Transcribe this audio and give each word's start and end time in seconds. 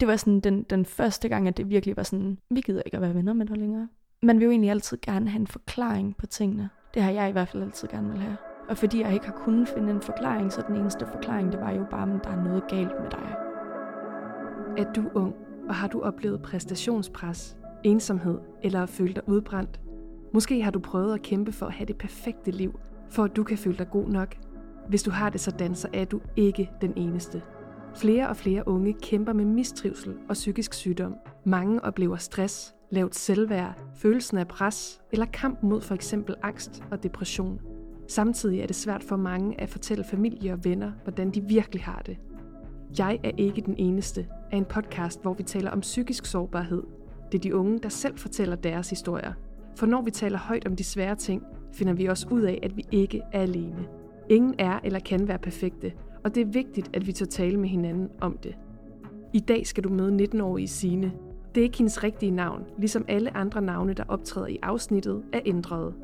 det 0.00 0.08
var 0.08 0.16
sådan 0.16 0.40
den, 0.40 0.62
den 0.62 0.84
første 0.84 1.28
gang, 1.28 1.48
at 1.48 1.56
det 1.56 1.70
virkelig 1.70 1.96
var 1.96 2.02
sådan, 2.02 2.38
vi 2.50 2.60
gider 2.60 2.82
ikke 2.86 2.96
at 2.96 3.00
være 3.00 3.14
venner 3.14 3.32
med 3.32 3.46
dig 3.46 3.56
længere. 3.56 3.88
Man 4.22 4.38
vil 4.38 4.44
jo 4.44 4.50
egentlig 4.50 4.70
altid 4.70 4.98
gerne 5.02 5.30
have 5.30 5.40
en 5.40 5.46
forklaring 5.46 6.16
på 6.16 6.26
tingene. 6.26 6.68
Det 6.94 7.02
har 7.02 7.10
jeg 7.10 7.28
i 7.28 7.32
hvert 7.32 7.48
fald 7.48 7.62
altid 7.62 7.88
gerne 7.88 8.10
vil 8.10 8.18
have. 8.18 8.36
Og 8.68 8.76
fordi 8.76 9.00
jeg 9.00 9.14
ikke 9.14 9.26
har 9.26 9.32
kunnet 9.32 9.68
finde 9.68 9.90
en 9.90 10.00
forklaring, 10.00 10.52
så 10.52 10.62
den 10.68 10.76
eneste 10.76 11.06
forklaring, 11.06 11.52
det 11.52 11.60
var 11.60 11.70
jo 11.70 11.84
bare, 11.90 12.14
at 12.14 12.24
der 12.24 12.30
er 12.30 12.44
noget 12.44 12.68
galt 12.68 12.92
med 13.00 13.10
dig. 13.10 13.36
Er 14.78 14.92
du 14.92 15.04
ung, 15.14 15.34
og 15.68 15.74
har 15.74 15.88
du 15.88 16.00
oplevet 16.00 16.42
præstationspres, 16.42 17.56
ensomhed 17.84 18.38
eller 18.62 18.86
følt 18.86 19.16
dig 19.16 19.28
udbrændt? 19.28 19.80
Måske 20.34 20.62
har 20.62 20.70
du 20.70 20.78
prøvet 20.78 21.14
at 21.14 21.22
kæmpe 21.22 21.52
for 21.52 21.66
at 21.66 21.72
have 21.72 21.86
det 21.86 21.98
perfekte 21.98 22.50
liv, 22.50 22.80
for 23.08 23.24
at 23.24 23.36
du 23.36 23.44
kan 23.44 23.58
føle 23.58 23.78
dig 23.78 23.90
god 23.90 24.08
nok. 24.08 24.36
Hvis 24.88 25.02
du 25.02 25.10
har 25.10 25.30
det 25.30 25.40
sådan, 25.40 25.74
så 25.74 25.88
er 25.92 26.04
du 26.04 26.20
ikke 26.36 26.70
den 26.80 26.92
eneste. 26.96 27.42
Flere 27.96 28.28
og 28.28 28.36
flere 28.36 28.68
unge 28.68 28.92
kæmper 29.02 29.32
med 29.32 29.44
mistrivsel 29.44 30.14
og 30.28 30.34
psykisk 30.34 30.74
sygdom. 30.74 31.14
Mange 31.44 31.84
oplever 31.84 32.16
stress, 32.16 32.74
lavt 32.90 33.16
selvværd, 33.16 33.82
følelsen 33.94 34.38
af 34.38 34.48
pres 34.48 35.00
eller 35.12 35.26
kamp 35.26 35.62
mod 35.62 35.80
for 35.80 35.94
eksempel 35.94 36.34
angst 36.42 36.84
og 36.90 37.02
depression. 37.02 37.60
Samtidig 38.08 38.60
er 38.60 38.66
det 38.66 38.76
svært 38.76 39.02
for 39.02 39.16
mange 39.16 39.60
at 39.60 39.68
fortælle 39.68 40.04
familie 40.04 40.52
og 40.52 40.64
venner, 40.64 40.92
hvordan 41.02 41.30
de 41.30 41.40
virkelig 41.40 41.82
har 41.82 42.02
det. 42.06 42.18
Jeg 42.98 43.20
er 43.24 43.30
ikke 43.36 43.60
den 43.60 43.74
eneste 43.78 44.26
er 44.52 44.56
en 44.56 44.64
podcast, 44.64 45.22
hvor 45.22 45.34
vi 45.34 45.42
taler 45.42 45.70
om 45.70 45.80
psykisk 45.80 46.26
sårbarhed. 46.26 46.82
Det 47.32 47.38
er 47.38 47.42
de 47.42 47.54
unge, 47.54 47.78
der 47.78 47.88
selv 47.88 48.18
fortæller 48.18 48.56
deres 48.56 48.90
historier. 48.90 49.32
For 49.76 49.86
når 49.86 50.02
vi 50.02 50.10
taler 50.10 50.38
højt 50.38 50.66
om 50.66 50.76
de 50.76 50.84
svære 50.84 51.14
ting, 51.14 51.42
finder 51.72 51.92
vi 51.92 52.06
også 52.06 52.26
ud 52.30 52.42
af, 52.42 52.58
at 52.62 52.76
vi 52.76 52.84
ikke 52.92 53.22
er 53.32 53.40
alene. 53.40 53.86
Ingen 54.30 54.54
er 54.58 54.80
eller 54.84 54.98
kan 54.98 55.28
være 55.28 55.38
perfekte, 55.38 55.92
og 56.26 56.34
det 56.34 56.40
er 56.40 56.46
vigtigt, 56.46 56.90
at 56.92 57.06
vi 57.06 57.12
tager 57.12 57.28
tale 57.28 57.56
med 57.56 57.68
hinanden 57.68 58.08
om 58.20 58.38
det. 58.42 58.56
I 59.32 59.40
dag 59.40 59.66
skal 59.66 59.84
du 59.84 59.88
møde 59.88 60.24
19-årige 60.24 60.68
Sine. 60.68 61.12
Det 61.54 61.60
er 61.60 61.64
ikke 61.64 61.78
hendes 61.78 62.04
rigtige 62.04 62.30
navn, 62.30 62.62
ligesom 62.78 63.04
alle 63.08 63.36
andre 63.36 63.62
navne, 63.62 63.92
der 63.92 64.04
optræder 64.08 64.46
i 64.46 64.58
afsnittet, 64.62 65.22
er 65.32 65.40
ændret. 65.46 65.94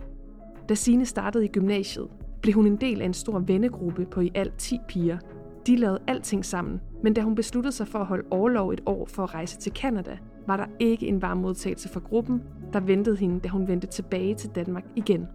Da 0.68 0.74
Sine 0.74 1.06
startede 1.06 1.44
i 1.44 1.48
gymnasiet, 1.48 2.08
blev 2.42 2.54
hun 2.54 2.66
en 2.66 2.76
del 2.76 3.00
af 3.00 3.06
en 3.06 3.14
stor 3.14 3.38
vennegruppe 3.38 4.06
på 4.10 4.20
i 4.20 4.30
alt 4.34 4.54
10 4.58 4.78
piger. 4.88 5.18
De 5.66 5.76
lavede 5.76 5.98
alting 6.06 6.44
sammen, 6.44 6.80
men 7.02 7.14
da 7.14 7.20
hun 7.20 7.34
besluttede 7.34 7.72
sig 7.72 7.88
for 7.88 7.98
at 7.98 8.06
holde 8.06 8.24
overlov 8.30 8.70
et 8.70 8.82
år 8.86 9.06
for 9.06 9.22
at 9.22 9.34
rejse 9.34 9.58
til 9.58 9.72
Kanada, 9.72 10.18
var 10.46 10.56
der 10.56 10.66
ikke 10.78 11.06
en 11.06 11.22
varm 11.22 11.38
modtagelse 11.38 11.88
fra 11.88 12.00
gruppen, 12.00 12.42
der 12.72 12.80
ventede 12.80 13.16
hende, 13.16 13.40
da 13.40 13.48
hun 13.48 13.68
vendte 13.68 13.86
tilbage 13.86 14.34
til 14.34 14.50
Danmark 14.50 14.84
igen. 14.96 15.26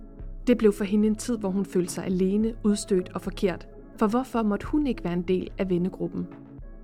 Det 0.47 0.57
blev 0.57 0.73
for 0.73 0.83
hende 0.83 1.07
en 1.07 1.15
tid, 1.15 1.37
hvor 1.37 1.49
hun 1.49 1.65
følte 1.65 1.93
sig 1.93 2.05
alene, 2.05 2.53
udstødt 2.63 3.11
og 3.13 3.21
forkert. 3.21 3.67
For 3.99 4.07
hvorfor 4.07 4.43
måtte 4.43 4.65
hun 4.65 4.87
ikke 4.87 5.03
være 5.03 5.13
en 5.13 5.21
del 5.21 5.49
af 5.57 5.69
vennegruppen? 5.69 6.27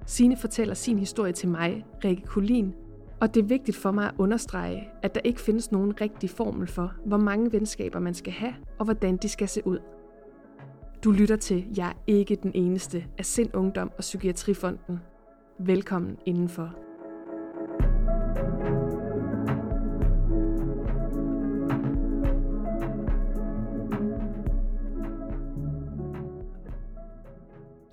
Sine 0.06 0.38
fortæller 0.38 0.74
sin 0.74 1.00
historie 1.00 1.34
til 1.34 1.50
mig, 1.50 1.86
Rikke 2.06 2.24
Kulin, 2.26 2.74
og 3.22 3.34
det 3.34 3.44
er 3.44 3.48
vigtigt 3.48 3.78
for 3.78 3.92
mig 3.92 4.06
at 4.06 4.14
understrege, 4.18 4.90
at 5.02 5.16
der 5.16 5.22
ikke 5.24 5.42
findes 5.42 5.72
nogen 5.72 6.02
rigtig 6.02 6.30
formel 6.30 6.68
for, 6.68 6.94
hvor 7.06 7.18
mange 7.18 7.52
venskaber 7.52 8.00
man 8.00 8.14
skal 8.14 8.34
have, 8.34 8.54
og 8.80 8.86
hvordan 8.86 9.18
de 9.18 9.30
skal 9.30 9.48
se 9.48 9.68
ud. 9.68 9.80
Du 11.04 11.12
lytter 11.12 11.36
til 11.36 11.66
Jeg 11.78 11.88
er 11.88 11.94
ikke 12.08 12.36
den 12.44 12.52
eneste 12.54 13.06
af 13.18 13.26
Sind 13.26 13.56
Ungdom 13.56 13.92
og 13.98 14.00
Psykiatrifonden. 14.00 15.00
Velkommen 15.60 16.18
indenfor. 16.26 16.76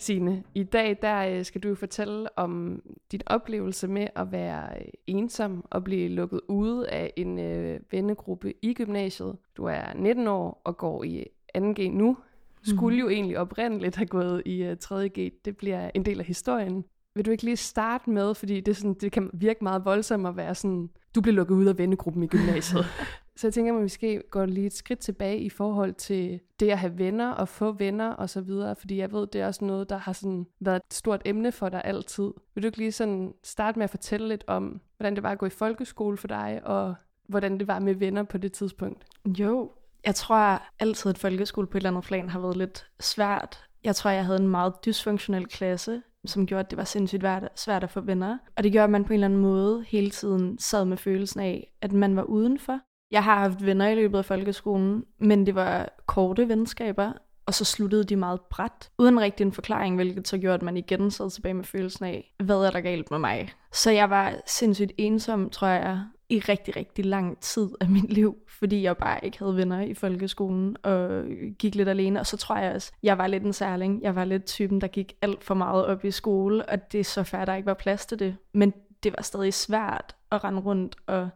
Sine, 0.00 0.42
i 0.54 0.62
dag 0.62 0.98
der 1.02 1.18
øh, 1.18 1.44
skal 1.44 1.60
du 1.60 1.74
fortælle 1.74 2.38
om 2.38 2.82
din 3.12 3.20
oplevelse 3.26 3.88
med 3.88 4.06
at 4.16 4.32
være 4.32 4.78
øh, 4.78 4.86
ensom 5.06 5.64
og 5.70 5.84
blive 5.84 6.08
lukket 6.08 6.40
ude 6.48 6.90
af 6.90 7.12
en 7.16 7.38
øh, 7.38 7.80
vennegruppe 7.90 8.54
i 8.62 8.74
gymnasiet. 8.74 9.36
Du 9.56 9.64
er 9.64 9.94
19 9.94 10.26
år 10.26 10.62
og 10.64 10.76
går 10.76 11.04
i 11.04 11.26
2G 11.54 11.90
nu. 11.90 12.16
Skulle 12.62 12.96
mm. 12.96 13.00
jo 13.00 13.08
egentlig 13.08 13.38
oprindeligt 13.38 13.96
have 13.96 14.06
gået 14.06 14.42
i 14.46 14.62
uh, 14.62 14.76
3G. 14.84 15.40
Det 15.44 15.56
bliver 15.56 15.90
en 15.94 16.04
del 16.04 16.20
af 16.20 16.26
historien. 16.26 16.84
Vil 17.14 17.26
du 17.26 17.30
ikke 17.30 17.44
lige 17.44 17.56
starte 17.56 18.10
med, 18.10 18.34
fordi 18.34 18.60
det, 18.60 18.76
sådan, 18.76 18.94
det 18.94 19.12
kan 19.12 19.30
virke 19.32 19.64
meget 19.64 19.84
voldsomt 19.84 20.26
at 20.26 20.36
være 20.36 20.54
sådan, 20.54 20.90
du 21.14 21.20
bliver 21.20 21.34
lukket 21.34 21.54
ud 21.54 21.66
af 21.66 21.78
vennegruppen 21.78 22.22
i 22.22 22.26
gymnasiet. 22.26 22.84
Så 23.36 23.46
jeg 23.46 23.54
tænker, 23.54 23.72
at 23.72 23.76
vi 23.76 23.82
måske 23.82 24.22
går 24.30 24.46
lige 24.46 24.66
et 24.66 24.72
skridt 24.72 24.98
tilbage 24.98 25.38
i 25.38 25.50
forhold 25.50 25.94
til 25.94 26.40
det 26.60 26.70
at 26.70 26.78
have 26.78 26.98
venner 26.98 27.30
og 27.30 27.48
få 27.48 27.72
venner 27.72 28.10
og 28.10 28.30
så 28.30 28.40
videre, 28.40 28.76
fordi 28.76 28.96
jeg 28.96 29.12
ved, 29.12 29.26
det 29.26 29.40
er 29.40 29.46
også 29.46 29.64
noget, 29.64 29.90
der 29.90 29.96
har 29.96 30.12
sådan 30.12 30.46
været 30.60 30.76
et 30.76 30.94
stort 30.94 31.22
emne 31.24 31.52
for 31.52 31.68
dig 31.68 31.82
altid. 31.84 32.30
Vil 32.54 32.62
du 32.62 32.66
ikke 32.66 32.78
lige 32.78 32.92
sådan 32.92 33.34
starte 33.42 33.78
med 33.78 33.84
at 33.84 33.90
fortælle 33.90 34.28
lidt 34.28 34.44
om, 34.46 34.80
hvordan 34.96 35.14
det 35.14 35.22
var 35.22 35.30
at 35.30 35.38
gå 35.38 35.46
i 35.46 35.50
folkeskole 35.50 36.16
for 36.16 36.28
dig, 36.28 36.60
og 36.64 36.94
hvordan 37.28 37.58
det 37.58 37.68
var 37.68 37.78
med 37.78 37.94
venner 37.94 38.22
på 38.22 38.38
det 38.38 38.52
tidspunkt? 38.52 39.04
Jo, 39.26 39.72
jeg 40.06 40.14
tror 40.14 40.62
altid, 40.78 41.10
at 41.10 41.18
folkeskole 41.18 41.66
på 41.66 41.78
et 41.78 41.80
eller 41.80 41.90
andet 41.90 42.04
plan 42.04 42.28
har 42.28 42.40
været 42.40 42.56
lidt 42.56 42.86
svært. 43.00 43.64
Jeg 43.84 43.96
tror, 43.96 44.10
jeg 44.10 44.24
havde 44.24 44.40
en 44.40 44.48
meget 44.48 44.74
dysfunktionel 44.84 45.46
klasse, 45.46 46.02
som 46.26 46.46
gjorde, 46.46 46.64
at 46.64 46.70
det 46.70 46.76
var 46.76 46.84
sindssygt 46.84 47.24
svært 47.56 47.84
at 47.84 47.90
få 47.90 48.00
venner. 48.00 48.38
Og 48.56 48.64
det 48.64 48.72
gjorde, 48.72 48.84
at 48.84 48.90
man 48.90 49.04
på 49.04 49.12
en 49.12 49.14
eller 49.14 49.26
anden 49.26 49.40
måde 49.40 49.84
hele 49.88 50.10
tiden 50.10 50.58
sad 50.58 50.84
med 50.84 50.96
følelsen 50.96 51.40
af, 51.40 51.72
at 51.82 51.92
man 51.92 52.16
var 52.16 52.22
udenfor. 52.22 52.80
Jeg 53.10 53.24
har 53.24 53.38
haft 53.38 53.66
venner 53.66 53.88
i 53.88 53.94
løbet 53.94 54.18
af 54.18 54.24
folkeskolen, 54.24 55.04
men 55.18 55.46
det 55.46 55.54
var 55.54 55.88
korte 56.06 56.48
venskaber, 56.48 57.12
og 57.46 57.54
så 57.54 57.64
sluttede 57.64 58.04
de 58.04 58.16
meget 58.16 58.40
bræt, 58.40 58.90
uden 58.98 59.20
rigtig 59.20 59.44
en 59.44 59.52
forklaring, 59.52 59.96
hvilket 59.96 60.28
så 60.28 60.38
gjorde, 60.38 60.54
at 60.54 60.62
man 60.62 60.76
igen 60.76 61.10
sad 61.10 61.30
tilbage 61.30 61.54
med 61.54 61.64
følelsen 61.64 62.04
af, 62.04 62.34
hvad 62.44 62.56
er 62.56 62.70
der 62.70 62.80
galt 62.80 63.10
med 63.10 63.18
mig? 63.18 63.52
Så 63.72 63.90
jeg 63.90 64.10
var 64.10 64.34
sindssygt 64.46 64.92
ensom, 64.98 65.50
tror 65.50 65.66
jeg, 65.68 66.04
i 66.30 66.38
rigtig, 66.38 66.76
rigtig 66.76 67.04
lang 67.04 67.40
tid 67.40 67.68
af 67.80 67.88
mit 67.88 68.12
liv, 68.12 68.36
fordi 68.48 68.82
jeg 68.82 68.96
bare 68.96 69.24
ikke 69.24 69.38
havde 69.38 69.56
venner 69.56 69.80
i 69.80 69.94
folkeskolen 69.94 70.76
og 70.82 71.24
gik 71.58 71.74
lidt 71.74 71.88
alene. 71.88 72.20
Og 72.20 72.26
så 72.26 72.36
tror 72.36 72.56
jeg 72.56 72.74
også, 72.74 72.92
jeg 73.02 73.18
var 73.18 73.26
lidt 73.26 73.42
en 73.42 73.52
særling. 73.52 74.02
Jeg 74.02 74.14
var 74.14 74.24
lidt 74.24 74.44
typen, 74.44 74.80
der 74.80 74.86
gik 74.86 75.16
alt 75.22 75.44
for 75.44 75.54
meget 75.54 75.86
op 75.86 76.04
i 76.04 76.10
skole, 76.10 76.68
og 76.68 76.92
det 76.92 77.00
er 77.00 77.04
så 77.04 77.22
færdigt, 77.22 77.46
der 77.46 77.54
ikke 77.54 77.66
var 77.66 77.74
plads 77.74 78.06
til 78.06 78.18
det. 78.18 78.36
Men 78.52 78.72
det 79.02 79.14
var 79.16 79.22
stadig 79.22 79.54
svært 79.54 80.16
at 80.30 80.44
rende 80.44 80.60
rundt 80.60 80.96
og 81.06 81.28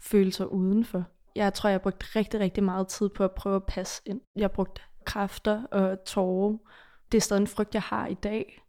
føle 0.00 0.32
sig 0.32 0.52
udenfor. 0.52 1.04
Jeg 1.36 1.54
tror, 1.54 1.70
jeg 1.70 1.82
brugte 1.82 2.06
rigtig, 2.16 2.40
rigtig 2.40 2.64
meget 2.64 2.88
tid 2.88 3.08
på 3.08 3.24
at 3.24 3.32
prøve 3.32 3.56
at 3.56 3.64
passe 3.64 4.02
ind. 4.06 4.20
Jeg 4.36 4.50
brugte 4.50 4.82
kræfter 5.04 5.62
og 5.64 6.04
tårer. 6.04 6.56
Det 7.12 7.18
er 7.18 7.22
stadig 7.22 7.40
en 7.40 7.46
frygt, 7.46 7.74
jeg 7.74 7.82
har 7.82 8.06
i 8.06 8.14
dag. 8.14 8.62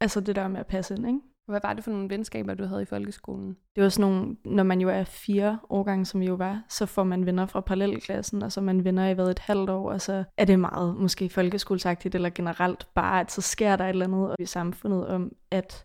Altså 0.00 0.20
det 0.20 0.36
der 0.36 0.48
med 0.48 0.60
at 0.60 0.66
passe 0.66 0.94
ind, 0.94 1.06
ikke? 1.06 1.20
Hvad 1.50 1.60
var 1.62 1.72
det 1.72 1.84
for 1.84 1.90
nogle 1.90 2.10
venskaber, 2.10 2.54
du 2.54 2.64
havde 2.64 2.82
i 2.82 2.84
folkeskolen? 2.84 3.56
Det 3.76 3.82
var 3.82 3.88
sådan 3.88 4.10
nogle, 4.12 4.36
når 4.44 4.62
man 4.62 4.80
jo 4.80 4.88
er 4.88 5.04
fire 5.04 5.58
årgange, 5.70 6.04
som 6.04 6.20
vi 6.20 6.26
jo 6.26 6.34
var, 6.34 6.62
så 6.68 6.86
får 6.86 7.04
man 7.04 7.26
venner 7.26 7.46
fra 7.46 7.60
parallelklassen, 7.60 8.42
og 8.42 8.52
så 8.52 8.60
man 8.60 8.84
venner 8.84 9.08
i 9.08 9.12
hvad 9.12 9.30
et 9.30 9.38
halvt 9.38 9.70
år, 9.70 9.92
og 9.92 10.00
så 10.00 10.24
er 10.36 10.44
det 10.44 10.58
meget 10.58 10.96
måske 10.96 11.28
folkeskolesagtigt, 11.28 12.14
eller 12.14 12.30
generelt 12.30 12.88
bare, 12.94 13.20
at 13.20 13.32
så 13.32 13.40
sker 13.40 13.76
der 13.76 13.84
et 13.84 13.88
eller 13.88 14.06
andet 14.06 14.36
i 14.38 14.46
samfundet 14.46 15.06
om, 15.06 15.32
at 15.50 15.84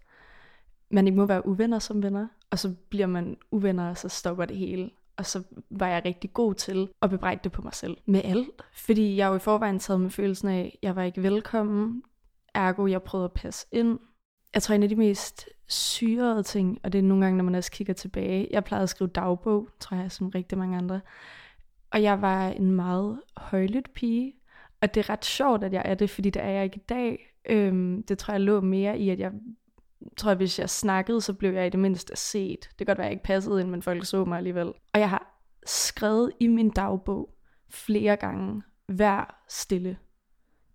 man 0.92 1.08
ikke 1.08 1.18
må 1.18 1.26
være 1.26 1.48
uvenner 1.48 1.80
som 1.80 2.04
venner, 2.04 2.28
og 2.52 2.60
så 2.60 2.74
bliver 2.90 3.08
man 3.08 3.38
uvenner, 3.52 3.90
og 3.90 3.98
så 3.98 4.10
stopper 4.10 4.46
det 4.46 4.58
hele. 4.58 4.90
Og 5.18 5.26
så 5.26 5.44
var 5.70 5.88
jeg 5.88 6.02
rigtig 6.06 6.34
god 6.34 6.54
til 6.54 6.90
at 7.02 7.10
bebrejde 7.10 7.40
det 7.44 7.52
på 7.52 7.62
mig 7.62 7.74
selv 7.74 7.98
med 8.06 8.22
alt. 8.24 8.62
Fordi 8.74 9.18
jeg 9.18 9.28
jo 9.28 9.36
i 9.36 9.40
forvejen 9.40 9.80
taget 9.80 10.02
med 10.02 10.10
følelsen 10.10 10.48
af, 10.48 10.60
at 10.74 10.80
jeg 10.82 10.96
var 10.96 11.04
ikke 11.04 11.24
velkommen. 11.24 12.04
Ergo, 12.54 12.88
jeg 12.88 13.04
prøvede 13.04 13.26
at 13.26 13.34
passe 13.34 13.68
ind. 13.72 14.00
Jeg 14.56 14.64
tror, 14.64 14.76
en 14.76 14.84
af 14.84 14.90
de 14.90 14.96
mest 14.96 15.50
syrede 15.68 16.44
ting, 16.44 16.80
og 16.84 16.94
det 16.94 17.00
er 17.00 17.04
nogle 17.04 17.26
gange, 17.26 17.38
når 17.38 17.44
man 17.44 17.56
også 17.56 17.72
kigger 17.72 17.94
tilbage. 17.94 18.48
Jeg 18.52 18.64
plejede 18.64 18.84
at 18.84 18.90
skrive 18.90 19.10
dagbog, 19.10 19.70
tror 19.80 19.98
jeg, 19.98 20.12
som 20.12 20.30
rigtig 20.30 20.58
mange 20.58 20.78
andre. 20.78 21.02
Og 21.92 22.04
jeg 22.04 22.22
var 22.22 22.48
en 22.48 22.72
meget 22.72 23.22
højlydt 23.38 23.94
pige. 23.94 24.34
Og 24.82 24.94
det 24.94 25.06
er 25.06 25.10
ret 25.10 25.26
sjovt, 25.26 25.64
at 25.64 25.74
jeg 25.74 25.82
er 25.86 25.96
det, 25.96 26.10
fordi 26.10 26.30
det 26.30 26.42
er 26.42 26.50
jeg 26.50 26.64
ikke 26.64 26.78
i 26.78 26.86
dag. 26.90 27.34
Øhm, 27.50 28.04
det 28.04 28.18
tror 28.18 28.32
jeg 28.32 28.42
lå 28.42 28.62
mere 28.62 29.00
i, 29.00 29.10
at 29.10 29.20
jeg 29.20 29.32
tror, 30.18 30.32
at 30.32 30.38
hvis 30.38 30.60
jeg 30.60 30.70
snakkede, 30.70 31.22
så 31.22 31.34
blev 31.34 31.54
jeg 31.54 31.68
i 31.68 31.70
det 31.70 31.80
mindste 31.80 32.16
set. 32.16 32.60
Det 32.62 32.78
kan 32.78 32.86
godt 32.86 32.98
være, 32.98 33.08
at 33.08 33.10
jeg 33.10 33.14
ikke 33.14 33.24
passede 33.24 33.62
ind, 33.62 33.70
men 33.70 33.82
folk 33.82 34.06
så 34.06 34.26
mig 34.26 34.38
alligevel. 34.38 34.68
Og 34.68 35.00
jeg 35.00 35.10
har 35.10 35.40
skrevet 35.66 36.32
i 36.40 36.48
min 36.48 36.70
dagbog 36.70 37.30
flere 37.70 38.16
gange, 38.16 38.62
vær 38.88 39.46
stille. 39.50 39.98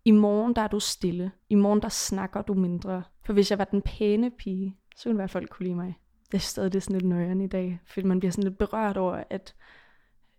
I 0.04 0.10
morgen 0.10 0.56
der 0.56 0.62
er 0.62 0.68
du 0.68 0.80
stille. 0.80 1.32
I 1.48 1.54
morgen 1.54 1.82
der 1.82 1.88
snakker 1.88 2.42
du 2.42 2.54
mindre. 2.54 3.02
For 3.24 3.32
hvis 3.32 3.50
jeg 3.50 3.58
var 3.58 3.64
den 3.64 3.82
pæne 3.82 4.30
pige, 4.30 4.76
så 4.96 5.04
kunne 5.04 5.10
det 5.10 5.18
være, 5.18 5.24
at 5.24 5.30
folk 5.30 5.50
kunne 5.50 5.64
lide 5.64 5.76
mig. 5.76 5.98
Jeg 6.32 6.38
er 6.38 6.40
stadig 6.40 6.72
det 6.72 6.82
sådan 6.82 7.00
lidt 7.00 7.08
nøjeren 7.08 7.40
i 7.40 7.46
dag, 7.46 7.80
fordi 7.86 8.06
man 8.06 8.18
bliver 8.20 8.32
sådan 8.32 8.44
lidt 8.44 8.58
berørt 8.58 8.96
over, 8.96 9.24
at 9.30 9.54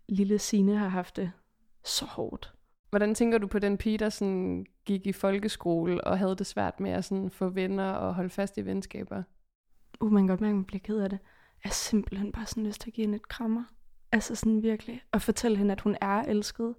lille 0.10 0.40
Sine 0.40 0.78
har 0.78 0.88
haft 0.88 1.16
det 1.16 1.32
så 1.84 2.06
hårdt. 2.06 2.54
Hvordan 2.90 3.16
tænker 3.16 3.38
du 3.38 3.48
på 3.48 3.60
den 3.60 3.78
pige, 3.78 3.98
der 3.98 4.10
sådan 4.10 4.66
gik 4.86 5.08
i 5.08 5.12
folkeskole 5.12 6.04
og 6.04 6.18
havde 6.18 6.36
det 6.36 6.46
svært 6.46 6.80
med 6.80 6.92
at 6.92 7.06
sådan 7.06 7.32
få 7.32 7.50
venner 7.50 7.92
og 7.92 8.16
holde 8.16 8.30
fast 8.30 8.58
i 8.58 8.66
venskaber? 8.66 9.24
Uh, 10.02 10.12
man 10.12 10.24
kan 10.24 10.28
godt 10.28 10.42
mærke, 10.42 10.52
at 10.52 10.56
man 10.56 10.66
bliver 10.66 10.80
ked 10.80 11.00
af 11.00 11.10
det. 11.10 11.20
Jeg 11.64 11.70
er 11.70 11.74
simpelthen 11.74 12.32
bare 12.32 12.46
sådan 12.46 12.66
lyst 12.66 12.82
til 12.82 12.90
at 12.90 12.94
give 12.94 13.04
hende 13.04 13.16
et 13.16 13.28
krammer. 13.28 13.64
Altså 14.12 14.36
sådan 14.36 14.64
virkelig. 14.64 15.02
Og 15.12 15.22
fortælle 15.22 15.58
hende, 15.58 15.72
at 15.72 15.82
hun 15.82 15.98
er 16.02 16.22
elsket, 16.22 16.76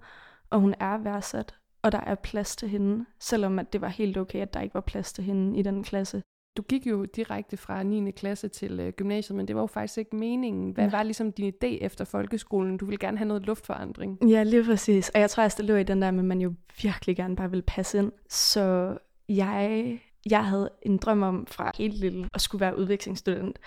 og 0.50 0.61
hun 0.61 0.75
er 0.81 0.99
værdsat, 0.99 1.58
og 1.82 1.93
der 1.93 2.00
er 2.00 2.14
plads 2.14 2.56
til 2.56 2.69
hende, 2.69 3.05
selvom 3.20 3.58
at 3.58 3.73
det 3.73 3.81
var 3.81 3.88
helt 3.88 4.17
okay, 4.17 4.38
at 4.38 4.55
der 4.55 4.61
ikke 4.61 4.75
var 4.75 4.81
plads 4.81 5.12
til 5.12 5.25
hende 5.25 5.58
i 5.58 5.62
den 5.62 5.84
klasse. 5.84 6.23
Du 6.56 6.62
gik 6.62 6.87
jo 6.87 7.05
direkte 7.05 7.56
fra 7.56 7.82
9. 7.82 8.11
klasse 8.11 8.49
til 8.49 8.81
øh, 8.81 8.93
gymnasiet, 8.93 9.37
men 9.37 9.49
det 9.49 9.56
var 9.56 9.62
jo 9.62 9.67
faktisk 9.67 9.99
ikke 9.99 10.17
meningen. 10.17 10.70
Hvad 10.70 10.90
var 10.90 11.02
ligesom 11.02 11.32
din 11.32 11.52
idé 11.55 11.67
efter 11.67 12.05
folkeskolen? 12.05 12.76
Du 12.76 12.84
ville 12.84 12.99
gerne 12.99 13.19
have 13.19 13.29
noget 13.29 13.46
luftforandring. 13.46 14.31
Ja, 14.31 14.43
lige 14.43 14.64
præcis. 14.64 15.08
Og 15.08 15.20
jeg 15.20 15.31
tror 15.31 15.44
også, 15.44 15.56
det 15.56 15.64
lå 15.64 15.76
i 15.76 15.82
den 15.82 16.02
der 16.02 16.11
med, 16.11 16.19
at 16.19 16.25
man 16.25 16.40
jo 16.40 16.55
virkelig 16.82 17.17
gerne 17.17 17.37
bare 17.37 17.50
ville 17.50 17.62
passe 17.62 17.99
ind. 17.99 18.12
Så 18.29 18.96
jeg, 19.29 19.99
jeg 20.31 20.44
havde 20.44 20.70
en 20.82 20.96
drøm 20.96 21.23
om 21.23 21.46
fra 21.46 21.70
helt 21.79 21.94
lille 21.94 22.29
at 22.34 22.40
skulle 22.40 22.61
være 22.61 22.79
udvekslingsstudent. 22.79 23.58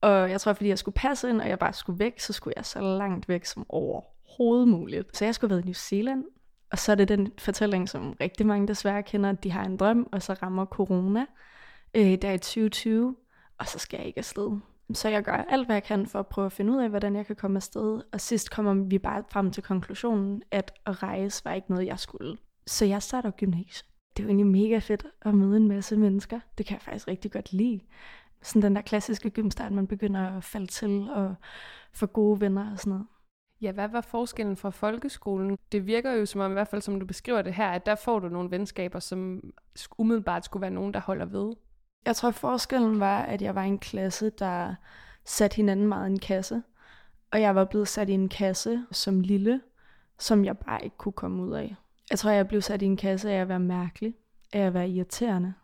Og 0.00 0.30
jeg 0.30 0.40
tror, 0.40 0.52
fordi 0.52 0.68
jeg 0.68 0.78
skulle 0.78 0.94
passe 0.94 1.30
ind, 1.30 1.40
og 1.40 1.48
jeg 1.48 1.58
bare 1.58 1.72
skulle 1.72 1.98
væk, 1.98 2.20
så 2.20 2.32
skulle 2.32 2.54
jeg 2.56 2.64
så 2.64 2.80
langt 2.80 3.28
væk 3.28 3.44
som 3.44 3.66
overhovedet 3.68 4.68
muligt. 4.68 5.16
Så 5.16 5.24
jeg 5.24 5.34
skulle 5.34 5.50
være 5.50 5.60
i 5.60 5.64
New 5.64 5.72
Zealand, 5.72 6.24
og 6.70 6.78
så 6.78 6.92
er 6.92 6.96
det 6.96 7.08
den 7.08 7.32
fortælling, 7.38 7.88
som 7.88 8.16
rigtig 8.20 8.46
mange 8.46 8.68
desværre 8.68 9.02
kender, 9.02 9.30
at 9.30 9.44
de 9.44 9.50
har 9.50 9.64
en 9.64 9.76
drøm, 9.76 10.08
og 10.12 10.22
så 10.22 10.32
rammer 10.32 10.64
corona 10.64 11.26
øh, 11.94 12.14
der 12.22 12.32
i 12.32 12.38
2020, 12.38 13.16
og 13.58 13.66
så 13.66 13.78
skal 13.78 13.96
jeg 13.96 14.06
ikke 14.06 14.18
afsted. 14.18 14.50
Så 14.92 15.08
jeg 15.08 15.22
gør 15.24 15.32
alt, 15.32 15.66
hvad 15.66 15.76
jeg 15.76 15.82
kan 15.82 16.06
for 16.06 16.18
at 16.18 16.26
prøve 16.26 16.46
at 16.46 16.52
finde 16.52 16.72
ud 16.72 16.82
af, 16.82 16.88
hvordan 16.88 17.16
jeg 17.16 17.26
kan 17.26 17.36
komme 17.36 17.56
afsted. 17.56 18.00
Og 18.12 18.20
sidst 18.20 18.50
kommer 18.50 18.74
vi 18.74 18.98
bare 18.98 19.24
frem 19.30 19.50
til 19.50 19.62
konklusionen, 19.62 20.42
at 20.50 20.72
at 20.86 21.02
rejse 21.02 21.44
var 21.44 21.52
ikke 21.52 21.70
noget, 21.70 21.86
jeg 21.86 21.98
skulle. 21.98 22.36
Så 22.66 22.84
jeg 22.84 23.02
starter 23.02 23.30
gymnasiet. 23.30 23.86
Det 24.16 24.22
er 24.22 24.24
jo 24.24 24.28
egentlig 24.28 24.46
mega 24.46 24.78
fedt 24.78 25.06
at 25.22 25.34
møde 25.34 25.56
en 25.56 25.68
masse 25.68 25.96
mennesker. 25.96 26.40
Det 26.58 26.66
kan 26.66 26.74
jeg 26.74 26.82
faktisk 26.82 27.08
rigtig 27.08 27.32
godt 27.32 27.52
lide. 27.52 27.80
Sådan 28.42 28.62
den 28.62 28.76
der 28.76 28.82
klassiske 28.82 29.30
gymstart, 29.30 29.72
man 29.72 29.86
begynder 29.86 30.36
at 30.36 30.44
falde 30.44 30.66
til 30.66 31.08
og 31.10 31.34
få 31.92 32.06
gode 32.06 32.40
venner 32.40 32.72
og 32.72 32.78
sådan 32.78 32.90
noget. 32.90 33.06
Ja, 33.64 33.72
hvad 33.72 33.88
var 33.88 34.00
forskellen 34.00 34.56
fra 34.56 34.70
folkeskolen? 34.70 35.58
Det 35.72 35.86
virker 35.86 36.12
jo 36.12 36.26
som 36.26 36.40
om, 36.40 36.50
i 36.50 36.52
hvert 36.52 36.68
fald 36.68 36.82
som 36.82 37.00
du 37.00 37.06
beskriver 37.06 37.42
det 37.42 37.54
her, 37.54 37.68
at 37.68 37.86
der 37.86 37.94
får 37.94 38.18
du 38.18 38.28
nogle 38.28 38.50
venskaber, 38.50 38.98
som 38.98 39.52
umiddelbart 39.98 40.44
skulle 40.44 40.60
være 40.60 40.70
nogen, 40.70 40.94
der 40.94 41.00
holder 41.00 41.24
ved. 41.24 41.54
Jeg 42.06 42.16
tror, 42.16 42.30
forskellen 42.30 43.00
var, 43.00 43.18
at 43.18 43.42
jeg 43.42 43.54
var 43.54 43.64
i 43.64 43.68
en 43.68 43.78
klasse, 43.78 44.30
der 44.30 44.74
satte 45.24 45.56
hinanden 45.56 45.86
meget 45.86 46.08
i 46.08 46.12
en 46.12 46.18
kasse. 46.18 46.62
Og 47.32 47.40
jeg 47.40 47.54
var 47.54 47.64
blevet 47.64 47.88
sat 47.88 48.08
i 48.08 48.12
en 48.12 48.28
kasse 48.28 48.84
som 48.90 49.20
lille, 49.20 49.60
som 50.18 50.44
jeg 50.44 50.58
bare 50.58 50.84
ikke 50.84 50.96
kunne 50.96 51.12
komme 51.12 51.42
ud 51.42 51.52
af. 51.52 51.76
Jeg 52.10 52.18
tror, 52.18 52.30
jeg 52.30 52.48
blev 52.48 52.62
sat 52.62 52.82
i 52.82 52.84
en 52.84 52.96
kasse 52.96 53.30
af 53.30 53.40
at 53.40 53.48
være 53.48 53.60
mærkelig, 53.60 54.14
af 54.52 54.60
at 54.60 54.74
være 54.74 54.88
irriterende. 54.88 55.54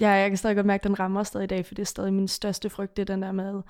Jeg, 0.00 0.20
jeg 0.20 0.30
kan 0.30 0.36
stadig 0.36 0.56
godt 0.56 0.66
mærke, 0.66 0.80
at 0.80 0.88
den 0.88 1.00
rammer 1.00 1.22
stadig 1.22 1.44
i 1.44 1.46
dag, 1.46 1.66
for 1.66 1.74
det 1.74 1.82
er 1.82 1.86
stadig 1.86 2.12
min 2.12 2.28
største 2.28 2.70
frygt, 2.70 2.96
det 2.96 3.02
er 3.02 3.14
den 3.14 3.22
der 3.22 3.32
med, 3.32 3.62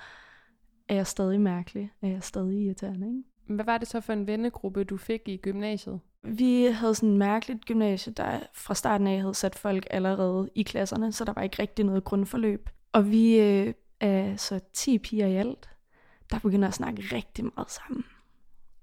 er 0.89 0.95
jeg 0.95 1.07
stadig 1.07 1.41
mærkelig? 1.41 1.93
Er 2.03 2.09
jeg 2.09 2.23
stadig 2.23 2.65
irriterende? 2.65 3.07
Ikke? 3.07 3.34
Hvad 3.47 3.65
var 3.65 3.79
det 3.79 3.89
så 3.89 4.01
for 4.01 4.13
en 4.13 4.27
vennegruppe, 4.27 4.85
du 4.85 4.97
fik 4.97 5.23
i 5.27 5.37
gymnasiet? 5.37 6.01
Vi 6.23 6.65
havde 6.65 6.95
sådan 6.95 7.09
en 7.09 7.19
mærkeligt 7.19 7.65
gymnasie, 7.65 8.13
der 8.13 8.41
fra 8.55 8.75
starten 8.75 9.07
af 9.07 9.21
havde 9.21 9.35
sat 9.35 9.55
folk 9.55 9.87
allerede 9.91 10.51
i 10.55 10.63
klasserne, 10.63 11.13
så 11.13 11.25
der 11.25 11.33
var 11.33 11.43
ikke 11.43 11.63
rigtig 11.63 11.85
noget 11.85 12.05
grundforløb. 12.05 12.71
Og 12.93 13.11
vi 13.11 13.41
øh, 13.41 13.75
er 14.01 14.37
så 14.37 14.61
10 14.73 14.99
piger 14.99 15.27
i 15.27 15.35
alt, 15.35 15.71
der 16.31 16.39
begynder 16.39 16.69
at 16.69 16.75
snakke 16.75 17.03
rigtig 17.13 17.45
meget 17.45 17.71
sammen 17.71 18.05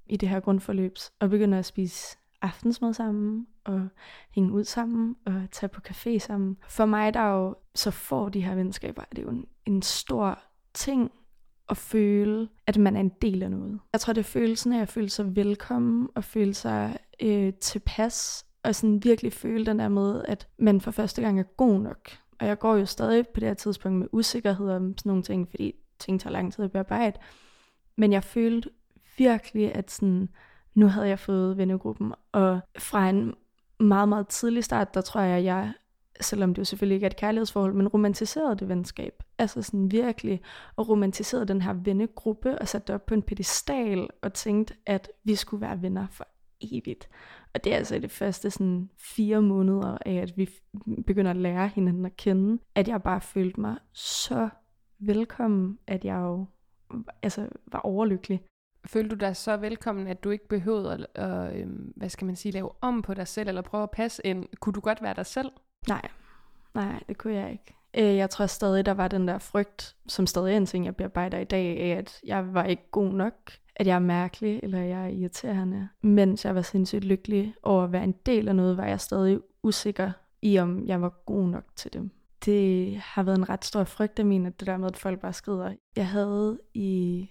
i 0.05 0.17
det 0.17 0.29
her 0.29 0.39
grundforløb, 0.39 0.95
og 1.19 1.29
begynder 1.29 1.59
at 1.59 1.65
spise 1.65 2.17
aftensmad 2.41 2.93
sammen, 2.93 3.47
og 3.63 3.87
hænge 4.31 4.51
ud 4.51 4.63
sammen, 4.63 5.15
og 5.25 5.43
tage 5.51 5.69
på 5.69 5.81
café 5.87 6.17
sammen. 6.17 6.57
For 6.67 6.85
mig, 6.85 7.13
der 7.13 7.29
jo 7.29 7.55
så 7.75 7.91
får 7.91 8.29
de 8.29 8.41
her 8.41 8.55
venskaber, 8.55 9.01
er 9.01 9.15
det 9.15 9.23
jo 9.23 9.29
en, 9.29 9.45
en 9.65 9.81
stor 9.81 10.39
ting, 10.73 11.11
at 11.71 11.77
føle, 11.77 12.47
at 12.67 12.77
man 12.77 12.95
er 12.95 12.99
en 12.99 13.11
del 13.21 13.43
af 13.43 13.51
noget. 13.51 13.79
Jeg 13.93 14.01
tror, 14.01 14.13
det 14.13 14.21
er 14.21 14.25
følelsen 14.25 14.73
af 14.73 14.81
at 14.81 14.89
føle 14.89 15.09
sig 15.09 15.35
velkommen 15.35 16.09
og 16.15 16.23
føle 16.23 16.53
sig 16.53 16.97
øh, 17.21 17.53
tilpas, 17.53 18.45
og 18.63 18.75
sådan 18.75 19.03
virkelig 19.03 19.33
føle 19.33 19.65
den 19.65 19.79
der 19.79 19.89
med, 19.89 20.23
at 20.27 20.47
man 20.57 20.81
for 20.81 20.91
første 20.91 21.21
gang 21.21 21.39
er 21.39 21.43
god 21.43 21.79
nok. 21.79 22.09
Og 22.39 22.47
jeg 22.47 22.59
går 22.59 22.75
jo 22.75 22.85
stadig 22.85 23.27
på 23.27 23.39
det 23.39 23.47
her 23.47 23.53
tidspunkt 23.53 23.99
med 23.99 24.07
usikkerhed 24.11 24.69
om 24.69 24.97
sådan 24.97 25.09
nogle 25.09 25.23
ting, 25.23 25.49
fordi 25.49 25.75
ting 25.99 26.21
tager 26.21 26.31
lang 26.31 26.53
tid 26.53 26.65
at 26.65 26.71
bearbejde. 26.71 27.19
Men 27.95 28.11
jeg 28.11 28.23
følte 28.23 28.69
virkelig, 29.17 29.75
at 29.75 29.91
sådan, 29.91 30.29
nu 30.73 30.87
havde 30.87 31.07
jeg 31.07 31.19
fået 31.19 31.57
vennegruppen, 31.57 32.13
og 32.31 32.59
fra 32.77 33.09
en 33.09 33.33
meget, 33.79 34.09
meget 34.09 34.27
tidlig 34.27 34.63
start, 34.63 34.93
der 34.93 35.01
tror 35.01 35.21
jeg, 35.21 35.37
at 35.37 35.43
jeg 35.43 35.73
selvom 36.21 36.53
det 36.53 36.59
jo 36.59 36.65
selvfølgelig 36.65 36.95
ikke 36.95 37.05
er 37.05 37.09
et 37.09 37.15
kærlighedsforhold, 37.15 37.73
men 37.73 37.87
romantiserede 37.87 38.55
det 38.55 38.69
venskab. 38.69 39.23
Altså 39.37 39.61
sådan 39.61 39.91
virkelig, 39.91 40.41
og 40.75 40.89
romantiserede 40.89 41.47
den 41.47 41.61
her 41.61 41.73
vennegruppe, 41.73 42.59
og 42.59 42.67
satte 42.67 42.87
det 42.87 42.95
op 42.95 43.05
på 43.05 43.13
en 43.13 43.21
pedestal, 43.21 44.07
og 44.21 44.33
tænkte, 44.33 44.73
at 44.85 45.11
vi 45.23 45.35
skulle 45.35 45.61
være 45.61 45.81
venner 45.81 46.07
for 46.11 46.27
evigt. 46.61 47.09
Og 47.53 47.63
det 47.63 47.73
er 47.73 47.77
altså 47.77 47.95
i 47.95 47.99
det 47.99 48.11
første 48.11 48.51
sådan 48.51 48.89
fire 48.97 49.41
måneder 49.41 49.97
af, 50.05 50.13
at 50.13 50.37
vi 50.37 50.49
begynder 51.07 51.31
at 51.31 51.37
lære 51.37 51.67
hinanden 51.67 52.05
at 52.05 52.17
kende, 52.17 52.61
at 52.75 52.87
jeg 52.87 53.03
bare 53.03 53.21
følte 53.21 53.61
mig 53.61 53.75
så 53.93 54.49
velkommen, 54.99 55.79
at 55.87 56.05
jeg 56.05 56.15
jo 56.15 56.45
altså, 57.21 57.47
var 57.71 57.79
overlykkelig. 57.79 58.41
Følte 58.85 59.15
du 59.15 59.15
dig 59.15 59.35
så 59.35 59.57
velkommen, 59.57 60.07
at 60.07 60.23
du 60.23 60.29
ikke 60.29 60.47
behøvede 60.47 61.07
at, 61.15 61.55
øh, 61.55 61.67
hvad 61.95 62.09
skal 62.09 62.25
man 62.25 62.35
sige, 62.35 62.51
lave 62.51 62.69
om 62.81 63.01
på 63.01 63.13
dig 63.13 63.27
selv, 63.27 63.49
eller 63.49 63.61
prøve 63.61 63.83
at 63.83 63.91
passe 63.91 64.25
ind? 64.25 64.45
Kunne 64.59 64.73
du 64.73 64.79
godt 64.79 65.01
være 65.01 65.13
dig 65.13 65.25
selv? 65.25 65.51
Nej, 65.87 66.07
nej, 66.73 67.03
det 67.07 67.17
kunne 67.17 67.33
jeg 67.33 67.51
ikke. 67.51 67.75
Øh, 67.97 68.15
jeg 68.15 68.29
tror 68.29 68.45
stadig, 68.45 68.85
der 68.85 68.91
var 68.91 69.07
den 69.07 69.27
der 69.27 69.37
frygt, 69.37 69.95
som 70.07 70.27
stadig 70.27 70.53
er 70.53 70.57
en 70.57 70.65
ting, 70.65 70.85
jeg 70.85 70.95
bearbejder 70.95 71.37
i 71.37 71.43
dag, 71.43 71.79
af 71.79 71.97
at 71.97 72.19
jeg 72.25 72.53
var 72.53 72.63
ikke 72.63 72.91
god 72.91 73.13
nok, 73.13 73.33
at 73.75 73.87
jeg 73.87 73.95
er 73.95 73.99
mærkelig, 73.99 74.59
eller 74.63 74.79
jeg 74.79 75.03
er 75.03 75.07
irriterende. 75.07 75.89
Mens 76.01 76.45
jeg 76.45 76.55
var 76.55 76.61
sindssygt 76.61 77.03
lykkelig 77.03 77.55
over 77.63 77.83
at 77.83 77.91
være 77.91 78.03
en 78.03 78.15
del 78.25 78.47
af 78.47 78.55
noget, 78.55 78.77
var 78.77 78.85
jeg 78.85 78.99
stadig 78.99 79.39
usikker 79.63 80.11
i, 80.41 80.59
om 80.59 80.85
jeg 80.85 81.01
var 81.01 81.09
god 81.25 81.47
nok 81.47 81.63
til 81.75 81.93
dem. 81.93 82.11
Det 82.45 82.97
har 82.97 83.23
været 83.23 83.37
en 83.37 83.49
ret 83.49 83.65
stor 83.65 83.83
frygt 83.83 84.19
af 84.19 84.25
min, 84.25 84.45
at 84.45 84.59
det 84.59 84.67
der 84.67 84.77
med, 84.77 84.87
at 84.87 84.97
folk 84.97 85.19
bare 85.19 85.33
skrider. 85.33 85.73
Jeg 85.95 86.07
havde 86.07 86.59
i 86.73 87.29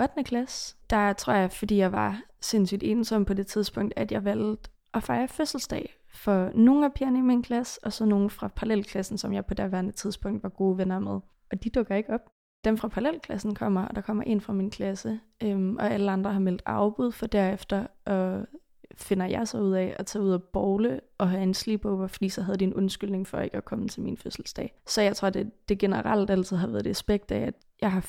8. 0.00 0.24
klasse, 0.24 0.76
der 0.90 1.12
tror 1.12 1.32
jeg, 1.32 1.52
fordi 1.52 1.76
jeg 1.76 1.92
var 1.92 2.22
sindssygt 2.40 2.82
ensom 2.82 3.24
på 3.24 3.34
det 3.34 3.46
tidspunkt, 3.46 3.94
at 3.96 4.12
jeg 4.12 4.24
valgte 4.24 4.70
at 4.94 5.02
fejre 5.02 5.28
fødselsdag 5.28 5.94
for 6.16 6.50
nogle 6.54 6.84
af 6.84 6.92
pigerne 6.92 7.18
i 7.18 7.22
min 7.22 7.42
klasse, 7.42 7.80
og 7.84 7.92
så 7.92 8.04
nogle 8.04 8.30
fra 8.30 8.48
parallelklassen, 8.48 9.18
som 9.18 9.32
jeg 9.32 9.46
på 9.46 9.54
daværende 9.54 9.92
tidspunkt 9.92 10.42
var 10.42 10.48
gode 10.48 10.78
venner 10.78 10.98
med. 10.98 11.20
Og 11.50 11.64
de 11.64 11.70
dukker 11.70 11.94
ikke 11.94 12.14
op. 12.14 12.30
Dem 12.64 12.76
fra 12.76 12.88
parallelklassen 12.88 13.54
kommer, 13.54 13.82
og 13.82 13.94
der 13.96 14.00
kommer 14.00 14.22
en 14.22 14.40
fra 14.40 14.52
min 14.52 14.70
klasse, 14.70 15.20
øhm, 15.42 15.76
og 15.76 15.90
alle 15.90 16.10
andre 16.10 16.32
har 16.32 16.40
meldt 16.40 16.62
afbud, 16.66 17.12
for 17.12 17.26
derefter 17.26 17.86
øh, 18.08 18.44
finder 18.94 19.26
jeg 19.26 19.48
så 19.48 19.58
ud 19.58 19.72
af 19.72 19.96
at 19.98 20.06
tage 20.06 20.22
ud 20.22 20.30
og 20.30 20.42
bowle 20.42 21.00
og 21.18 21.30
have 21.30 21.42
en 21.42 21.54
sleepover, 21.54 22.06
fordi 22.06 22.28
så 22.28 22.42
havde 22.42 22.58
de 22.58 22.64
en 22.64 22.74
undskyldning 22.74 23.26
for 23.26 23.38
ikke 23.38 23.56
at 23.56 23.64
komme 23.64 23.88
til 23.88 24.02
min 24.02 24.16
fødselsdag. 24.16 24.74
Så 24.86 25.02
jeg 25.02 25.16
tror, 25.16 25.30
det, 25.30 25.68
det 25.68 25.78
generelt 25.78 26.30
altid 26.30 26.56
har 26.56 26.66
været 26.66 26.84
det 26.84 26.90
aspekt 26.90 27.30
af, 27.30 27.40
at 27.40 27.54
jeg 27.80 27.92
har 27.92 28.06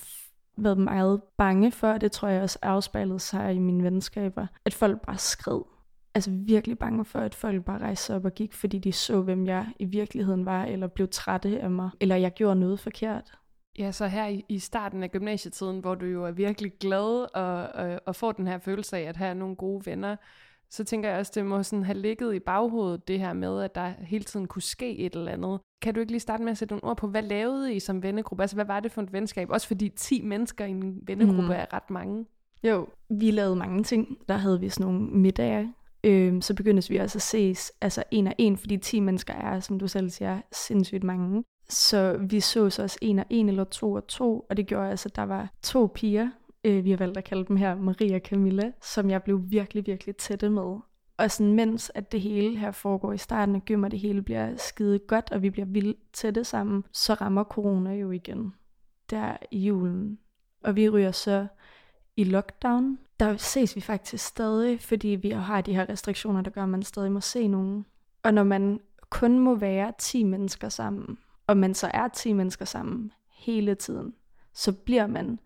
været 0.57 0.77
meget 0.77 1.21
bange 1.37 1.71
for, 1.71 1.87
og 1.87 2.01
det 2.01 2.11
tror 2.11 2.27
jeg 2.27 2.41
også 2.41 2.59
afspejlede 2.61 3.19
sig 3.19 3.55
i 3.55 3.59
mine 3.59 3.83
venskaber, 3.83 4.47
at 4.65 4.73
folk 4.73 5.01
bare 5.01 5.17
skred 5.17 5.61
altså 6.17 6.31
virkelig 6.31 6.79
bange 6.79 7.05
for, 7.05 7.19
at 7.19 7.35
folk 7.35 7.65
bare 7.65 7.77
rejste 7.77 8.15
op 8.15 8.25
og 8.25 8.33
gik, 8.33 8.53
fordi 8.53 8.79
de 8.79 8.91
så, 8.91 9.21
hvem 9.21 9.45
jeg 9.45 9.67
i 9.79 9.85
virkeligheden 9.85 10.45
var, 10.45 10.65
eller 10.65 10.87
blev 10.87 11.07
trætte 11.11 11.59
af 11.59 11.71
mig, 11.71 11.89
eller 11.99 12.15
jeg 12.15 12.33
gjorde 12.33 12.59
noget 12.59 12.79
forkert. 12.79 13.31
Ja, 13.79 13.91
så 13.91 14.07
her 14.07 14.27
i, 14.27 14.45
i 14.49 14.59
starten 14.59 15.03
af 15.03 15.11
gymnasietiden, 15.11 15.79
hvor 15.79 15.95
du 15.95 16.05
jo 16.05 16.25
er 16.25 16.31
virkelig 16.31 16.71
glad 16.79 17.35
og, 17.35 17.67
og, 17.67 17.99
og 18.05 18.15
får 18.15 18.31
den 18.31 18.47
her 18.47 18.57
følelse 18.57 18.97
af 18.97 19.01
at 19.01 19.17
have 19.17 19.35
nogle 19.35 19.55
gode 19.55 19.85
venner, 19.85 20.15
så 20.69 20.83
tænker 20.83 21.09
jeg 21.09 21.19
også, 21.19 21.31
det 21.35 21.45
må 21.45 21.63
sådan 21.63 21.83
have 21.83 21.97
ligget 21.97 22.35
i 22.35 22.39
baghovedet, 22.39 23.07
det 23.07 23.19
her 23.19 23.33
med, 23.33 23.61
at 23.61 23.75
der 23.75 23.93
hele 23.99 24.23
tiden 24.23 24.47
kunne 24.47 24.61
ske 24.61 24.97
et 24.97 25.15
eller 25.15 25.31
andet. 25.31 25.59
Kan 25.81 25.93
du 25.93 25.99
ikke 25.99 26.11
lige 26.11 26.19
starte 26.19 26.43
med 26.43 26.51
at 26.51 26.57
sætte 26.57 26.73
nogle 26.73 26.83
ord 26.83 26.97
på, 26.97 27.07
hvad 27.07 27.23
lavede 27.23 27.75
I 27.75 27.79
som 27.79 28.03
vennegruppe? 28.03 28.43
Altså, 28.43 28.55
hvad 28.55 28.65
var 28.65 28.79
det 28.79 28.91
for 28.91 29.01
et 29.01 29.13
venskab? 29.13 29.49
Også 29.49 29.67
fordi 29.67 29.89
10 29.89 30.21
mennesker 30.21 30.65
i 30.65 30.69
en 30.69 30.99
vennegruppe 31.03 31.41
mm. 31.41 31.51
er 31.51 31.73
ret 31.73 31.89
mange. 31.89 32.25
Jo, 32.63 32.87
vi 33.09 33.31
lavede 33.31 33.55
mange 33.55 33.83
ting. 33.83 34.17
Der 34.29 34.37
havde 34.37 34.59
vi 34.59 34.69
sådan 34.69 34.91
nogle 34.91 35.07
middage, 35.07 35.73
øh, 36.03 36.41
så 36.41 36.53
begyndes 36.55 36.89
vi 36.89 36.97
også 36.97 37.17
at 37.17 37.21
ses 37.21 37.71
altså 37.81 38.03
en 38.11 38.27
og 38.27 38.33
en, 38.37 38.57
fordi 38.57 38.77
10 38.77 38.99
mennesker 38.99 39.33
er, 39.33 39.59
som 39.59 39.79
du 39.79 39.87
selv 39.87 40.09
siger, 40.09 40.41
sindssygt 40.51 41.03
mange. 41.03 41.43
Så 41.69 42.17
vi 42.29 42.39
så 42.39 42.65
også 42.65 42.97
en 43.01 43.19
og 43.19 43.25
en 43.29 43.49
eller 43.49 43.63
to 43.63 43.93
og 43.93 44.07
to, 44.07 44.45
og 44.49 44.57
det 44.57 44.67
gjorde 44.67 44.89
altså, 44.89 45.09
at 45.09 45.15
der 45.15 45.23
var 45.23 45.53
to 45.63 45.91
piger, 45.95 46.29
øh, 46.63 46.83
vi 46.83 46.89
har 46.89 46.97
valgt 46.97 47.17
at 47.17 47.23
kalde 47.23 47.45
dem 47.47 47.55
her 47.55 47.75
Maria 47.75 48.15
og 48.15 48.21
Camilla, 48.25 48.71
som 48.81 49.09
jeg 49.09 49.23
blev 49.23 49.41
virkelig, 49.47 49.87
virkelig 49.87 50.15
tætte 50.15 50.49
med. 50.49 50.77
Og 51.17 51.31
sådan, 51.31 51.53
mens 51.53 51.91
at 51.95 52.11
det 52.11 52.21
hele 52.21 52.57
her 52.57 52.71
foregår 52.71 53.13
i 53.13 53.17
starten 53.17 53.55
af 53.55 53.65
gym, 53.65 53.83
og 53.83 53.91
det 53.91 53.99
hele 53.99 54.21
bliver 54.21 54.55
skide 54.57 54.99
godt, 54.99 55.31
og 55.31 55.41
vi 55.41 55.49
bliver 55.49 55.65
vildt 55.65 55.97
tætte 56.13 56.43
sammen, 56.43 56.83
så 56.93 57.13
rammer 57.13 57.43
corona 57.43 57.93
jo 57.93 58.11
igen 58.11 58.53
der 59.09 59.37
i 59.51 59.59
julen. 59.59 60.19
Og 60.63 60.75
vi 60.75 60.89
ryger 60.89 61.11
så 61.11 61.47
i 62.15 62.23
lockdown, 62.23 62.99
der 63.19 63.37
ses 63.37 63.75
vi 63.75 63.81
faktisk 63.81 64.25
stadig, 64.25 64.81
fordi 64.81 65.07
vi 65.07 65.29
har 65.29 65.61
de 65.61 65.75
her 65.75 65.89
restriktioner, 65.89 66.41
der 66.41 66.51
gør, 66.51 66.63
at 66.63 66.69
man 66.69 66.83
stadig 66.83 67.11
må 67.11 67.21
se 67.21 67.47
nogen. 67.47 67.85
Og 68.23 68.33
når 68.33 68.43
man 68.43 68.79
kun 69.09 69.39
må 69.39 69.55
være 69.55 69.93
10 69.99 70.23
mennesker 70.23 70.69
sammen, 70.69 71.17
og 71.47 71.57
man 71.57 71.73
så 71.73 71.91
er 71.93 72.07
10 72.07 72.33
mennesker 72.33 72.65
sammen 72.65 73.11
hele 73.31 73.75
tiden, 73.75 74.13
så 74.53 74.71
bliver 74.71 75.07
man 75.07 75.39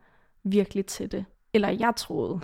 virkelig 0.44 0.86
til 0.86 1.12
det. 1.12 1.26
Eller 1.54 1.70
jeg 1.70 1.94
troede, 1.98 2.40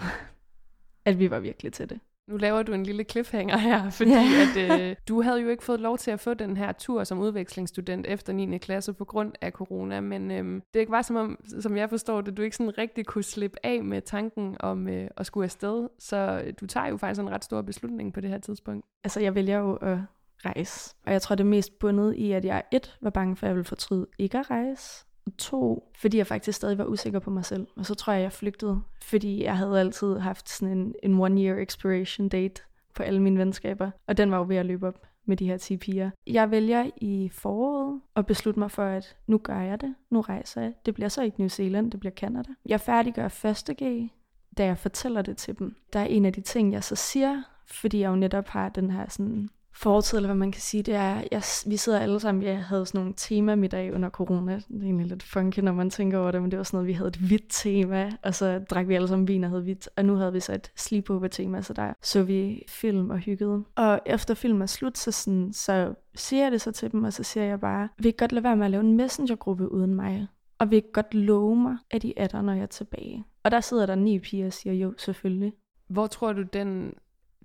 at 1.05 1.19
vi 1.19 1.31
var 1.31 1.39
virkelig 1.39 1.73
til 1.73 1.89
det. 1.89 1.99
Nu 2.27 2.37
laver 2.37 2.63
du 2.63 2.73
en 2.73 2.83
lille 2.83 3.03
cliffhanger 3.03 3.57
her, 3.57 3.89
fordi 3.97 4.11
ja. 4.11 4.21
at, 4.55 4.81
øh, 4.81 4.95
du 5.07 5.21
havde 5.21 5.41
jo 5.41 5.49
ikke 5.49 5.63
fået 5.63 5.79
lov 5.79 5.97
til 5.97 6.11
at 6.11 6.19
få 6.19 6.33
den 6.33 6.57
her 6.57 6.71
tur 6.71 7.03
som 7.03 7.19
udvekslingsstudent 7.19 8.05
efter 8.07 8.33
9. 8.33 8.57
klasse 8.57 8.93
på 8.93 9.05
grund 9.05 9.33
af 9.41 9.51
corona, 9.51 10.01
men 10.01 10.31
øh, 10.31 10.61
det 10.73 10.79
ikke 10.79 10.91
var 10.91 11.01
som 11.01 11.15
om, 11.15 11.39
som 11.59 11.77
jeg 11.77 11.89
forstår 11.89 12.21
det, 12.21 12.37
du 12.37 12.41
ikke 12.41 12.55
sådan 12.55 12.77
rigtig 12.77 13.05
kunne 13.05 13.23
slippe 13.23 13.57
af 13.63 13.83
med 13.83 14.01
tanken 14.01 14.57
om 14.59 14.87
øh, 14.87 15.07
at 15.17 15.25
skulle 15.25 15.43
afsted, 15.43 15.89
så 15.99 16.51
du 16.61 16.67
tager 16.67 16.87
jo 16.87 16.97
faktisk 16.97 17.21
en 17.21 17.29
ret 17.29 17.43
stor 17.43 17.61
beslutning 17.61 18.13
på 18.13 18.21
det 18.21 18.29
her 18.29 18.37
tidspunkt. 18.37 18.85
Altså 19.03 19.19
jeg 19.19 19.35
vælger 19.35 19.59
jo 19.59 19.75
at 19.75 19.97
rejse, 20.45 20.95
og 21.05 21.13
jeg 21.13 21.21
tror 21.21 21.35
det 21.35 21.43
er 21.43 21.47
mest 21.47 21.79
bundet 21.79 22.15
i, 22.15 22.31
at 22.31 22.45
jeg 22.45 22.63
et 22.71 22.97
var 23.01 23.09
bange 23.09 23.35
for, 23.35 23.45
at 23.45 23.47
jeg 23.47 23.55
ville 23.55 23.65
fortryde 23.65 24.07
ikke 24.19 24.37
at 24.37 24.51
rejse, 24.51 25.06
to, 25.31 25.91
fordi 25.97 26.17
jeg 26.17 26.27
faktisk 26.27 26.55
stadig 26.55 26.77
var 26.77 26.85
usikker 26.85 27.19
på 27.19 27.29
mig 27.29 27.45
selv. 27.45 27.67
Og 27.75 27.85
så 27.85 27.95
tror 27.95 28.13
jeg, 28.13 28.21
jeg 28.21 28.31
flygtede, 28.31 28.81
fordi 29.03 29.43
jeg 29.43 29.57
havde 29.57 29.79
altid 29.79 30.17
haft 30.17 30.49
sådan 30.49 30.77
en, 30.77 30.95
en 31.03 31.21
one-year 31.21 31.61
expiration 31.61 32.29
date 32.29 32.61
på 32.95 33.03
alle 33.03 33.21
mine 33.21 33.39
venskaber. 33.39 33.91
Og 34.07 34.17
den 34.17 34.31
var 34.31 34.37
jo 34.37 34.45
ved 34.47 34.55
at 34.55 34.65
løbe 34.65 34.87
op 34.87 35.07
med 35.25 35.37
de 35.37 35.47
her 35.47 35.57
10 35.57 35.77
piger. 35.77 36.09
Jeg 36.27 36.51
vælger 36.51 36.89
i 36.97 37.29
foråret 37.33 38.01
at 38.15 38.25
beslutte 38.25 38.59
mig 38.59 38.71
for, 38.71 38.83
at 38.83 39.17
nu 39.27 39.37
gør 39.37 39.59
jeg 39.59 39.81
det. 39.81 39.95
Nu 40.09 40.21
rejser 40.21 40.61
jeg. 40.61 40.73
Det 40.85 40.93
bliver 40.93 41.09
så 41.09 41.23
ikke 41.23 41.41
New 41.41 41.47
Zealand, 41.47 41.91
det 41.91 41.99
bliver 41.99 42.13
Canada. 42.13 42.49
Jeg 42.65 42.81
færdiggør 42.81 43.27
første 43.27 43.73
G, 43.73 44.09
da 44.57 44.65
jeg 44.65 44.77
fortæller 44.77 45.21
det 45.21 45.37
til 45.37 45.59
dem. 45.59 45.75
Der 45.93 45.99
er 45.99 46.05
en 46.05 46.25
af 46.25 46.33
de 46.33 46.41
ting, 46.41 46.73
jeg 46.73 46.83
så 46.83 46.95
siger, 46.95 47.41
fordi 47.65 47.99
jeg 47.99 48.09
jo 48.09 48.15
netop 48.15 48.47
har 48.47 48.69
den 48.69 48.91
her 48.91 49.09
sådan 49.09 49.49
fortid, 49.77 50.17
eller 50.17 50.27
hvad 50.27 50.35
man 50.35 50.51
kan 50.51 50.61
sige, 50.61 50.83
det 50.83 50.93
er, 50.93 51.23
jeg, 51.31 51.41
vi 51.65 51.77
sidder 51.77 51.99
alle 51.99 52.19
sammen, 52.19 52.41
vi 52.41 52.47
havde 52.47 52.85
sådan 52.85 52.99
nogle 52.99 53.13
tema 53.17 53.55
middag 53.55 53.93
under 53.93 54.09
corona. 54.09 54.55
Det 54.55 54.75
er 54.79 54.83
egentlig 54.83 55.07
lidt 55.07 55.23
funky, 55.23 55.59
når 55.59 55.71
man 55.71 55.89
tænker 55.89 56.17
over 56.17 56.31
det, 56.31 56.41
men 56.41 56.51
det 56.51 56.57
var 56.57 56.63
sådan 56.63 56.77
noget, 56.77 56.87
vi 56.87 56.93
havde 56.93 57.07
et 57.07 57.15
hvidt 57.15 57.45
tema, 57.49 58.11
og 58.23 58.35
så 58.35 58.59
drak 58.69 58.87
vi 58.87 58.95
alle 58.95 59.07
sammen 59.07 59.27
vin 59.27 59.43
og 59.43 59.49
havde 59.49 59.61
hvidt, 59.61 59.89
og 59.95 60.05
nu 60.05 60.15
havde 60.15 60.33
vi 60.33 60.39
så 60.39 60.53
et 60.53 60.71
sleepover 60.75 61.27
tema, 61.27 61.61
så 61.61 61.73
der 61.73 61.93
så 62.01 62.23
vi 62.23 62.63
film 62.67 63.09
og 63.09 63.17
hyggede. 63.17 63.63
Og 63.75 63.99
efter 64.05 64.33
film 64.33 64.61
er 64.61 64.65
slut, 64.65 64.97
så, 64.97 65.11
sådan, 65.11 65.53
så 65.53 65.93
siger 66.15 66.43
jeg 66.43 66.51
det 66.51 66.61
så 66.61 66.71
til 66.71 66.91
dem, 66.91 67.03
og 67.03 67.13
så 67.13 67.23
siger 67.23 67.43
jeg 67.43 67.59
bare, 67.59 67.89
vi 67.97 68.11
kan 68.11 68.17
godt 68.17 68.31
lade 68.31 68.43
være 68.43 68.55
med 68.55 68.65
at 68.65 68.71
lave 68.71 68.83
en 68.83 68.97
messengergruppe 68.97 69.71
uden 69.71 69.95
mig, 69.95 70.27
og 70.59 70.71
vi 70.71 70.79
kan 70.79 70.89
godt 70.93 71.13
love 71.13 71.55
mig, 71.55 71.77
at 71.91 72.03
I 72.03 72.13
er 72.17 72.27
der, 72.27 72.41
når 72.41 72.53
jeg 72.53 72.61
er 72.61 72.65
tilbage. 72.65 73.23
Og 73.43 73.51
der 73.51 73.61
sidder 73.61 73.85
der 73.85 73.95
ni 73.95 74.19
piger 74.19 74.45
og 74.45 74.53
siger, 74.53 74.73
jo, 74.73 74.93
selvfølgelig. 74.97 75.53
Hvor 75.89 76.07
tror 76.07 76.33
du, 76.33 76.41
den 76.41 76.93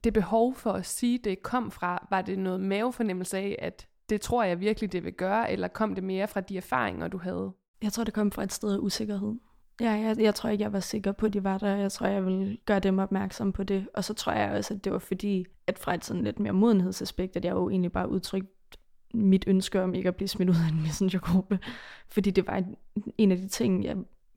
det 0.04 0.12
behov 0.12 0.54
for 0.54 0.72
at 0.72 0.86
sige 0.86 1.18
det 1.18 1.42
kom 1.42 1.70
fra? 1.70 2.06
Var 2.10 2.22
det 2.22 2.38
noget 2.38 2.60
mavefornemmelse 2.60 3.38
af, 3.38 3.56
at 3.58 3.86
det 4.08 4.20
tror 4.20 4.44
jeg 4.44 4.60
virkelig, 4.60 4.92
det 4.92 5.04
vil 5.04 5.12
gøre, 5.12 5.52
eller 5.52 5.68
kom 5.68 5.94
det 5.94 6.04
mere 6.04 6.28
fra 6.28 6.40
de 6.40 6.56
erfaringer, 6.56 7.08
du 7.08 7.18
havde? 7.18 7.52
Jeg 7.82 7.92
tror, 7.92 8.04
det 8.04 8.14
kom 8.14 8.32
fra 8.32 8.42
et 8.42 8.52
sted 8.52 8.72
af 8.72 8.78
usikkerhed. 8.78 9.34
Ja, 9.80 9.90
jeg, 9.90 10.16
jeg 10.20 10.34
tror 10.34 10.50
ikke, 10.50 10.64
jeg 10.64 10.72
var 10.72 10.80
sikker 10.80 11.12
på, 11.12 11.26
at 11.26 11.32
de 11.32 11.44
var 11.44 11.58
der. 11.58 11.76
Jeg 11.76 11.92
tror, 11.92 12.06
jeg 12.06 12.26
ville 12.26 12.56
gøre 12.66 12.78
dem 12.78 12.98
opmærksom 12.98 13.52
på 13.52 13.62
det. 13.62 13.86
Og 13.94 14.04
så 14.04 14.14
tror 14.14 14.32
jeg 14.32 14.50
også, 14.50 14.74
at 14.74 14.84
det 14.84 14.92
var 14.92 14.98
fordi, 14.98 15.46
at 15.66 15.78
fra 15.78 15.94
et 15.94 16.04
sådan 16.04 16.24
lidt 16.24 16.38
mere 16.38 16.52
modenhedsaspekt, 16.52 17.36
at 17.36 17.44
jeg 17.44 17.52
jo 17.52 17.70
egentlig 17.70 17.92
bare 17.92 18.08
udtrykte 18.08 18.52
mit 19.14 19.44
ønske 19.46 19.82
om 19.82 19.94
ikke 19.94 20.08
at 20.08 20.16
blive 20.16 20.28
smidt 20.28 20.50
ud 20.50 20.54
af 20.54 20.72
en 20.72 20.82
messengergruppe. 20.82 21.58
Fordi 22.08 22.30
det 22.30 22.46
var 22.46 22.62
en 23.18 23.32
af 23.32 23.36
de 23.36 23.48
ting, 23.48 23.84
jeg, 23.84 23.96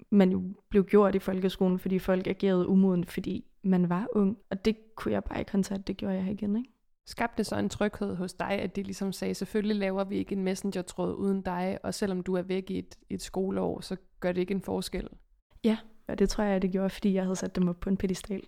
man 0.09 0.31
jo 0.31 0.43
blev 0.69 0.85
gjort 0.85 1.15
i 1.15 1.19
folkeskolen, 1.19 1.79
fordi 1.79 1.99
folk 1.99 2.27
agerede 2.27 2.67
umoden, 2.67 3.05
fordi 3.05 3.45
man 3.65 3.89
var 3.89 4.07
ung, 4.11 4.37
og 4.49 4.65
det 4.65 4.95
kunne 4.95 5.11
jeg 5.11 5.23
bare 5.23 5.39
ikke 5.39 5.51
håndtere, 5.51 5.77
det 5.77 5.97
gjorde 5.97 6.15
jeg 6.15 6.31
igen, 6.31 6.55
ikke? 6.55 6.69
Skabte 7.07 7.37
det 7.37 7.45
så 7.45 7.55
en 7.55 7.69
tryghed 7.69 8.15
hos 8.15 8.33
dig, 8.33 8.51
at 8.51 8.75
de 8.75 8.83
ligesom 8.83 9.11
sagde, 9.11 9.33
selvfølgelig 9.33 9.75
laver 9.75 10.03
vi 10.03 10.17
ikke 10.17 10.35
en 10.35 10.43
messenger-tråd 10.43 11.15
uden 11.15 11.41
dig, 11.41 11.77
og 11.83 11.93
selvom 11.93 12.23
du 12.23 12.33
er 12.33 12.41
væk 12.41 12.69
i 12.69 12.79
et, 12.79 12.95
et 13.09 13.21
skoleår, 13.21 13.81
så 13.81 13.95
gør 14.19 14.31
det 14.31 14.41
ikke 14.41 14.53
en 14.53 14.61
forskel? 14.61 15.09
Ja, 15.63 15.77
og 16.07 16.19
det 16.19 16.29
tror 16.29 16.43
jeg, 16.43 16.61
det 16.61 16.71
gjorde, 16.71 16.89
fordi 16.89 17.13
jeg 17.13 17.23
havde 17.23 17.35
sat 17.35 17.55
dem 17.55 17.67
op 17.67 17.79
på 17.79 17.89
en 17.89 17.97
pedestal. 17.97 18.43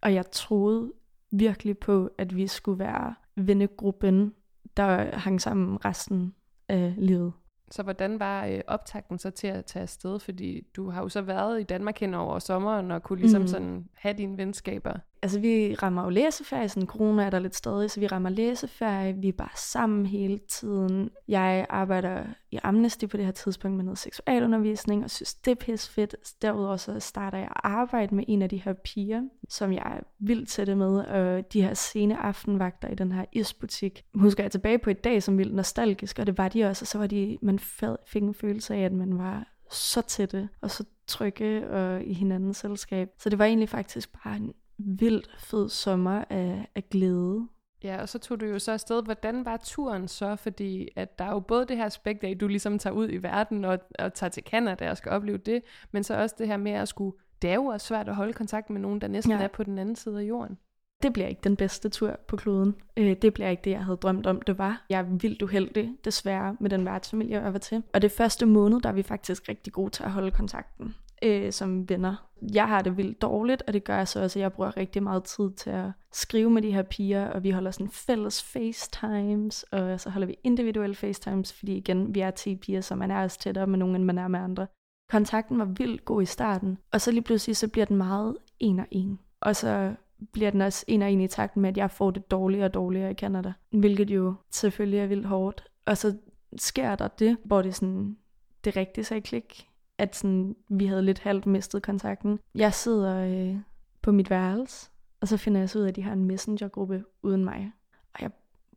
Og 0.00 0.14
jeg 0.14 0.30
troede 0.30 0.92
virkelig 1.30 1.78
på, 1.78 2.10
at 2.18 2.36
vi 2.36 2.46
skulle 2.46 2.78
være 2.78 3.14
vennegruppen, 3.36 4.34
der 4.76 5.16
hang 5.18 5.40
sammen 5.40 5.84
resten 5.84 6.34
af 6.68 6.94
livet. 6.98 7.32
Så 7.74 7.82
hvordan 7.82 8.20
var 8.20 8.46
øh, 8.46 8.60
optakten 8.66 9.18
så 9.18 9.30
til 9.30 9.46
at 9.46 9.64
tage 9.64 9.82
afsted? 9.82 10.18
Fordi 10.18 10.66
du 10.76 10.90
har 10.90 11.02
jo 11.02 11.08
så 11.08 11.22
været 11.22 11.60
i 11.60 11.62
Danmark 11.62 11.98
hen 11.98 12.14
over 12.14 12.38
sommeren 12.38 12.90
og 12.90 13.02
kunne 13.02 13.18
ligesom 13.20 13.40
mm. 13.40 13.48
sådan 13.48 13.88
have 13.94 14.14
dine 14.14 14.36
venskaber. 14.38 14.92
Altså 15.24 15.40
vi 15.40 15.74
rammer 15.74 16.04
jo 16.04 16.08
læseferie, 16.08 16.68
sådan 16.68 16.86
corona 16.86 17.24
er 17.24 17.30
der 17.30 17.38
lidt 17.38 17.56
stadig, 17.56 17.90
så 17.90 18.00
vi 18.00 18.06
rammer 18.06 18.30
læseferie, 18.30 19.12
vi 19.12 19.28
er 19.28 19.32
bare 19.32 19.56
sammen 19.56 20.06
hele 20.06 20.38
tiden. 20.38 21.10
Jeg 21.28 21.66
arbejder 21.68 22.24
i 22.50 22.58
Amnesty 22.62 23.06
på 23.06 23.16
det 23.16 23.24
her 23.24 23.32
tidspunkt 23.32 23.76
med 23.76 23.84
noget 23.84 23.98
seksualundervisning, 23.98 25.04
og 25.04 25.10
synes 25.10 25.34
det 25.34 25.50
er 25.50 25.54
pisse 25.54 25.92
fedt. 25.92 26.16
Derudover 26.42 26.76
så 26.76 27.00
starter 27.00 27.38
jeg 27.38 27.46
at 27.46 27.60
arbejde 27.64 28.14
med 28.14 28.24
en 28.28 28.42
af 28.42 28.48
de 28.48 28.56
her 28.56 28.72
piger, 28.72 29.22
som 29.48 29.72
jeg 29.72 29.82
er 29.96 30.00
vildt 30.18 30.48
tætte 30.48 30.74
med, 30.74 30.98
og 30.98 31.52
de 31.52 31.62
her 31.62 31.74
sene 31.74 32.16
aftenvagter 32.16 32.88
i 32.88 32.94
den 32.94 33.12
her 33.12 33.24
isbutik. 33.32 34.04
Husker 34.14 34.44
jeg 34.44 34.50
tilbage 34.50 34.78
på 34.78 34.90
i 34.90 34.92
dag 34.92 35.22
som 35.22 35.38
vildt 35.38 35.54
nostalgisk, 35.54 36.18
og 36.18 36.26
det 36.26 36.38
var 36.38 36.48
de 36.48 36.64
også, 36.64 36.82
og 36.82 36.86
så 36.86 36.98
var 36.98 37.06
de, 37.06 37.38
man 37.42 37.58
fik 38.06 38.22
en 38.22 38.34
følelse 38.34 38.74
af, 38.74 38.80
at 38.80 38.92
man 38.92 39.18
var 39.18 39.46
så 39.70 40.02
tætte 40.02 40.48
og 40.60 40.70
så 40.70 40.84
trygge 41.06 41.70
og 41.70 42.04
i 42.04 42.12
hinandens 42.12 42.56
selskab. 42.56 43.08
Så 43.18 43.30
det 43.30 43.38
var 43.38 43.44
egentlig 43.44 43.68
faktisk 43.68 44.12
bare 44.24 44.36
en 44.36 44.52
vildt 44.78 45.30
fed 45.38 45.68
sommer 45.68 46.24
af, 46.30 46.68
af 46.74 46.88
glæde. 46.90 47.48
Ja, 47.84 48.00
og 48.00 48.08
så 48.08 48.18
tog 48.18 48.40
du 48.40 48.46
jo 48.46 48.58
så 48.58 48.72
afsted. 48.72 49.02
Hvordan 49.02 49.44
var 49.44 49.56
turen 49.56 50.08
så? 50.08 50.36
Fordi 50.36 50.88
at 50.96 51.18
der 51.18 51.24
er 51.24 51.30
jo 51.30 51.40
både 51.40 51.66
det 51.66 51.76
her 51.76 51.84
aspekt 51.84 52.24
af, 52.24 52.30
at 52.30 52.40
du 52.40 52.48
ligesom 52.48 52.78
tager 52.78 52.94
ud 52.94 53.08
i 53.10 53.16
verden 53.16 53.64
og, 53.64 53.78
og 53.98 54.14
tager 54.14 54.30
til 54.30 54.42
Canada 54.42 54.90
og 54.90 54.96
skal 54.96 55.12
opleve 55.12 55.38
det, 55.38 55.62
men 55.92 56.04
så 56.04 56.14
også 56.14 56.34
det 56.38 56.46
her 56.46 56.56
med 56.56 56.72
at 56.72 56.88
skulle... 56.88 57.16
Det 57.42 57.50
er 57.50 57.54
jo 57.54 57.64
også 57.64 57.86
svært 57.86 58.08
at 58.08 58.14
holde 58.14 58.32
kontakt 58.32 58.70
med 58.70 58.80
nogen, 58.80 59.00
der 59.00 59.08
næsten 59.08 59.32
ja. 59.32 59.42
er 59.42 59.48
på 59.48 59.62
den 59.62 59.78
anden 59.78 59.96
side 59.96 60.20
af 60.20 60.22
jorden. 60.22 60.58
Det 61.02 61.12
bliver 61.12 61.28
ikke 61.28 61.40
den 61.44 61.56
bedste 61.56 61.88
tur 61.88 62.20
på 62.28 62.36
kloden. 62.36 62.74
Øh, 62.96 63.16
det 63.22 63.34
bliver 63.34 63.48
ikke 63.48 63.62
det, 63.64 63.70
jeg 63.70 63.84
havde 63.84 63.96
drømt 63.96 64.26
om, 64.26 64.42
det 64.42 64.58
var. 64.58 64.84
Jeg 64.90 64.98
er 64.98 65.02
vildt 65.02 65.42
uheldig, 65.42 65.96
desværre, 66.04 66.56
med 66.60 66.70
den 66.70 66.84
værtsfamilie, 66.84 67.40
jeg 67.40 67.52
var 67.52 67.58
til. 67.58 67.82
Og 67.94 68.02
det 68.02 68.12
første 68.12 68.46
måned, 68.46 68.80
der 68.80 68.88
er 68.88 68.92
vi 68.92 69.02
faktisk 69.02 69.48
rigtig 69.48 69.72
gode 69.72 69.90
til 69.90 70.02
at 70.02 70.10
holde 70.10 70.30
kontakten 70.30 70.94
øh, 71.24 71.52
som 71.52 71.88
venner. 71.88 72.28
Jeg 72.54 72.68
har 72.68 72.82
det 72.82 72.96
vildt 72.96 73.22
dårligt, 73.22 73.62
og 73.66 73.72
det 73.72 73.84
gør 73.84 73.96
jeg 73.96 74.08
så 74.08 74.22
også, 74.22 74.38
at 74.38 74.42
jeg 74.42 74.52
bruger 74.52 74.76
rigtig 74.76 75.02
meget 75.02 75.24
tid 75.24 75.50
til 75.50 75.70
at 75.70 75.90
skrive 76.12 76.50
med 76.50 76.62
de 76.62 76.72
her 76.72 76.82
piger, 76.82 77.26
og 77.26 77.42
vi 77.42 77.50
holder 77.50 77.70
sådan 77.70 77.90
fælles 77.90 78.42
facetimes, 78.42 79.62
og 79.62 80.00
så 80.00 80.10
holder 80.10 80.26
vi 80.26 80.36
individuelle 80.44 80.94
facetimes, 80.94 81.52
fordi 81.52 81.76
igen, 81.76 82.14
vi 82.14 82.20
er 82.20 82.30
10 82.30 82.56
piger, 82.56 82.80
så 82.80 82.94
man 82.94 83.10
er 83.10 83.22
også 83.22 83.38
tættere 83.38 83.66
med 83.66 83.78
nogen, 83.78 83.96
end 83.96 84.04
man 84.04 84.18
er 84.18 84.28
med 84.28 84.40
andre. 84.40 84.66
Kontakten 85.10 85.58
var 85.58 85.64
vildt 85.64 86.04
god 86.04 86.22
i 86.22 86.26
starten, 86.26 86.78
og 86.92 87.00
så 87.00 87.10
lige 87.10 87.22
pludselig, 87.22 87.56
så 87.56 87.68
bliver 87.68 87.84
den 87.86 87.96
meget 87.96 88.36
en 88.60 88.78
og 88.78 88.86
en. 88.90 89.18
Og 89.40 89.56
så 89.56 89.94
bliver 90.32 90.50
den 90.50 90.60
også 90.60 90.84
en 90.88 91.02
og 91.02 91.12
en 91.12 91.20
i 91.20 91.28
takt 91.28 91.56
med, 91.56 91.70
at 91.70 91.76
jeg 91.76 91.90
får 91.90 92.10
det 92.10 92.30
dårligere 92.30 92.64
og 92.64 92.74
dårligere 92.74 93.10
i 93.10 93.14
Canada. 93.14 93.52
Hvilket 93.70 94.10
jo 94.10 94.34
selvfølgelig 94.50 94.98
er 94.98 95.06
vildt 95.06 95.26
hårdt. 95.26 95.64
Og 95.86 95.96
så 95.96 96.16
sker 96.56 96.96
der 96.96 97.08
det, 97.08 97.36
hvor 97.44 97.62
det 97.62 97.74
sådan, 97.74 98.16
det 98.64 98.76
rigtige 98.76 99.04
sig 99.04 99.24
klik 99.24 99.68
at 99.98 100.16
sådan, 100.16 100.56
vi 100.68 100.86
havde 100.86 101.02
lidt 101.02 101.18
halvt 101.18 101.46
mistet 101.46 101.82
kontakten. 101.82 102.38
Jeg 102.54 102.74
sidder 102.74 103.16
øh, 103.16 103.56
på 104.02 104.12
mit 104.12 104.30
værelse, 104.30 104.90
og 105.20 105.28
så 105.28 105.36
finder 105.36 105.60
jeg 105.60 105.70
så 105.70 105.78
ud 105.78 105.84
af, 105.84 105.88
at 105.88 105.96
de 105.96 106.02
har 106.02 106.12
en 106.12 106.24
messengergruppe 106.24 107.04
uden 107.22 107.44
mig. 107.44 107.72
Og 108.14 108.22
jeg 108.22 108.30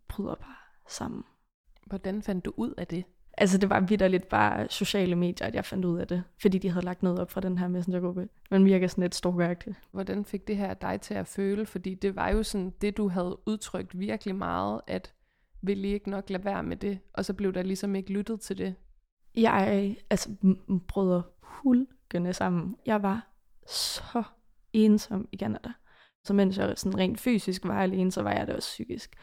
bryder 0.07 0.35
bare 0.35 0.55
sammen. 0.87 1.23
Hvordan 1.85 2.21
fandt 2.21 2.45
du 2.45 2.53
ud 2.57 2.73
af 2.77 2.87
det? 2.87 3.03
Altså 3.37 3.57
det 3.57 3.69
var 3.69 3.79
vidderligt 3.79 4.29
bare 4.29 4.67
sociale 4.69 5.15
medier, 5.15 5.47
at 5.47 5.55
jeg 5.55 5.65
fandt 5.65 5.85
ud 5.85 5.99
af 5.99 6.07
det, 6.07 6.23
fordi 6.41 6.57
de 6.57 6.69
havde 6.69 6.85
lagt 6.85 7.03
noget 7.03 7.19
op 7.19 7.31
fra 7.31 7.41
den 7.41 7.57
her 7.57 7.67
messengergruppe. 7.67 8.29
Man 8.51 8.65
virker 8.65 8.87
sådan 8.87 9.01
lidt 9.01 9.15
stalkeragtigt. 9.15 9.75
Hvordan 9.91 10.25
fik 10.25 10.47
det 10.47 10.57
her 10.57 10.73
dig 10.73 11.01
til 11.01 11.13
at 11.13 11.27
føle? 11.27 11.65
Fordi 11.65 11.93
det 11.93 12.15
var 12.15 12.29
jo 12.29 12.43
sådan 12.43 12.73
det, 12.81 12.97
du 12.97 13.07
havde 13.07 13.37
udtrykt 13.45 13.99
virkelig 13.99 14.35
meget, 14.35 14.81
at 14.87 15.13
vil 15.61 15.85
I 15.85 15.87
ikke 15.87 16.09
nok 16.09 16.29
lade 16.29 16.45
være 16.45 16.63
med 16.63 16.77
det? 16.77 16.99
Og 17.13 17.25
så 17.25 17.33
blev 17.33 17.53
der 17.53 17.63
ligesom 17.63 17.95
ikke 17.95 18.13
lyttet 18.13 18.41
til 18.41 18.57
det. 18.57 18.75
Jeg 19.37 19.95
altså, 20.09 20.29
brød 20.87 21.21
hulkende 21.41 22.33
sammen. 22.33 22.75
Jeg 22.85 23.03
var 23.03 23.27
så 23.67 24.23
ensom 24.73 25.27
i 25.31 25.37
Canada. 25.37 25.69
Så 26.23 26.33
mens 26.33 26.57
jeg 26.57 26.73
sådan 26.77 26.99
rent 26.99 27.19
fysisk 27.19 27.65
var 27.65 27.81
alene, 27.81 28.11
så 28.11 28.21
var 28.21 28.31
jeg 28.31 28.47
det 28.47 28.55
også 28.55 28.67
psykisk. 28.67 29.15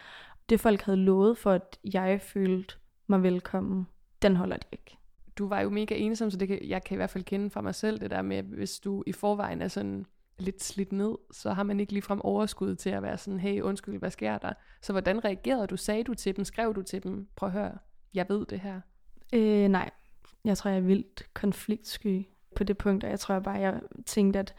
Det 0.49 0.61
folk 0.61 0.83
havde 0.83 0.99
lovet 0.99 1.39
for, 1.39 1.51
at 1.51 1.79
jeg 1.93 2.21
følte 2.21 2.75
mig 3.07 3.23
velkommen, 3.23 3.87
den 4.23 4.37
holder 4.37 4.57
de 4.57 4.67
ikke. 4.73 4.99
Du 5.39 5.49
var 5.49 5.61
jo 5.61 5.71
mega 5.71 5.95
ensom, 5.95 6.31
så 6.31 6.37
det 6.37 6.49
kan, 6.49 6.59
jeg 6.69 6.85
kan 6.85 6.95
i 6.95 6.97
hvert 6.97 7.11
fald 7.11 7.25
kende 7.25 7.51
fra 7.51 7.61
mig 7.61 7.75
selv, 7.75 8.01
det 8.01 8.11
der 8.11 8.23
med, 8.23 8.43
hvis 8.43 8.81
du 8.81 9.05
i 9.07 9.13
forvejen 9.13 9.63
er 9.63 9.69
sådan 9.69 10.07
lidt 10.39 10.63
slidt 10.63 10.93
ned, 10.93 11.15
så 11.33 11.53
har 11.53 11.63
man 11.63 11.81
ikke 11.81 11.93
ligefrem 11.93 12.21
overskud 12.21 12.75
til 12.75 12.91
at 12.91 13.03
være 13.03 13.19
sådan, 13.19 13.41
hey, 13.41 13.61
undskyld, 13.61 13.99
hvad 13.99 14.11
sker 14.11 14.39
der? 14.39 14.53
Så 14.83 14.93
hvordan 14.93 15.25
reagerede 15.25 15.67
du? 15.67 15.77
Sagde 15.77 16.05
du 16.05 16.15
til 16.15 16.37
dem? 16.37 16.45
Skrev 16.45 16.75
du 16.75 16.83
til 16.83 17.03
dem? 17.03 17.29
Prøv 17.37 17.47
at 17.47 17.53
høre, 17.53 17.79
jeg 18.15 18.27
ved 18.29 18.47
det 18.47 18.61
her. 18.61 18.81
Øh, 19.35 19.69
nej, 19.69 19.91
jeg 20.45 20.59
tror, 20.59 20.71
jeg 20.71 20.79
er 20.79 20.83
vildt 20.83 21.35
konfliktsky 21.35 22.27
på 22.57 22.65
det 22.65 22.79
punkt, 22.79 23.05
og 23.05 23.11
jeg 23.11 23.21
tror 23.21 23.39
bare, 23.39 23.55
jeg 23.55 23.81
tænkte, 24.07 24.39
at 24.39 24.55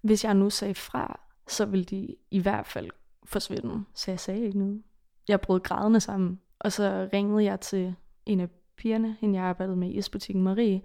hvis 0.00 0.24
jeg 0.24 0.34
nu 0.34 0.50
sagde 0.50 0.74
fra, 0.74 1.20
så 1.48 1.66
ville 1.66 1.84
de 1.84 2.16
i 2.30 2.38
hvert 2.38 2.66
fald 2.66 2.90
forsvinde. 3.24 3.84
Så 3.94 4.10
jeg 4.10 4.20
sagde 4.20 4.44
ikke 4.44 4.58
noget. 4.58 4.82
Jeg 5.28 5.40
brød 5.40 5.60
grædende 5.60 6.00
sammen, 6.00 6.40
og 6.58 6.72
så 6.72 7.08
ringede 7.12 7.44
jeg 7.44 7.60
til 7.60 7.94
en 8.26 8.40
af 8.40 8.48
pigerne, 8.76 9.16
hende 9.20 9.38
jeg 9.38 9.44
arbejdede 9.44 9.76
med 9.76 9.88
i 9.88 9.98
isbutikken 9.98 10.42
Marie, 10.44 10.82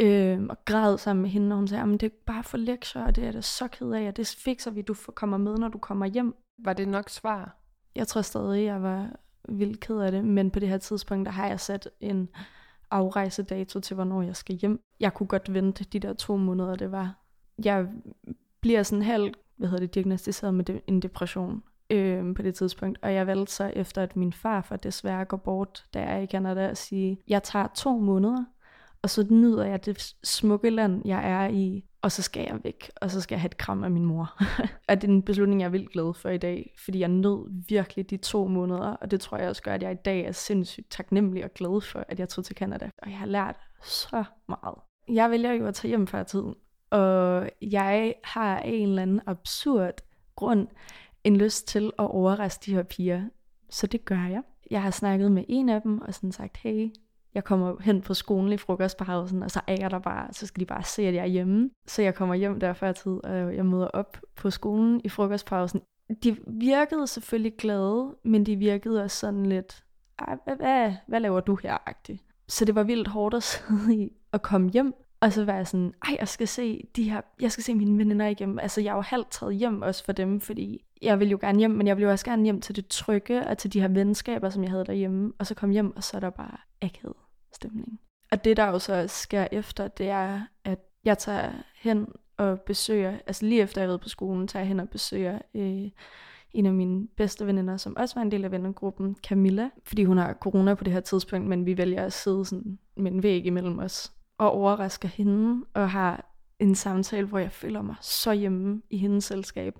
øh, 0.00 0.42
og 0.50 0.64
græd 0.64 0.98
sammen 0.98 1.22
med 1.22 1.30
hende, 1.30 1.54
og 1.54 1.56
hun 1.56 1.68
sagde, 1.68 1.92
at 1.92 2.00
det 2.00 2.06
er 2.12 2.16
bare 2.26 2.42
for 2.44 2.56
lektier, 2.56 3.04
og 3.04 3.16
det 3.16 3.24
er 3.24 3.32
da 3.32 3.40
så 3.40 3.68
ked 3.68 3.90
af, 3.90 4.08
og 4.08 4.16
det 4.16 4.26
fikser 4.44 4.70
vi, 4.70 4.82
du 4.82 4.94
kommer 5.14 5.36
med, 5.36 5.58
når 5.58 5.68
du 5.68 5.78
kommer 5.78 6.06
hjem. 6.06 6.34
Var 6.58 6.72
det 6.72 6.88
nok 6.88 7.08
svar? 7.08 7.56
Jeg 7.94 8.08
tror 8.08 8.22
stadig, 8.22 8.64
jeg 8.64 8.82
var 8.82 9.10
vildt 9.48 9.80
ked 9.80 9.98
af 9.98 10.12
det, 10.12 10.24
men 10.24 10.50
på 10.50 10.58
det 10.58 10.68
her 10.68 10.78
tidspunkt, 10.78 11.26
der 11.26 11.32
har 11.32 11.48
jeg 11.48 11.60
sat 11.60 11.88
en 12.00 12.28
afrejsedato 12.90 13.80
til, 13.80 13.94
hvornår 13.94 14.22
jeg 14.22 14.36
skal 14.36 14.56
hjem. 14.56 14.80
Jeg 15.00 15.14
kunne 15.14 15.26
godt 15.26 15.54
vente 15.54 15.84
de 15.84 15.98
der 15.98 16.12
to 16.12 16.36
måneder, 16.36 16.74
det 16.74 16.92
var. 16.92 17.24
Jeg 17.64 17.86
bliver 18.60 18.82
sådan 18.82 19.02
halv, 19.02 19.34
hvad 19.56 19.68
hedder 19.68 19.86
det, 19.86 19.94
diagnostiseret 19.94 20.54
med 20.54 20.64
en 20.86 21.02
depression 21.02 21.62
øh, 21.90 22.34
på 22.34 22.42
det 22.42 22.54
tidspunkt. 22.54 22.98
Og 23.02 23.14
jeg 23.14 23.26
valgte 23.26 23.52
så 23.52 23.72
efter, 23.76 24.02
at 24.02 24.16
min 24.16 24.32
far 24.32 24.60
for 24.60 24.76
desværre 24.76 25.24
går 25.24 25.36
bort, 25.36 25.86
da 25.94 26.00
jeg 26.00 26.16
er 26.16 26.20
i 26.20 26.26
Canada, 26.26 26.68
at 26.68 26.78
sige, 26.78 27.18
jeg 27.28 27.42
tager 27.42 27.66
to 27.74 27.98
måneder, 27.98 28.44
og 29.02 29.10
så 29.10 29.26
nyder 29.30 29.64
jeg 29.64 29.86
det 29.86 30.14
smukke 30.24 30.70
land, 30.70 31.02
jeg 31.04 31.30
er 31.30 31.48
i, 31.48 31.84
og 32.06 32.12
så 32.12 32.22
skal 32.22 32.46
jeg 32.50 32.58
væk, 32.64 32.90
og 33.00 33.10
så 33.10 33.20
skal 33.20 33.34
jeg 33.34 33.40
have 33.40 33.46
et 33.46 33.56
kram 33.56 33.84
af 33.84 33.90
min 33.90 34.04
mor. 34.04 34.36
og 34.88 35.02
det 35.02 35.04
er 35.04 35.12
en 35.12 35.22
beslutning, 35.22 35.60
jeg 35.60 35.66
er 35.66 35.70
vildt 35.70 35.92
glad 35.92 36.14
for 36.14 36.28
i 36.28 36.38
dag, 36.38 36.74
fordi 36.84 36.98
jeg 36.98 37.08
nød 37.08 37.66
virkelig 37.68 38.10
de 38.10 38.16
to 38.16 38.46
måneder, 38.46 38.88
og 38.88 39.10
det 39.10 39.20
tror 39.20 39.36
jeg 39.36 39.48
også 39.48 39.62
gør, 39.62 39.74
at 39.74 39.82
jeg 39.82 39.92
i 39.92 40.02
dag 40.04 40.20
er 40.20 40.32
sindssygt 40.32 40.90
taknemmelig 40.90 41.44
og 41.44 41.50
glad 41.54 41.80
for, 41.80 42.04
at 42.08 42.18
jeg 42.18 42.28
tog 42.28 42.44
til 42.44 42.56
Canada. 42.56 42.90
Og 43.02 43.10
jeg 43.10 43.18
har 43.18 43.26
lært 43.26 43.56
så 43.82 44.24
meget. 44.48 44.74
Jeg 45.08 45.30
vælger 45.30 45.52
jo 45.52 45.66
at 45.66 45.74
tage 45.74 45.88
hjem 45.88 46.06
før 46.06 46.22
tiden, 46.22 46.54
og 46.90 47.50
jeg 47.62 48.14
har 48.24 48.58
en 48.58 48.88
eller 48.88 49.02
anden 49.02 49.20
absurd 49.26 50.00
grund 50.36 50.68
en 51.24 51.36
lyst 51.36 51.68
til 51.68 51.86
at 51.98 52.10
overraske 52.10 52.62
de 52.66 52.74
her 52.74 52.82
piger. 52.82 53.22
Så 53.70 53.86
det 53.86 54.04
gør 54.04 54.26
jeg. 54.26 54.42
Jeg 54.70 54.82
har 54.82 54.90
snakket 54.90 55.32
med 55.32 55.44
en 55.48 55.68
af 55.68 55.82
dem 55.82 56.00
og 56.00 56.14
sådan 56.14 56.32
sagt, 56.32 56.56
hey, 56.56 56.90
jeg 57.36 57.44
kommer 57.44 57.76
hen 57.80 58.02
på 58.02 58.14
skolen 58.14 58.52
i 58.52 58.56
frokostpausen, 58.56 59.42
og 59.42 59.50
så 59.50 59.60
er 59.66 59.76
jeg 59.80 59.90
der 59.90 59.98
bare, 59.98 60.32
så 60.32 60.46
skal 60.46 60.60
de 60.60 60.66
bare 60.66 60.84
se, 60.84 61.02
at 61.02 61.14
jeg 61.14 61.22
er 61.22 61.26
hjemme. 61.26 61.70
Så 61.86 62.02
jeg 62.02 62.14
kommer 62.14 62.34
hjem 62.34 62.60
der 62.60 62.72
før 62.72 62.92
tid, 62.92 63.24
og 63.24 63.56
jeg 63.56 63.66
møder 63.66 63.86
op 63.86 64.18
på 64.36 64.50
skolen 64.50 65.00
i 65.04 65.08
frokostpausen. 65.08 65.80
De 66.24 66.36
virkede 66.46 67.06
selvfølgelig 67.06 67.56
glade, 67.56 68.14
men 68.24 68.46
de 68.46 68.56
virkede 68.56 69.02
også 69.02 69.16
sådan 69.16 69.46
lidt, 69.46 69.84
hvad, 70.44 70.56
hvad, 70.56 70.94
hvad 71.06 71.20
laver 71.20 71.40
du 71.40 71.58
her, 71.62 71.76
-agtigt. 71.88 72.46
Så 72.48 72.64
det 72.64 72.74
var 72.74 72.82
vildt 72.82 73.08
hårdt 73.08 73.34
at 73.34 73.42
sidde 73.52 73.94
i 73.96 74.12
og 74.32 74.42
komme 74.42 74.70
hjem, 74.70 74.94
og 75.20 75.32
så 75.32 75.44
var 75.44 75.54
jeg 75.54 75.66
sådan, 75.66 75.94
ej, 76.08 76.16
jeg 76.20 76.28
skal 76.28 76.48
se 76.48 76.88
de 76.96 77.10
her, 77.10 77.20
jeg 77.40 77.52
skal 77.52 77.64
se 77.64 77.74
mine 77.74 77.98
veninder 77.98 78.26
igennem. 78.26 78.58
Altså, 78.58 78.80
jeg 78.80 78.90
er 78.90 78.94
jo 78.94 79.00
halvt 79.00 79.30
taget 79.30 79.56
hjem 79.56 79.82
også 79.82 80.04
for 80.04 80.12
dem, 80.12 80.40
fordi 80.40 80.84
jeg 81.02 81.20
vil 81.20 81.30
jo 81.30 81.38
gerne 81.40 81.58
hjem, 81.58 81.70
men 81.70 81.86
jeg 81.86 81.96
ville 81.96 82.06
jo 82.06 82.12
også 82.12 82.24
gerne 82.24 82.44
hjem 82.44 82.60
til 82.60 82.76
det 82.76 82.86
trygge, 82.88 83.46
og 83.46 83.58
til 83.58 83.72
de 83.72 83.80
her 83.80 83.88
venskaber, 83.88 84.50
som 84.50 84.62
jeg 84.62 84.70
havde 84.70 84.84
derhjemme. 84.84 85.32
Og 85.38 85.46
så 85.46 85.54
kom 85.54 85.70
hjem, 85.70 85.96
og 85.96 86.04
så 86.04 86.16
er 86.16 86.20
der 86.20 86.30
bare 86.30 86.56
akavet 86.82 87.25
stemning. 87.56 88.00
Og 88.32 88.44
det, 88.44 88.56
der 88.56 88.66
jo 88.66 88.78
så 88.78 89.04
sker 89.08 89.46
efter, 89.52 89.88
det 89.88 90.08
er, 90.08 90.40
at 90.64 90.78
jeg 91.04 91.18
tager 91.18 91.52
hen 91.74 92.06
og 92.36 92.60
besøger, 92.60 93.18
altså 93.26 93.46
lige 93.46 93.62
efter 93.62 93.82
jeg 93.82 93.92
er 93.92 93.96
på 93.96 94.08
skolen, 94.08 94.48
tager 94.48 94.60
jeg 94.62 94.68
hen 94.68 94.80
og 94.80 94.88
besøger 94.88 95.38
øh, 95.54 95.90
en 96.52 96.66
af 96.66 96.72
mine 96.72 97.08
bedste 97.16 97.46
veninder, 97.46 97.76
som 97.76 97.96
også 97.96 98.14
var 98.14 98.22
en 98.22 98.30
del 98.30 98.44
af 98.44 98.50
vennegruppen, 98.50 99.16
Camilla, 99.26 99.70
fordi 99.84 100.04
hun 100.04 100.18
har 100.18 100.32
corona 100.32 100.74
på 100.74 100.84
det 100.84 100.92
her 100.92 101.00
tidspunkt, 101.00 101.48
men 101.48 101.66
vi 101.66 101.78
vælger 101.78 102.04
at 102.04 102.12
sidde 102.12 102.44
sådan 102.44 102.78
med 102.96 103.12
en 103.12 103.22
væg 103.22 103.46
imellem 103.46 103.78
os 103.78 104.12
og 104.38 104.50
overrasker 104.50 105.08
hende, 105.08 105.64
og 105.74 105.90
har 105.90 106.32
en 106.58 106.74
samtale, 106.74 107.26
hvor 107.26 107.38
jeg 107.38 107.52
føler 107.52 107.82
mig 107.82 107.94
så 108.00 108.32
hjemme 108.32 108.82
i 108.90 108.98
hendes 108.98 109.24
selskab. 109.24 109.78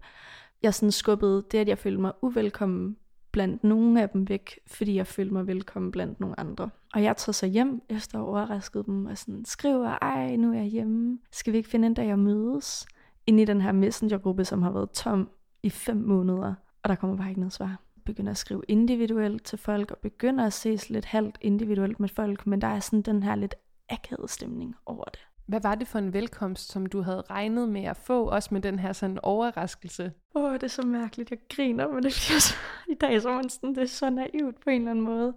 Jeg 0.62 0.74
sådan 0.74 0.92
skubbede 0.92 1.44
det, 1.50 1.58
at 1.58 1.68
jeg 1.68 1.78
følte 1.78 2.00
mig 2.00 2.12
uvelkommen 2.22 2.96
blandt 3.36 3.64
nogle 3.64 4.02
af 4.02 4.08
dem 4.08 4.28
væk, 4.28 4.58
fordi 4.66 4.94
jeg 4.94 5.06
følte 5.06 5.32
mig 5.32 5.46
velkommen 5.46 5.90
blandt 5.92 6.20
nogle 6.20 6.40
andre. 6.40 6.70
Og 6.94 7.02
jeg 7.02 7.16
tog 7.16 7.34
så 7.34 7.46
hjem 7.46 7.82
efter 7.88 8.18
at 8.18 8.22
overrasket 8.22 8.86
dem 8.86 9.06
og 9.06 9.18
sådan 9.18 9.44
skriver, 9.44 9.98
ej, 10.02 10.36
nu 10.36 10.52
er 10.52 10.56
jeg 10.56 10.64
hjemme. 10.64 11.18
Skal 11.32 11.52
vi 11.52 11.58
ikke 11.58 11.68
finde 11.68 11.86
en 11.86 11.94
dag 11.94 12.10
at 12.10 12.18
mødes? 12.18 12.86
Inde 13.26 13.42
i 13.42 13.44
den 13.44 13.60
her 13.60 13.72
messengergruppe, 13.72 14.44
som 14.44 14.62
har 14.62 14.70
været 14.70 14.90
tom 14.90 15.30
i 15.62 15.70
fem 15.70 15.96
måneder. 15.96 16.54
Og 16.82 16.88
der 16.88 16.94
kommer 16.94 17.16
bare 17.16 17.28
ikke 17.28 17.40
noget 17.40 17.52
svar. 17.52 17.80
Begynder 18.04 18.30
at 18.30 18.36
skrive 18.36 18.62
individuelt 18.68 19.44
til 19.44 19.58
folk, 19.58 19.90
og 19.90 19.98
begynder 19.98 20.46
at 20.46 20.52
ses 20.52 20.90
lidt 20.90 21.04
halvt 21.04 21.38
individuelt 21.40 22.00
med 22.00 22.08
folk, 22.08 22.46
men 22.46 22.60
der 22.60 22.68
er 22.68 22.80
sådan 22.80 23.02
den 23.02 23.22
her 23.22 23.34
lidt 23.34 23.54
akavet 23.88 24.30
stemning 24.30 24.74
over 24.86 25.04
det. 25.04 25.20
Hvad 25.46 25.60
var 25.60 25.74
det 25.74 25.88
for 25.88 25.98
en 25.98 26.12
velkomst, 26.12 26.72
som 26.72 26.86
du 26.86 27.00
havde 27.00 27.22
regnet 27.30 27.68
med 27.68 27.84
at 27.84 27.96
få, 27.96 28.24
også 28.24 28.48
med 28.52 28.60
den 28.60 28.78
her 28.78 28.92
sådan 28.92 29.18
overraskelse? 29.22 30.12
Åh, 30.34 30.44
oh, 30.44 30.52
det 30.52 30.62
er 30.62 30.68
så 30.68 30.82
mærkeligt, 30.82 31.30
jeg 31.30 31.38
griner, 31.48 31.88
men 31.88 32.02
det 32.02 32.12
bliver 32.26 32.40
så, 32.40 32.54
i 32.92 32.94
dag 32.94 33.22
så 33.22 33.32
man 33.32 33.48
sådan, 33.48 33.74
det 33.74 33.82
er 33.82 33.86
så 33.86 34.10
naivt 34.10 34.60
på 34.60 34.70
en 34.70 34.80
eller 34.80 34.90
anden 34.90 35.04
måde. 35.04 35.34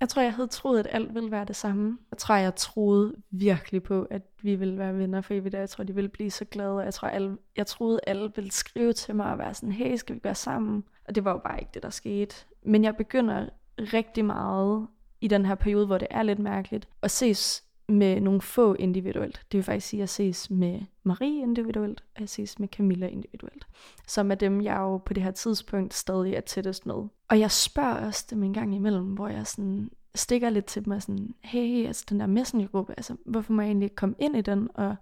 Jeg 0.00 0.08
tror, 0.08 0.22
jeg 0.22 0.32
havde 0.34 0.48
troet, 0.48 0.78
at 0.78 0.86
alt 0.90 1.14
ville 1.14 1.30
være 1.30 1.44
det 1.44 1.56
samme. 1.56 1.98
Jeg 2.10 2.18
tror, 2.18 2.34
jeg 2.34 2.54
troede 2.54 3.14
virkelig 3.30 3.82
på, 3.82 4.06
at 4.10 4.22
vi 4.42 4.54
ville 4.54 4.78
være 4.78 4.98
venner 4.98 5.20
for 5.20 5.34
evigt. 5.34 5.54
Jeg 5.54 5.68
tror, 5.70 5.84
de 5.84 5.94
ville 5.94 6.08
blive 6.08 6.30
så 6.30 6.44
glade. 6.44 6.78
Jeg 6.78 6.94
tror, 6.94 7.08
alle, 7.08 7.36
jeg 7.56 7.66
troede, 7.66 8.00
alle 8.06 8.32
ville 8.36 8.50
skrive 8.50 8.92
til 8.92 9.16
mig 9.16 9.32
og 9.32 9.38
være 9.38 9.54
sådan, 9.54 9.72
hey, 9.72 9.96
skal 9.96 10.16
vi 10.16 10.20
være 10.24 10.34
sammen? 10.34 10.84
Og 11.08 11.14
det 11.14 11.24
var 11.24 11.30
jo 11.30 11.38
bare 11.38 11.60
ikke 11.60 11.70
det, 11.74 11.82
der 11.82 11.90
skete. 11.90 12.36
Men 12.62 12.84
jeg 12.84 12.96
begynder 12.96 13.46
rigtig 13.78 14.24
meget 14.24 14.86
i 15.20 15.28
den 15.28 15.46
her 15.46 15.54
periode, 15.54 15.86
hvor 15.86 15.98
det 15.98 16.08
er 16.10 16.22
lidt 16.22 16.38
mærkeligt, 16.38 16.88
at 17.02 17.10
ses 17.10 17.64
med 17.88 18.20
nogle 18.20 18.40
få 18.40 18.74
individuelt. 18.74 19.40
Det 19.52 19.58
vil 19.58 19.64
faktisk 19.64 19.86
sige 19.86 20.02
at 20.02 20.08
ses 20.08 20.50
med 20.50 20.80
Marie 21.02 21.42
individuelt, 21.42 22.04
og 22.16 22.22
at 22.22 22.30
ses 22.30 22.58
med 22.58 22.68
Camilla 22.68 23.06
individuelt. 23.06 23.66
Som 24.06 24.30
er 24.30 24.34
dem, 24.34 24.60
jeg 24.60 24.76
jo 24.76 24.98
på 24.98 25.12
det 25.12 25.22
her 25.22 25.30
tidspunkt 25.30 25.94
stadig 25.94 26.34
er 26.34 26.40
tættest 26.40 26.86
med. 26.86 26.94
Og 27.28 27.40
jeg 27.40 27.50
spørger 27.50 28.06
også 28.06 28.26
dem 28.30 28.42
en 28.42 28.54
gang 28.54 28.74
imellem, 28.74 29.06
hvor 29.06 29.28
jeg 29.28 29.46
sådan 29.46 29.90
stikker 30.14 30.50
lidt 30.50 30.64
til 30.64 30.84
dem 30.84 30.92
og 30.92 31.02
sådan, 31.02 31.34
hey, 31.40 31.86
altså 31.86 32.04
den 32.08 32.20
der 32.20 32.26
messengergruppe, 32.26 32.94
altså 32.96 33.16
hvorfor 33.26 33.52
må 33.52 33.62
jeg 33.62 33.68
egentlig 33.68 33.86
ikke 33.86 33.96
komme 33.96 34.14
ind 34.18 34.36
i 34.36 34.40
den? 34.40 34.68
Og 34.74 34.96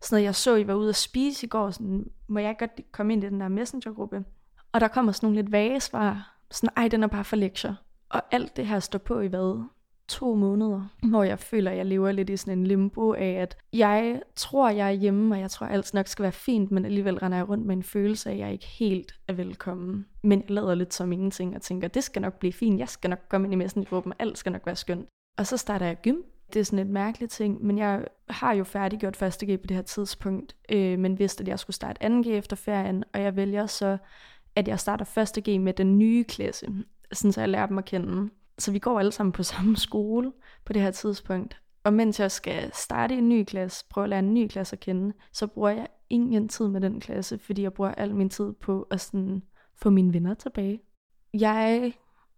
sådan 0.00 0.16
noget, 0.16 0.24
jeg 0.24 0.34
så, 0.34 0.56
I 0.56 0.66
var 0.66 0.74
ude 0.74 0.88
at 0.88 0.96
spise 0.96 1.46
i 1.46 1.48
går, 1.48 1.70
sådan, 1.70 2.10
må 2.26 2.38
jeg 2.38 2.56
godt 2.58 2.92
komme 2.92 3.12
ind 3.12 3.24
i 3.24 3.26
den 3.26 3.40
der 3.40 3.48
messengergruppe? 3.48 4.24
Og 4.72 4.80
der 4.80 4.88
kommer 4.88 5.12
sådan 5.12 5.26
nogle 5.26 5.42
lidt 5.42 5.52
vage 5.52 5.80
svar, 5.80 6.36
sådan, 6.50 6.74
ej, 6.76 6.88
den 6.88 7.02
er 7.02 7.06
bare 7.06 7.24
for 7.24 7.36
lektier. 7.36 7.74
Og 8.08 8.22
alt 8.30 8.56
det 8.56 8.66
her 8.66 8.80
står 8.80 8.98
på 8.98 9.20
i 9.20 9.26
hvad? 9.26 9.64
To 10.08 10.34
måneder, 10.34 10.88
hvor 11.08 11.22
jeg 11.22 11.38
føler, 11.38 11.70
at 11.70 11.76
jeg 11.76 11.86
lever 11.86 12.12
lidt 12.12 12.30
i 12.30 12.36
sådan 12.36 12.58
en 12.58 12.66
limbo 12.66 13.12
af, 13.12 13.30
at 13.30 13.56
jeg 13.72 14.22
tror, 14.36 14.70
jeg 14.70 14.86
er 14.86 14.92
hjemme, 14.92 15.34
og 15.34 15.40
jeg 15.40 15.50
tror, 15.50 15.66
at 15.66 15.72
alt 15.72 15.94
nok 15.94 16.06
skal 16.06 16.22
være 16.22 16.32
fint, 16.32 16.70
men 16.70 16.84
alligevel 16.84 17.18
render 17.18 17.38
jeg 17.38 17.48
rundt 17.48 17.66
med 17.66 17.76
en 17.76 17.82
følelse 17.82 18.30
af, 18.30 18.34
at 18.34 18.38
jeg 18.38 18.52
ikke 18.52 18.66
helt 18.66 19.14
er 19.28 19.32
velkommen. 19.32 20.06
Men 20.22 20.40
jeg 20.40 20.50
lader 20.50 20.74
lidt 20.74 20.94
som 20.94 21.12
ingenting 21.12 21.56
og 21.56 21.62
tænker, 21.62 21.88
det 21.88 22.04
skal 22.04 22.22
nok 22.22 22.38
blive 22.38 22.52
fint, 22.52 22.78
jeg 22.78 22.88
skal 22.88 23.10
nok 23.10 23.18
komme 23.28 23.46
ind 23.46 23.52
i 23.52 23.56
messengergruppen, 23.56 24.12
alt 24.18 24.38
skal 24.38 24.52
nok 24.52 24.66
være 24.66 24.76
skønt. 24.76 25.06
Og 25.38 25.46
så 25.46 25.56
starter 25.56 25.86
jeg 25.86 25.96
gym. 26.02 26.16
Det 26.52 26.60
er 26.60 26.64
sådan 26.64 26.78
et 26.78 26.92
mærkeligt 26.92 27.32
ting, 27.32 27.64
men 27.64 27.78
jeg 27.78 28.04
har 28.28 28.52
jo 28.52 28.64
færdiggjort 28.64 29.16
første 29.16 29.46
G 29.46 29.60
på 29.60 29.66
det 29.66 29.76
her 29.76 29.82
tidspunkt, 29.82 30.56
øh, 30.72 30.98
men 30.98 31.18
vidste, 31.18 31.42
at 31.42 31.48
jeg 31.48 31.58
skulle 31.58 31.74
starte 31.74 32.02
anden 32.02 32.22
G 32.22 32.26
efter 32.26 32.56
ferien, 32.56 33.04
og 33.14 33.22
jeg 33.22 33.36
vælger 33.36 33.66
så, 33.66 33.98
at 34.56 34.68
jeg 34.68 34.80
starter 34.80 35.04
første 35.04 35.40
G 35.40 35.60
med 35.60 35.72
den 35.72 35.98
nye 35.98 36.24
klasse 36.24 36.66
sådan 37.12 37.32
så 37.32 37.40
jeg 37.40 37.48
lærer 37.48 37.66
dem 37.66 37.78
at 37.78 37.84
kende. 37.84 38.30
Så 38.58 38.72
vi 38.72 38.78
går 38.78 38.98
alle 38.98 39.12
sammen 39.12 39.32
på 39.32 39.42
samme 39.52 39.76
skole 39.76 40.32
på 40.64 40.72
det 40.72 40.82
her 40.82 40.90
tidspunkt. 40.90 41.60
Og 41.84 41.92
mens 41.92 42.20
jeg 42.20 42.30
skal 42.30 42.70
starte 42.74 43.14
i 43.14 43.18
en 43.18 43.28
ny 43.28 43.44
klasse, 43.44 43.84
prøve 43.90 44.04
at 44.04 44.10
lære 44.10 44.18
en 44.18 44.34
ny 44.34 44.48
klasse 44.48 44.76
at 44.76 44.80
kende, 44.80 45.12
så 45.32 45.46
bruger 45.46 45.70
jeg 45.70 45.86
ingen 46.10 46.48
tid 46.48 46.68
med 46.68 46.80
den 46.80 47.00
klasse, 47.00 47.38
fordi 47.38 47.62
jeg 47.62 47.72
bruger 47.72 47.90
al 47.90 48.14
min 48.14 48.30
tid 48.30 48.52
på 48.52 48.86
at 48.90 49.00
sådan 49.00 49.42
få 49.76 49.90
mine 49.90 50.12
venner 50.12 50.34
tilbage. 50.34 50.80
Jeg 51.34 51.92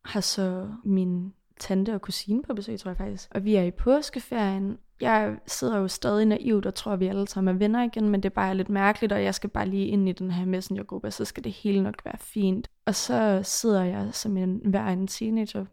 har 0.04 0.20
så 0.20 0.68
min 0.84 1.32
tante 1.60 1.94
og 1.94 2.00
kusine 2.00 2.42
på 2.42 2.54
besøg, 2.54 2.78
tror 2.78 2.90
jeg 2.90 2.96
faktisk. 2.96 3.28
Og 3.34 3.44
vi 3.44 3.54
er 3.54 3.62
i 3.62 3.70
påskeferien, 3.70 4.78
jeg 5.00 5.36
sidder 5.46 5.78
jo 5.78 5.88
stadig 5.88 6.26
naivt 6.26 6.66
og 6.66 6.74
tror, 6.74 6.92
at 6.92 7.00
vi 7.00 7.06
alle 7.06 7.28
sammen 7.28 7.54
er 7.54 7.58
venner 7.58 7.82
igen, 7.82 8.08
men 8.08 8.22
det 8.22 8.28
er 8.28 8.34
bare 8.34 8.56
lidt 8.56 8.68
mærkeligt, 8.68 9.12
og 9.12 9.24
jeg 9.24 9.34
skal 9.34 9.50
bare 9.50 9.68
lige 9.68 9.86
ind 9.86 10.08
i 10.08 10.12
den 10.12 10.30
her 10.30 10.46
messengergruppe, 10.46 11.08
og 11.08 11.12
så 11.12 11.24
skal 11.24 11.44
det 11.44 11.52
hele 11.52 11.82
nok 11.82 12.04
være 12.04 12.18
fint. 12.18 12.70
Og 12.86 12.94
så 12.94 13.40
sidder 13.44 13.84
jeg 13.84 14.08
som 14.12 14.36
en 14.36 14.60
hver 14.64 14.86
en 14.86 15.06
teenager 15.06 15.66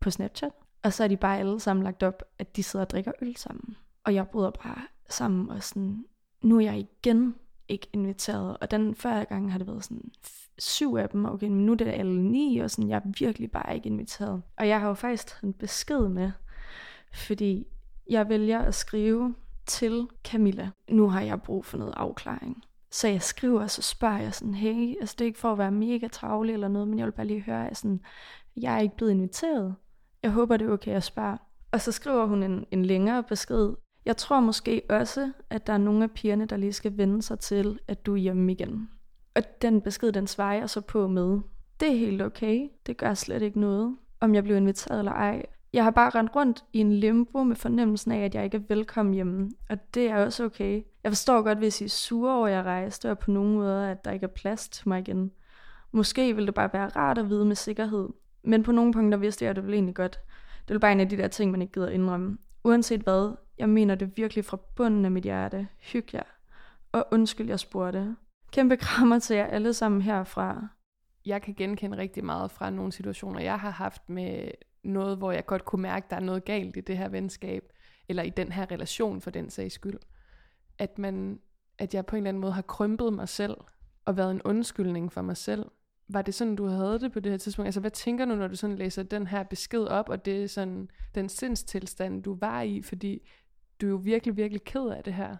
på 0.00 0.10
Snapchat, 0.10 0.52
og 0.82 0.92
så 0.92 1.04
er 1.04 1.08
de 1.08 1.16
bare 1.16 1.38
alle 1.38 1.60
sammen 1.60 1.82
lagt 1.84 2.02
op, 2.02 2.22
at 2.38 2.56
de 2.56 2.62
sidder 2.62 2.84
og 2.84 2.90
drikker 2.90 3.12
øl 3.22 3.36
sammen. 3.36 3.76
Og 4.04 4.14
jeg 4.14 4.28
bryder 4.28 4.50
bare 4.50 4.82
sammen, 5.08 5.50
og 5.50 5.62
sådan, 5.62 6.04
nu 6.42 6.56
er 6.56 6.60
jeg 6.60 6.78
igen 6.78 7.34
ikke 7.68 7.88
inviteret. 7.92 8.56
Og 8.60 8.70
den 8.70 8.94
første 8.94 9.24
gang 9.24 9.52
har 9.52 9.58
det 9.58 9.66
været 9.66 9.84
sådan 9.84 10.10
syv 10.58 10.94
af 10.94 11.08
dem, 11.08 11.24
okay, 11.24 11.48
men 11.48 11.66
nu 11.66 11.72
er 11.72 11.76
det 11.76 11.86
alle 11.86 12.22
ni, 12.22 12.58
og 12.58 12.70
sådan, 12.70 12.90
jeg 12.90 12.96
er 12.96 13.12
virkelig 13.18 13.50
bare 13.50 13.74
ikke 13.74 13.86
inviteret. 13.86 14.42
Og 14.56 14.68
jeg 14.68 14.80
har 14.80 14.88
jo 14.88 14.94
faktisk 14.94 15.42
en 15.42 15.52
besked 15.52 16.08
med, 16.08 16.30
fordi 17.12 17.66
jeg 18.10 18.28
vælger 18.28 18.58
at 18.58 18.74
skrive 18.74 19.34
til 19.66 20.08
Camilla. 20.24 20.70
Nu 20.88 21.08
har 21.08 21.20
jeg 21.20 21.42
brug 21.42 21.64
for 21.64 21.78
noget 21.78 21.94
afklaring. 21.96 22.64
Så 22.90 23.08
jeg 23.08 23.22
skriver, 23.22 23.62
og 23.62 23.70
så 23.70 23.82
spørger 23.82 24.18
jeg 24.18 24.34
sådan, 24.34 24.54
hey, 24.54 24.96
altså 25.00 25.14
det 25.18 25.24
er 25.24 25.26
ikke 25.26 25.38
for 25.38 25.52
at 25.52 25.58
være 25.58 25.70
mega 25.70 26.08
travlig 26.08 26.52
eller 26.52 26.68
noget, 26.68 26.88
men 26.88 26.98
jeg 26.98 27.06
vil 27.06 27.12
bare 27.12 27.26
lige 27.26 27.40
høre, 27.40 27.70
at 27.70 27.76
sådan, 27.76 28.00
jeg 28.56 28.74
er 28.74 28.80
ikke 28.80 28.96
blevet 28.96 29.12
inviteret. 29.12 29.74
Jeg 30.22 30.30
håber, 30.30 30.56
det 30.56 30.68
er 30.68 30.72
okay 30.72 30.92
at 30.92 31.02
spørge. 31.02 31.38
Og 31.72 31.80
så 31.80 31.92
skriver 31.92 32.26
hun 32.26 32.42
en, 32.42 32.66
en 32.70 32.84
længere 32.84 33.22
besked. 33.22 33.74
Jeg 34.04 34.16
tror 34.16 34.40
måske 34.40 34.82
også, 34.90 35.32
at 35.50 35.66
der 35.66 35.72
er 35.72 35.78
nogle 35.78 36.04
af 36.04 36.10
pigerne, 36.10 36.46
der 36.46 36.56
lige 36.56 36.72
skal 36.72 36.96
vende 36.96 37.22
sig 37.22 37.38
til, 37.38 37.78
at 37.88 38.06
du 38.06 38.12
er 38.12 38.16
hjemme 38.16 38.52
igen. 38.52 38.90
Og 39.34 39.42
den 39.62 39.80
besked, 39.80 40.12
den 40.12 40.26
svarer 40.26 40.54
jeg 40.54 40.70
så 40.70 40.80
på 40.80 41.06
med, 41.06 41.40
det 41.80 41.88
er 41.88 41.96
helt 41.96 42.22
okay, 42.22 42.68
det 42.86 42.96
gør 42.96 43.14
slet 43.14 43.42
ikke 43.42 43.60
noget, 43.60 43.96
om 44.20 44.34
jeg 44.34 44.42
bliver 44.42 44.56
inviteret 44.56 44.98
eller 44.98 45.12
ej. 45.12 45.46
Jeg 45.72 45.84
har 45.84 45.90
bare 45.90 46.10
rendt 46.10 46.36
rundt 46.36 46.64
i 46.72 46.78
en 46.78 46.92
limbo 46.92 47.42
med 47.42 47.56
fornemmelsen 47.56 48.12
af, 48.12 48.24
at 48.24 48.34
jeg 48.34 48.44
ikke 48.44 48.56
er 48.56 48.62
velkommen 48.68 49.14
hjemme. 49.14 49.50
Og 49.70 49.94
det 49.94 50.10
er 50.10 50.24
også 50.24 50.44
okay. 50.44 50.82
Jeg 51.04 51.12
forstår 51.12 51.42
godt, 51.42 51.58
hvis 51.58 51.80
I 51.80 51.84
er 51.84 51.88
sure 51.88 52.36
over, 52.36 52.46
at 52.46 52.52
jeg 52.52 52.64
rejste, 52.64 53.10
og 53.10 53.18
på 53.18 53.30
nogen 53.30 53.54
måde, 53.54 53.90
at 53.90 54.04
der 54.04 54.10
ikke 54.10 54.24
er 54.24 54.30
plads 54.30 54.68
til 54.68 54.88
mig 54.88 54.98
igen. 54.98 55.30
Måske 55.92 56.34
ville 56.34 56.46
det 56.46 56.54
bare 56.54 56.72
være 56.72 56.88
rart 56.88 57.18
at 57.18 57.28
vide 57.28 57.44
med 57.44 57.56
sikkerhed. 57.56 58.08
Men 58.46 58.62
på 58.62 58.72
nogle 58.72 58.92
punkter 58.92 59.18
vidste 59.18 59.44
jeg, 59.44 59.50
at 59.50 59.56
det 59.56 59.64
ville 59.64 59.76
egentlig 59.76 59.94
godt. 59.94 60.20
Det 60.68 60.74
var 60.74 60.80
bare 60.80 60.92
en 60.92 61.00
af 61.00 61.08
de 61.08 61.16
der 61.16 61.28
ting, 61.28 61.50
man 61.50 61.62
ikke 61.62 61.72
gider 61.72 61.88
indrømme. 61.88 62.38
Uanset 62.64 63.00
hvad, 63.00 63.34
jeg 63.58 63.68
mener 63.68 63.94
det 63.94 64.16
virkelig 64.16 64.44
fra 64.44 64.58
bunden 64.76 65.04
af 65.04 65.10
mit 65.10 65.24
hjerte. 65.24 65.68
Hyg 65.78 66.14
jer. 66.14 66.22
Og 66.92 67.06
undskyld, 67.10 67.48
jeg 67.48 67.60
spurgte. 67.60 68.16
Kæmpe 68.52 68.76
krammer 68.76 69.18
til 69.18 69.36
jer 69.36 69.46
alle 69.46 69.74
sammen 69.74 70.02
herfra. 70.02 70.68
Jeg 71.26 71.42
kan 71.42 71.54
genkende 71.54 71.96
rigtig 71.96 72.24
meget 72.24 72.50
fra 72.50 72.70
nogle 72.70 72.92
situationer, 72.92 73.40
jeg 73.40 73.60
har 73.60 73.70
haft 73.70 74.08
med 74.08 74.50
noget, 74.84 75.18
hvor 75.18 75.32
jeg 75.32 75.46
godt 75.46 75.64
kunne 75.64 75.82
mærke, 75.82 76.04
at 76.04 76.10
der 76.10 76.16
er 76.16 76.20
noget 76.20 76.44
galt 76.44 76.76
i 76.76 76.80
det 76.80 76.98
her 76.98 77.08
venskab, 77.08 77.62
eller 78.08 78.22
i 78.22 78.30
den 78.30 78.52
her 78.52 78.70
relation 78.70 79.20
for 79.20 79.30
den 79.30 79.50
sags 79.50 79.74
skyld. 79.74 79.98
At, 80.78 80.98
man, 80.98 81.40
at 81.78 81.94
jeg 81.94 82.06
på 82.06 82.16
en 82.16 82.20
eller 82.20 82.28
anden 82.28 82.40
måde 82.40 82.52
har 82.52 82.62
krympet 82.62 83.12
mig 83.12 83.28
selv, 83.28 83.56
og 84.04 84.16
været 84.16 84.30
en 84.30 84.42
undskyldning 84.42 85.12
for 85.12 85.22
mig 85.22 85.36
selv. 85.36 85.64
Var 86.08 86.22
det 86.22 86.34
sådan, 86.34 86.56
du 86.56 86.66
havde 86.66 87.00
det 87.00 87.12
på 87.12 87.20
det 87.20 87.32
her 87.32 87.38
tidspunkt? 87.38 87.66
Altså, 87.66 87.80
hvad 87.80 87.90
tænker 87.90 88.24
du, 88.24 88.34
når 88.34 88.48
du 88.48 88.56
sådan 88.56 88.76
læser 88.76 89.02
den 89.02 89.26
her 89.26 89.42
besked 89.42 89.84
op, 89.84 90.08
og 90.08 90.24
det 90.24 90.42
er 90.42 90.46
sådan 90.48 90.88
den 91.14 91.28
sindstilstand, 91.28 92.22
du 92.22 92.36
var 92.40 92.62
i, 92.62 92.82
fordi 92.82 93.28
du 93.80 93.86
er 93.86 93.90
jo 93.90 93.96
virkelig, 93.96 94.36
virkelig 94.36 94.64
ked 94.64 94.86
af 94.86 95.04
det 95.04 95.14
her. 95.14 95.36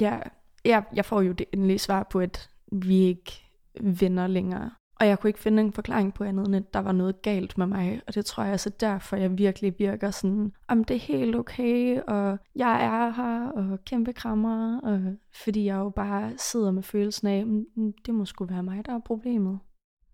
Ja, 0.00 0.18
jeg, 0.64 0.84
jeg 0.94 1.04
får 1.04 1.20
jo 1.20 1.32
det 1.32 1.46
endelige 1.52 1.78
svar 1.78 2.06
på, 2.10 2.20
at 2.20 2.50
vi 2.72 2.96
ikke 2.96 3.32
venner 3.80 4.26
længere. 4.26 4.70
Og 5.00 5.06
jeg 5.06 5.18
kunne 5.18 5.28
ikke 5.28 5.40
finde 5.40 5.62
en 5.62 5.72
forklaring 5.72 6.14
på 6.14 6.24
andet, 6.24 6.46
end 6.46 6.56
at 6.56 6.74
der 6.74 6.80
var 6.80 6.92
noget 6.92 7.22
galt 7.22 7.58
med 7.58 7.66
mig. 7.66 8.00
Og 8.06 8.14
det 8.14 8.24
tror 8.24 8.42
jeg 8.42 8.52
altså 8.52 8.70
derfor, 8.70 9.16
jeg 9.16 9.38
virkelig 9.38 9.74
virker 9.78 10.10
sådan, 10.10 10.52
om 10.68 10.84
det 10.84 10.94
er 10.94 11.00
helt 11.00 11.36
okay, 11.36 12.00
og 12.00 12.38
jeg 12.56 12.84
er 12.84 13.10
her, 13.10 13.48
og 13.48 13.84
kæmpe 13.84 14.12
krammer. 14.12 14.80
Og, 14.80 15.00
fordi 15.44 15.64
jeg 15.64 15.76
jo 15.76 15.90
bare 15.90 16.32
sidder 16.38 16.70
med 16.70 16.82
følelsen 16.82 17.28
af, 17.28 17.46
mm, 17.46 17.66
mm, 17.76 17.92
det 18.06 18.14
må 18.14 18.24
sgu 18.24 18.44
være 18.44 18.62
mig, 18.62 18.86
der 18.86 18.94
er 18.94 18.98
problemet. 18.98 19.58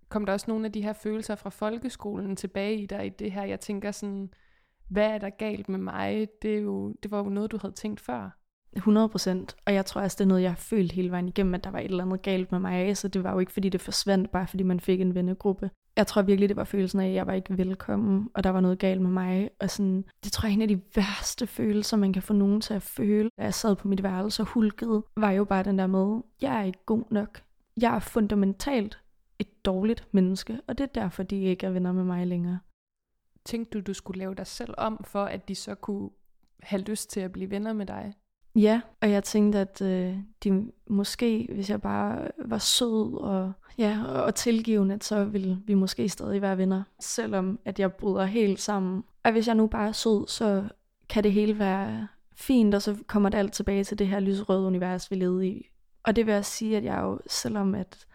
Kom 0.08 0.26
der 0.26 0.32
også 0.32 0.46
nogle 0.48 0.66
af 0.66 0.72
de 0.72 0.82
her 0.82 0.92
følelser 0.92 1.34
fra 1.34 1.50
folkeskolen 1.50 2.36
tilbage 2.36 2.76
i 2.76 2.86
dig 2.86 3.06
i 3.06 3.08
det 3.08 3.32
her? 3.32 3.44
Jeg 3.44 3.60
tænker 3.60 3.90
sådan, 3.90 4.30
hvad 4.88 5.06
er 5.06 5.18
der 5.18 5.30
galt 5.30 5.68
med 5.68 5.78
mig? 5.78 6.28
Det, 6.42 6.54
er 6.54 6.60
jo, 6.60 6.94
det 7.02 7.10
var 7.10 7.18
jo 7.18 7.28
noget, 7.28 7.52
du 7.52 7.58
havde 7.60 7.74
tænkt 7.74 8.00
før. 8.00 8.30
100 8.76 9.08
procent. 9.08 9.56
Og 9.66 9.74
jeg 9.74 9.86
tror 9.86 10.00
også, 10.00 10.16
det 10.18 10.24
er 10.24 10.28
noget, 10.28 10.42
jeg 10.42 10.50
har 10.50 10.56
følt 10.56 10.92
hele 10.92 11.10
vejen 11.10 11.28
igennem, 11.28 11.54
at 11.54 11.64
der 11.64 11.70
var 11.70 11.78
et 11.78 11.84
eller 11.84 12.04
andet 12.04 12.22
galt 12.22 12.52
med 12.52 12.60
mig. 12.60 12.96
Så 12.96 13.08
det 13.08 13.24
var 13.24 13.32
jo 13.32 13.38
ikke, 13.38 13.52
fordi 13.52 13.68
det 13.68 13.80
forsvandt, 13.80 14.30
bare 14.30 14.46
fordi 14.46 14.62
man 14.62 14.80
fik 14.80 15.00
en 15.00 15.14
vennegruppe. 15.14 15.70
Jeg 15.96 16.06
tror 16.06 16.22
virkelig, 16.22 16.48
det 16.48 16.56
var 16.56 16.64
følelsen 16.64 17.00
af, 17.00 17.08
at 17.08 17.14
jeg 17.14 17.26
var 17.26 17.32
ikke 17.32 17.58
velkommen, 17.58 18.28
og 18.34 18.44
der 18.44 18.50
var 18.50 18.60
noget 18.60 18.78
galt 18.78 19.00
med 19.00 19.10
mig. 19.10 19.50
Og 19.60 19.70
sådan, 19.70 20.04
det 20.24 20.32
tror 20.32 20.46
jeg 20.46 20.52
er 20.52 20.56
en 20.56 20.62
af 20.62 20.68
de 20.68 20.80
værste 20.94 21.46
følelser, 21.46 21.96
man 21.96 22.12
kan 22.12 22.22
få 22.22 22.32
nogen 22.32 22.60
til 22.60 22.74
at 22.74 22.82
føle. 22.82 23.30
Da 23.38 23.42
jeg 23.42 23.54
sad 23.54 23.76
på 23.76 23.88
mit 23.88 24.02
værelse 24.02 24.42
og 24.42 24.46
hulkede, 24.46 25.04
var 25.16 25.30
jo 25.30 25.44
bare 25.44 25.62
den 25.62 25.78
der 25.78 25.86
med, 25.86 26.22
jeg 26.42 26.60
er 26.60 26.64
ikke 26.64 26.84
god 26.86 27.04
nok. 27.10 27.42
Jeg 27.80 27.94
er 27.94 27.98
fundamentalt 27.98 28.98
et 29.38 29.64
dårligt 29.64 30.09
menneske, 30.12 30.61
og 30.66 30.79
det 30.79 30.85
er 30.85 31.01
derfor, 31.01 31.22
de 31.22 31.42
ikke 31.42 31.66
er 31.66 31.70
venner 31.70 31.92
med 31.92 32.05
mig 32.05 32.27
længere. 32.27 32.59
Tænkte 33.44 33.79
du, 33.79 33.85
du 33.87 33.94
skulle 33.94 34.18
lave 34.18 34.35
dig 34.35 34.46
selv 34.46 34.75
om, 34.79 35.05
for 35.05 35.25
at 35.25 35.49
de 35.49 35.55
så 35.55 35.75
kunne 35.75 36.11
have 36.61 36.83
lyst 36.83 37.11
til 37.11 37.20
at 37.20 37.33
blive 37.33 37.51
venner 37.51 37.72
med 37.72 37.87
dig? 37.87 38.14
Ja, 38.57 38.81
og 39.01 39.11
jeg 39.11 39.25
tænkte, 39.25 39.59
at 39.59 39.83
øh, 39.83 40.16
de 40.44 40.70
måske, 40.87 41.49
hvis 41.55 41.70
jeg 41.70 41.81
bare 41.81 42.29
var 42.44 42.59
sød 42.59 43.14
og, 43.20 43.53
ja, 43.79 44.05
og 44.05 44.35
tilgivende, 44.35 44.99
så 45.01 45.25
ville 45.25 45.62
vi 45.66 45.75
måske 45.75 46.09
stadig 46.09 46.42
være 46.42 46.59
venner, 46.59 46.83
selvom 47.01 47.59
at 47.64 47.81
jeg 47.81 47.92
bryder 47.92 48.25
helt 48.25 48.61
sammen. 48.61 49.05
Og 49.25 49.33
hvis 49.33 49.46
jeg 49.46 49.55
nu 49.55 49.66
bare 49.66 49.88
er 49.88 49.92
sød, 49.92 50.29
så 50.29 50.64
kan 51.09 51.25
det 51.25 51.33
hele 51.33 51.59
være 51.59 52.09
fint, 52.35 52.75
og 52.75 52.83
så 52.83 52.96
kommer 53.07 53.29
det 53.29 53.38
alt 53.38 53.53
tilbage 53.53 53.85
til 53.85 53.99
det 53.99 54.09
her 54.09 54.20
lysrøde 54.20 54.66
univers, 54.66 55.11
vi 55.11 55.16
levede 55.16 55.49
i. 55.49 55.70
Og 56.03 56.16
det 56.16 56.27
vil 56.27 56.35
jeg 56.35 56.44
sige, 56.44 56.77
at 56.77 56.85
jeg 56.85 57.01
jo, 57.03 57.18
selvom 57.27 57.75
at 57.75 58.07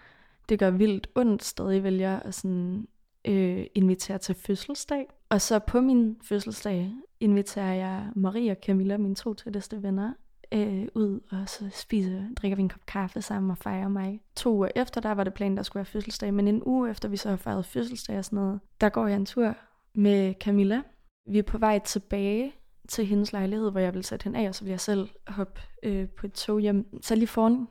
det 0.51 0.59
gør 0.59 0.69
vildt 0.71 1.07
ondt, 1.15 1.43
stadig 1.43 1.83
vælger 1.83 2.19
at 2.19 2.33
sådan, 2.33 2.87
øh, 3.27 3.65
invitere 3.75 4.17
til 4.17 4.35
fødselsdag. 4.35 5.07
Og 5.29 5.41
så 5.41 5.59
på 5.59 5.81
min 5.81 6.17
fødselsdag 6.23 6.91
inviterer 7.19 7.73
jeg 7.73 8.07
Marie 8.15 8.51
og 8.51 8.57
Camilla, 8.65 8.97
mine 8.97 9.15
to 9.15 9.33
tætteste 9.33 9.83
venner, 9.83 10.13
øh, 10.51 10.87
ud, 10.95 11.19
og 11.31 11.49
så 11.49 11.69
spiser, 11.73 12.23
drikker 12.35 12.55
vi 12.55 12.61
en 12.61 12.69
kop 12.69 12.85
kaffe 12.87 13.21
sammen 13.21 13.51
og 13.51 13.57
fejrer 13.57 13.87
mig. 13.87 14.21
To 14.35 14.55
uger 14.55 14.69
efter, 14.75 15.01
der 15.01 15.11
var 15.11 15.23
det 15.23 15.33
planen, 15.33 15.57
der 15.57 15.63
skulle 15.63 15.79
være 15.79 15.85
fødselsdag, 15.85 16.33
men 16.33 16.47
en 16.47 16.63
uge 16.65 16.89
efter 16.89 17.09
vi 17.09 17.17
så 17.17 17.29
har 17.29 17.35
fejret 17.35 17.65
fødselsdag 17.65 18.17
og 18.17 18.25
sådan 18.25 18.39
noget, 18.39 18.59
der 18.81 18.89
går 18.89 19.07
jeg 19.07 19.15
en 19.15 19.25
tur 19.25 19.55
med 19.95 20.33
Camilla. 20.39 20.81
Vi 21.29 21.37
er 21.37 21.43
på 21.43 21.57
vej 21.57 21.79
tilbage 21.79 22.53
til 22.89 23.05
hendes 23.05 23.31
lejlighed, 23.31 23.71
hvor 23.71 23.79
jeg 23.79 23.93
vil 23.93 24.03
sætte 24.03 24.23
hende 24.23 24.39
af, 24.39 24.47
og 24.47 24.55
så 24.55 24.63
vil 24.63 24.69
jeg 24.69 24.79
selv 24.79 25.09
hoppe 25.27 25.61
øh, 25.83 26.09
på 26.09 26.25
et 26.25 26.33
tog 26.33 26.59
hjem. 26.59 27.01
Så 27.01 27.15
lige 27.15 27.27
foran 27.27 27.67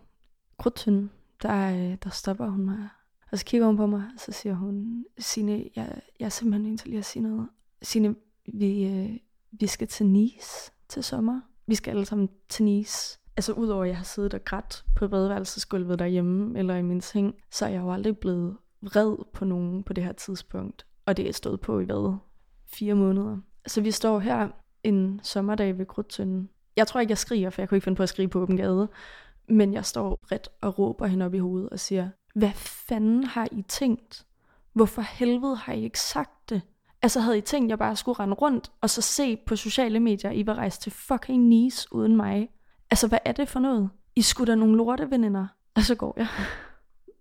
krudtønden, 0.58 1.10
der, 1.42 1.72
øh, 1.72 1.96
der 2.04 2.10
stopper 2.10 2.48
hun 2.48 2.64
mig. 2.64 2.88
Og 3.32 3.38
så 3.38 3.44
kigger 3.44 3.66
hun 3.66 3.76
på 3.76 3.86
mig, 3.86 4.02
og 4.14 4.20
så 4.20 4.32
siger 4.32 4.54
hun, 4.54 5.04
Signe, 5.18 5.64
jeg, 5.76 6.00
jeg 6.20 6.26
er 6.26 6.30
simpelthen 6.30 6.70
nødt 6.70 6.80
til 6.80 6.88
lige 6.88 6.98
at 6.98 7.04
sige 7.04 7.22
noget. 7.22 7.48
Signe, 7.82 8.14
vi, 8.52 8.86
øh, 8.86 9.16
vi 9.50 9.66
skal 9.66 9.88
til 9.88 10.06
Nice 10.06 10.72
til 10.88 11.04
sommer. 11.04 11.40
Vi 11.66 11.74
skal 11.74 11.90
alle 11.90 12.06
sammen 12.06 12.28
til 12.48 12.64
Nice. 12.64 13.20
Altså 13.36 13.52
udover 13.52 13.82
at 13.82 13.88
jeg 13.88 13.96
har 13.96 14.04
siddet 14.04 14.34
og 14.34 14.44
grædt 14.44 14.84
på 14.96 15.08
badeværelsesgulvet 15.08 15.98
derhjemme 15.98 16.58
eller 16.58 16.76
i 16.76 16.82
min 16.82 17.00
seng, 17.00 17.34
så 17.50 17.64
er 17.64 17.68
jeg 17.68 17.80
jo 17.80 17.92
aldrig 17.92 18.18
blevet 18.18 18.56
vred 18.80 19.16
på 19.32 19.44
nogen 19.44 19.82
på 19.82 19.92
det 19.92 20.04
her 20.04 20.12
tidspunkt. 20.12 20.86
Og 21.06 21.16
det 21.16 21.28
er 21.28 21.32
stået 21.32 21.60
på 21.60 21.80
i 21.80 21.84
hvad? 21.84 22.16
Fire 22.66 22.94
måneder. 22.94 23.38
Så 23.66 23.80
vi 23.80 23.90
står 23.90 24.18
her 24.18 24.48
en 24.82 25.20
sommerdag 25.22 25.78
ved 25.78 25.86
Krudtønden. 25.86 26.48
Jeg 26.76 26.86
tror 26.86 27.00
ikke, 27.00 27.10
jeg 27.10 27.18
skriger, 27.18 27.50
for 27.50 27.62
jeg 27.62 27.68
kunne 27.68 27.76
ikke 27.76 27.84
finde 27.84 27.96
på 27.96 28.02
at 28.02 28.08
skrige 28.08 28.28
på 28.28 28.40
åben 28.40 28.56
gade. 28.56 28.88
Men 29.50 29.74
jeg 29.74 29.84
står 29.84 30.18
ret 30.32 30.48
og 30.60 30.78
råber 30.78 31.06
hende 31.06 31.26
op 31.26 31.34
i 31.34 31.38
hovedet 31.38 31.68
og 31.70 31.80
siger, 31.80 32.08
hvad 32.34 32.52
fanden 32.54 33.24
har 33.24 33.48
I 33.52 33.62
tænkt? 33.62 34.26
Hvorfor 34.72 35.02
helvede 35.02 35.56
har 35.56 35.72
I 35.72 35.84
ikke 35.84 36.00
sagt 36.00 36.50
det? 36.50 36.62
Altså 37.02 37.20
havde 37.20 37.38
I 37.38 37.40
tænkt, 37.40 37.66
at 37.66 37.70
jeg 37.70 37.78
bare 37.78 37.96
skulle 37.96 38.18
rende 38.18 38.34
rundt, 38.34 38.72
og 38.80 38.90
så 38.90 39.02
se 39.02 39.36
på 39.36 39.56
sociale 39.56 40.00
medier, 40.00 40.30
I 40.30 40.46
var 40.46 40.54
rejst 40.54 40.82
til 40.82 40.92
fucking 40.92 41.44
Nice 41.44 41.88
uden 41.92 42.16
mig. 42.16 42.48
Altså 42.90 43.08
hvad 43.08 43.18
er 43.24 43.32
det 43.32 43.48
for 43.48 43.60
noget? 43.60 43.90
I 44.16 44.22
skulle 44.22 44.52
da 44.52 44.56
nogle 44.56 44.76
lorteveninder. 44.76 45.46
Og 45.74 45.82
så 45.82 45.94
går 45.94 46.14
jeg. 46.16 46.26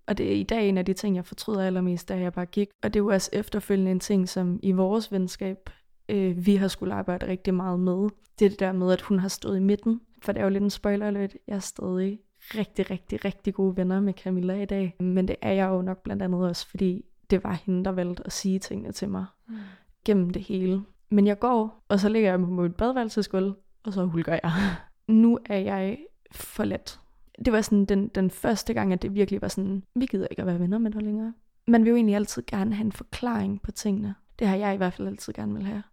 Og 0.08 0.18
det 0.18 0.32
er 0.32 0.36
i 0.36 0.44
dag 0.44 0.70
en 0.70 0.78
af 0.78 0.86
de 0.86 0.94
ting, 0.94 1.16
jeg 1.16 1.26
fortryder 1.26 1.66
allermest, 1.66 2.10
da 2.10 2.18
jeg 2.18 2.34
bare 2.34 2.46
gik. 2.46 2.70
Og 2.84 2.94
det 2.94 3.00
er 3.00 3.04
jo 3.04 3.08
også 3.08 3.30
efterfølgende 3.34 3.92
en 3.92 4.00
ting, 4.00 4.30
som 4.30 4.60
i 4.64 4.72
vores 4.72 5.12
venskab, 5.12 5.70
øh, 6.10 6.46
vi 6.46 6.56
har 6.56 6.68
skulle 6.68 6.94
arbejde 6.94 7.28
rigtig 7.28 7.54
meget 7.54 7.80
med. 7.80 8.10
Det 8.40 8.46
er 8.46 8.50
det 8.50 8.60
der 8.60 8.72
med, 8.72 8.94
at 8.94 9.02
hun 9.02 9.20
har 9.20 9.28
stået 9.28 9.58
i 9.58 9.60
midten. 9.60 10.02
For 10.22 10.32
det 10.32 10.40
er 10.40 10.44
jo 10.44 10.50
lidt 10.50 10.64
en 10.64 10.70
spoiler 10.70 11.08
alert. 11.08 11.34
Jeg 11.48 11.56
er 11.56 11.60
stadig 11.60 12.20
rigtig, 12.56 12.92
rigtig, 12.92 13.26
rigtig 13.26 13.54
gode 13.54 13.78
venner 13.78 14.00
med 14.00 14.14
Camilla 14.14 14.62
i 14.62 14.66
dag. 14.66 14.96
Men 15.00 15.28
det 15.28 15.36
er 15.42 15.52
jeg 15.52 15.68
jo 15.68 15.82
nok 15.82 16.04
blandt 16.04 16.24
andet 16.24 16.48
også, 16.48 16.68
fordi 16.70 17.06
det 17.30 17.44
var 17.44 17.62
hende, 17.66 17.86
der 17.86 17.92
valgte 17.92 18.26
at 18.26 18.32
sige 18.32 18.60
tingene 18.60 18.92
til 18.92 19.10
mig 19.10 19.26
mm. 19.48 19.56
gennem 20.06 20.30
det 20.30 20.42
hele. 20.42 20.84
Men 21.10 21.28
jeg 21.28 21.40
går, 21.40 21.86
og 21.88 22.00
så 22.00 22.10
ligger 22.10 22.30
jeg 22.30 22.40
på 22.40 22.46
mit 22.46 22.76
badeværelsesgulv, 22.76 23.54
og 23.84 23.94
så 23.94 24.06
hulker 24.06 24.40
jeg. 24.44 24.52
nu 25.24 25.40
er 25.46 25.58
jeg 25.58 25.98
forladt. 26.32 27.00
Det 27.46 27.54
var 27.54 27.62
sådan 27.62 27.86
den, 27.86 28.08
den 28.08 28.32
første 28.32 28.74
gang, 28.74 28.94
at 28.94 29.02
det 29.02 29.16
virkelig 29.16 29.42
var 29.42 29.48
sådan, 29.48 29.84
vi 29.96 30.06
gider 30.06 30.28
ikke 30.32 30.42
at 30.42 30.46
være 30.46 30.60
venner 30.60 30.78
med 30.78 30.92
dig 30.92 31.02
længere. 31.02 31.34
Man 31.68 31.84
vil 31.84 31.90
jo 31.90 31.96
egentlig 31.96 32.16
altid 32.16 32.44
gerne 32.48 32.76
have 32.76 32.86
en 32.86 32.92
forklaring 32.92 33.62
på 33.62 33.72
tingene. 33.72 34.16
Det 34.40 34.48
har 34.48 34.56
jeg 34.56 34.74
i 34.74 34.78
hvert 34.78 34.94
fald 34.94 35.08
altid 35.08 35.34
gerne 35.34 35.54
vil 35.54 35.64
have. 35.64 35.84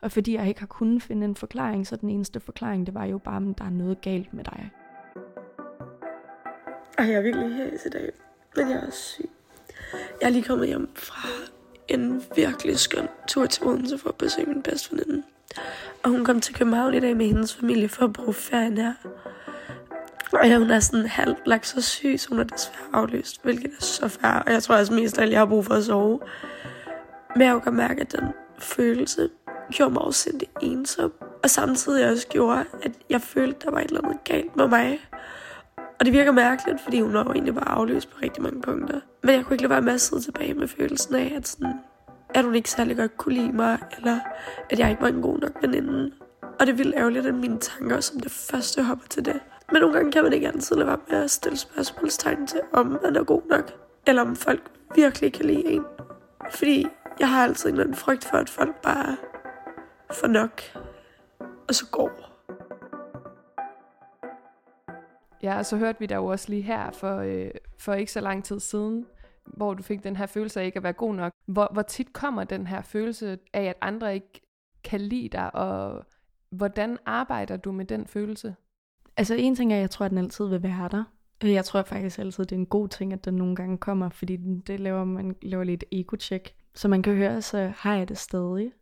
Og 0.00 0.12
fordi 0.12 0.34
jeg 0.34 0.48
ikke 0.48 0.60
har 0.60 0.66
kunnet 0.66 1.02
finde 1.02 1.24
en 1.24 1.36
forklaring, 1.36 1.86
så 1.86 1.96
den 1.96 2.10
eneste 2.10 2.40
forklaring, 2.40 2.86
det 2.86 2.94
var 2.94 3.04
jo 3.04 3.18
bare, 3.18 3.36
at 3.50 3.58
der 3.58 3.64
er 3.64 3.70
noget 3.70 4.00
galt 4.00 4.34
med 4.34 4.44
dig. 4.44 4.70
Ej, 6.98 7.06
jeg 7.06 7.14
er 7.14 7.20
virkelig 7.20 7.54
her 7.54 7.66
i 7.66 7.90
dag, 7.92 8.10
men 8.56 8.70
jeg 8.70 8.76
er 8.76 8.90
syg. 8.90 9.30
Jeg 10.20 10.26
er 10.26 10.30
lige 10.30 10.44
kommet 10.44 10.68
hjem 10.68 10.90
fra 10.94 11.28
en 11.88 12.22
virkelig 12.36 12.78
skøn 12.78 13.08
tur 13.28 13.46
til 13.46 13.66
Odense 13.66 13.98
for 13.98 14.08
at 14.08 14.14
besøge 14.14 14.46
min 14.46 14.62
bedste 14.62 14.96
veninde. 14.96 15.22
Og 16.02 16.10
hun 16.10 16.24
kom 16.24 16.40
til 16.40 16.54
København 16.54 16.94
i 16.94 17.00
dag 17.00 17.16
med 17.16 17.26
hendes 17.26 17.54
familie 17.54 17.88
for 17.88 18.04
at 18.04 18.12
bruge 18.12 18.34
ferien 18.34 18.78
her. 18.78 18.94
Og 20.32 20.48
ja, 20.48 20.58
hun 20.58 20.70
er 20.70 20.80
sådan 20.80 21.06
halvt 21.06 21.46
lagt 21.46 21.66
så 21.66 21.80
syg, 21.80 22.14
så 22.18 22.28
hun 22.28 22.38
er 22.38 22.44
desværre 22.44 22.88
aflyst, 22.92 23.42
hvilket 23.42 23.70
er 23.78 23.82
så 23.82 24.08
færre. 24.08 24.42
Og 24.42 24.52
jeg 24.52 24.62
tror 24.62 24.76
også 24.76 24.94
mest 24.94 25.18
af 25.18 25.22
alt, 25.22 25.32
jeg 25.32 25.40
har 25.40 25.46
brug 25.46 25.64
for 25.64 25.74
at 25.74 25.84
sove. 25.84 26.20
Men 27.36 27.46
jeg 27.46 27.62
kan 27.62 27.74
mærke, 27.74 28.00
at 28.00 28.12
den 28.12 28.28
følelse 28.58 29.30
gjorde 29.70 29.92
mig 29.92 30.02
også 30.02 30.30
ensom. 30.60 31.12
Og 31.42 31.50
samtidig 31.50 32.10
også 32.10 32.28
gjorde, 32.28 32.64
at 32.82 32.92
jeg 33.10 33.20
følte, 33.20 33.56
at 33.56 33.62
der 33.64 33.70
var 33.70 33.80
et 33.80 33.86
eller 33.86 34.04
andet 34.04 34.24
galt 34.24 34.56
med 34.56 34.68
mig. 34.68 35.00
Og 36.00 36.06
det 36.06 36.12
virker 36.12 36.32
mærkeligt, 36.32 36.80
fordi 36.80 37.00
hun 37.00 37.14
var 37.14 37.24
jo 37.24 37.32
egentlig 37.32 37.54
bare 37.54 37.68
afløst 37.68 38.10
på 38.10 38.16
rigtig 38.22 38.42
mange 38.42 38.62
punkter. 38.62 39.00
Men 39.22 39.34
jeg 39.34 39.44
kunne 39.44 39.54
ikke 39.54 39.62
lade 39.62 39.70
være 39.70 39.82
med 39.82 39.92
at 39.92 40.00
sidde 40.00 40.22
tilbage 40.22 40.54
med 40.54 40.68
følelsen 40.68 41.14
af, 41.14 41.32
at, 41.36 41.48
sådan, 41.48 41.74
at 42.34 42.44
hun 42.44 42.54
ikke 42.54 42.70
særlig 42.70 42.96
godt 42.96 43.16
kunne 43.16 43.34
lide 43.34 43.52
mig, 43.52 43.78
eller 43.96 44.18
at 44.70 44.78
jeg 44.78 44.90
ikke 44.90 45.02
var 45.02 45.08
en 45.08 45.22
god 45.22 45.38
nok 45.38 45.62
veninde. 45.62 46.10
Og 46.60 46.66
det 46.66 46.78
ville 46.78 46.96
ærgerligt, 46.96 47.26
at 47.26 47.34
mine 47.34 47.58
tanker 47.58 48.00
som 48.00 48.20
det 48.20 48.30
første 48.30 48.82
hopper 48.82 49.06
til 49.08 49.24
det. 49.24 49.40
Men 49.72 49.80
nogle 49.80 49.96
gange 49.96 50.12
kan 50.12 50.22
man 50.22 50.32
ikke 50.32 50.48
altid 50.48 50.76
lade 50.76 50.86
være 50.86 50.98
med 51.10 51.18
at 51.18 51.30
stille 51.30 51.58
spørgsmålstegn 51.58 52.46
til, 52.46 52.60
om 52.72 52.86
man 53.02 53.16
er 53.16 53.24
god 53.24 53.42
nok, 53.50 53.72
eller 54.06 54.22
om 54.22 54.36
folk 54.36 54.62
virkelig 54.94 55.32
kan 55.32 55.44
lide 55.44 55.64
en. 55.64 55.84
Fordi 56.50 56.86
jeg 57.20 57.30
har 57.30 57.44
altid 57.44 57.70
en 57.70 57.74
eller 57.74 57.84
anden 57.84 57.96
frygt 57.96 58.24
for, 58.24 58.36
at 58.36 58.48
folk 58.48 58.82
bare 58.82 59.16
får 60.12 60.26
nok, 60.26 60.62
og 61.68 61.74
så 61.74 61.86
går. 61.92 62.10
Ja, 65.42 65.58
og 65.58 65.66
så 65.66 65.76
hørte 65.76 65.98
vi 65.98 66.06
der 66.06 66.16
jo 66.16 66.26
også 66.26 66.48
lige 66.48 66.62
her 66.62 66.90
for, 66.90 67.16
øh, 67.16 67.50
for 67.78 67.94
ikke 67.94 68.12
så 68.12 68.20
lang 68.20 68.44
tid 68.44 68.60
siden 68.60 69.06
hvor 69.46 69.74
du 69.74 69.82
fik 69.82 70.04
den 70.04 70.16
her 70.16 70.26
følelse 70.26 70.60
af 70.60 70.64
ikke 70.64 70.76
at 70.76 70.82
være 70.82 70.92
god 70.92 71.14
nok. 71.14 71.32
Hvor, 71.46 71.68
hvor 71.72 71.82
tit 71.82 72.12
kommer 72.12 72.44
den 72.44 72.66
her 72.66 72.82
følelse 72.82 73.38
af, 73.52 73.62
at 73.62 73.76
andre 73.80 74.14
ikke 74.14 74.40
kan 74.84 75.00
lide 75.00 75.28
dig, 75.28 75.54
og 75.54 76.06
hvordan 76.50 76.98
arbejder 77.06 77.56
du 77.56 77.72
med 77.72 77.84
den 77.84 78.06
følelse? 78.06 78.54
Altså 79.16 79.34
en 79.34 79.56
ting 79.56 79.72
er, 79.72 79.76
at 79.76 79.80
jeg 79.80 79.90
tror, 79.90 80.06
at 80.06 80.10
den 80.10 80.18
altid 80.18 80.46
vil 80.46 80.62
være 80.62 80.88
der. 80.90 81.04
Jeg 81.42 81.64
tror 81.64 81.82
faktisk 81.82 82.18
altid, 82.18 82.44
det 82.44 82.52
er 82.52 82.56
en 82.56 82.66
god 82.66 82.88
ting, 82.88 83.12
at 83.12 83.24
den 83.24 83.34
nogle 83.34 83.56
gange 83.56 83.78
kommer, 83.78 84.08
fordi 84.08 84.36
det 84.36 84.80
laver, 84.80 85.04
man 85.04 85.36
laver 85.42 85.64
lidt 85.64 85.84
ego-check. 85.92 86.54
Så 86.74 86.88
man 86.88 87.02
kan 87.02 87.14
høre, 87.14 87.42
så 87.42 87.72
har 87.76 87.94
jeg 87.94 88.08
det 88.08 88.18
stadig. 88.18 88.72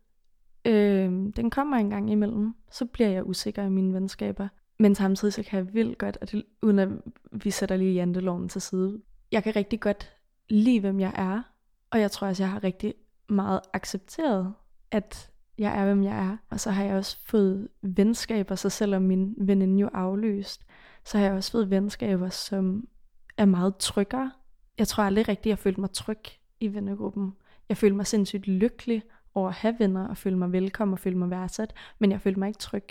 Øh, 0.65 1.13
den 1.37 1.51
kommer 1.51 1.77
en 1.77 1.91
gang 1.91 2.11
imellem, 2.11 2.55
så 2.71 2.85
bliver 2.85 3.09
jeg 3.09 3.27
usikker 3.27 3.63
i 3.63 3.69
mine 3.69 3.95
venskaber. 3.95 4.49
Men 4.79 4.95
samtidig 4.95 5.35
så 5.35 5.43
kan 5.43 5.59
jeg 5.59 5.75
vildt 5.75 5.99
godt, 5.99 6.19
at 6.21 6.33
det, 6.33 6.45
uden 6.63 6.79
at 6.79 6.89
vi 7.33 7.51
sætter 7.51 7.77
lige 7.77 7.95
janteloven 7.95 8.49
til 8.49 8.61
side, 8.61 9.01
jeg 9.33 9.43
kan 9.43 9.57
rigtig 9.57 9.81
godt 9.81 10.17
lide, 10.49 10.81
hvem 10.81 11.01
jeg 11.01 11.13
er. 11.15 11.43
Og 11.91 12.01
jeg 12.01 12.11
tror 12.11 12.29
også, 12.29 12.43
jeg 12.43 12.51
har 12.51 12.65
rigtig 12.65 12.95
meget 13.29 13.61
accepteret, 13.73 14.55
at 14.91 15.31
jeg 15.59 15.81
er, 15.81 15.85
hvem 15.85 16.05
jeg 16.05 16.19
er. 16.19 16.37
Og 16.51 16.61
så 16.61 16.71
har 16.71 16.85
jeg 16.85 16.97
også 16.97 17.19
fået 17.25 17.69
venskaber, 17.83 18.55
så 18.55 18.69
selvom 18.69 19.03
min 19.03 19.35
veninde 19.39 19.81
jo 19.81 19.91
afløst, 19.95 20.67
så 21.05 21.19
har 21.19 21.25
jeg 21.25 21.35
også 21.35 21.53
fået 21.53 21.71
venskaber, 21.71 22.29
som 22.29 22.89
er 23.37 23.45
meget 23.45 23.77
tryggere. 23.77 24.33
Jeg 24.79 24.89
tror 24.89 25.05
aldrig 25.05 25.29
rigtigt, 25.29 25.51
jeg 25.51 25.59
følte 25.59 25.81
mig 25.81 25.91
tryg 25.91 26.21
i 26.61 26.75
vennegruppen. 26.75 27.33
Jeg 27.71 27.77
følte 27.77 27.97
mig 27.97 28.07
sindssygt 28.07 28.47
lykkelig 28.47 29.03
over 29.35 29.49
at 29.49 29.55
have 29.55 29.77
venner, 29.79 30.09
og 30.09 30.17
føle 30.17 30.39
mig 30.39 30.53
velkommen 30.53 30.93
og 30.93 30.99
føle 30.99 31.19
mig 31.19 31.31
værdsat, 31.31 31.75
men 31.99 32.11
jeg 32.11 32.21
følte 32.21 32.39
mig 32.39 32.49
ikke 32.49 32.59
tryg 32.59 32.85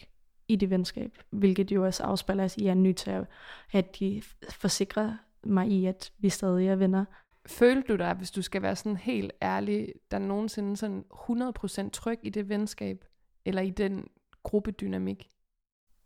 i 0.47 0.55
det 0.55 0.69
venskab, 0.69 1.17
hvilket 1.29 1.71
jo 1.71 1.85
også 1.85 2.03
afspejler 2.03 2.47
sig 2.47 2.61
i, 2.61 2.63
at 2.63 2.65
jeg 2.65 2.71
er 2.71 2.75
nødt 2.75 2.97
til 2.97 3.25
at, 3.71 3.99
de 3.99 4.21
forsikrer 4.49 5.17
mig 5.43 5.67
i, 5.67 5.85
at 5.85 6.11
vi 6.17 6.29
stadig 6.29 6.67
er 6.67 6.75
venner. 6.75 7.05
Følte 7.45 7.93
du 7.93 7.97
dig, 7.97 8.13
hvis 8.13 8.31
du 8.31 8.41
skal 8.41 8.61
være 8.61 8.75
sådan 8.75 8.97
helt 8.97 9.31
ærlig, 9.41 9.93
der 10.11 10.19
nogensinde 10.19 10.77
sådan 10.77 11.05
100% 11.13 11.89
tryg 11.89 12.19
i 12.23 12.29
det 12.29 12.49
venskab, 12.49 13.05
eller 13.45 13.61
i 13.61 13.69
den 13.69 14.07
gruppedynamik? 14.43 15.29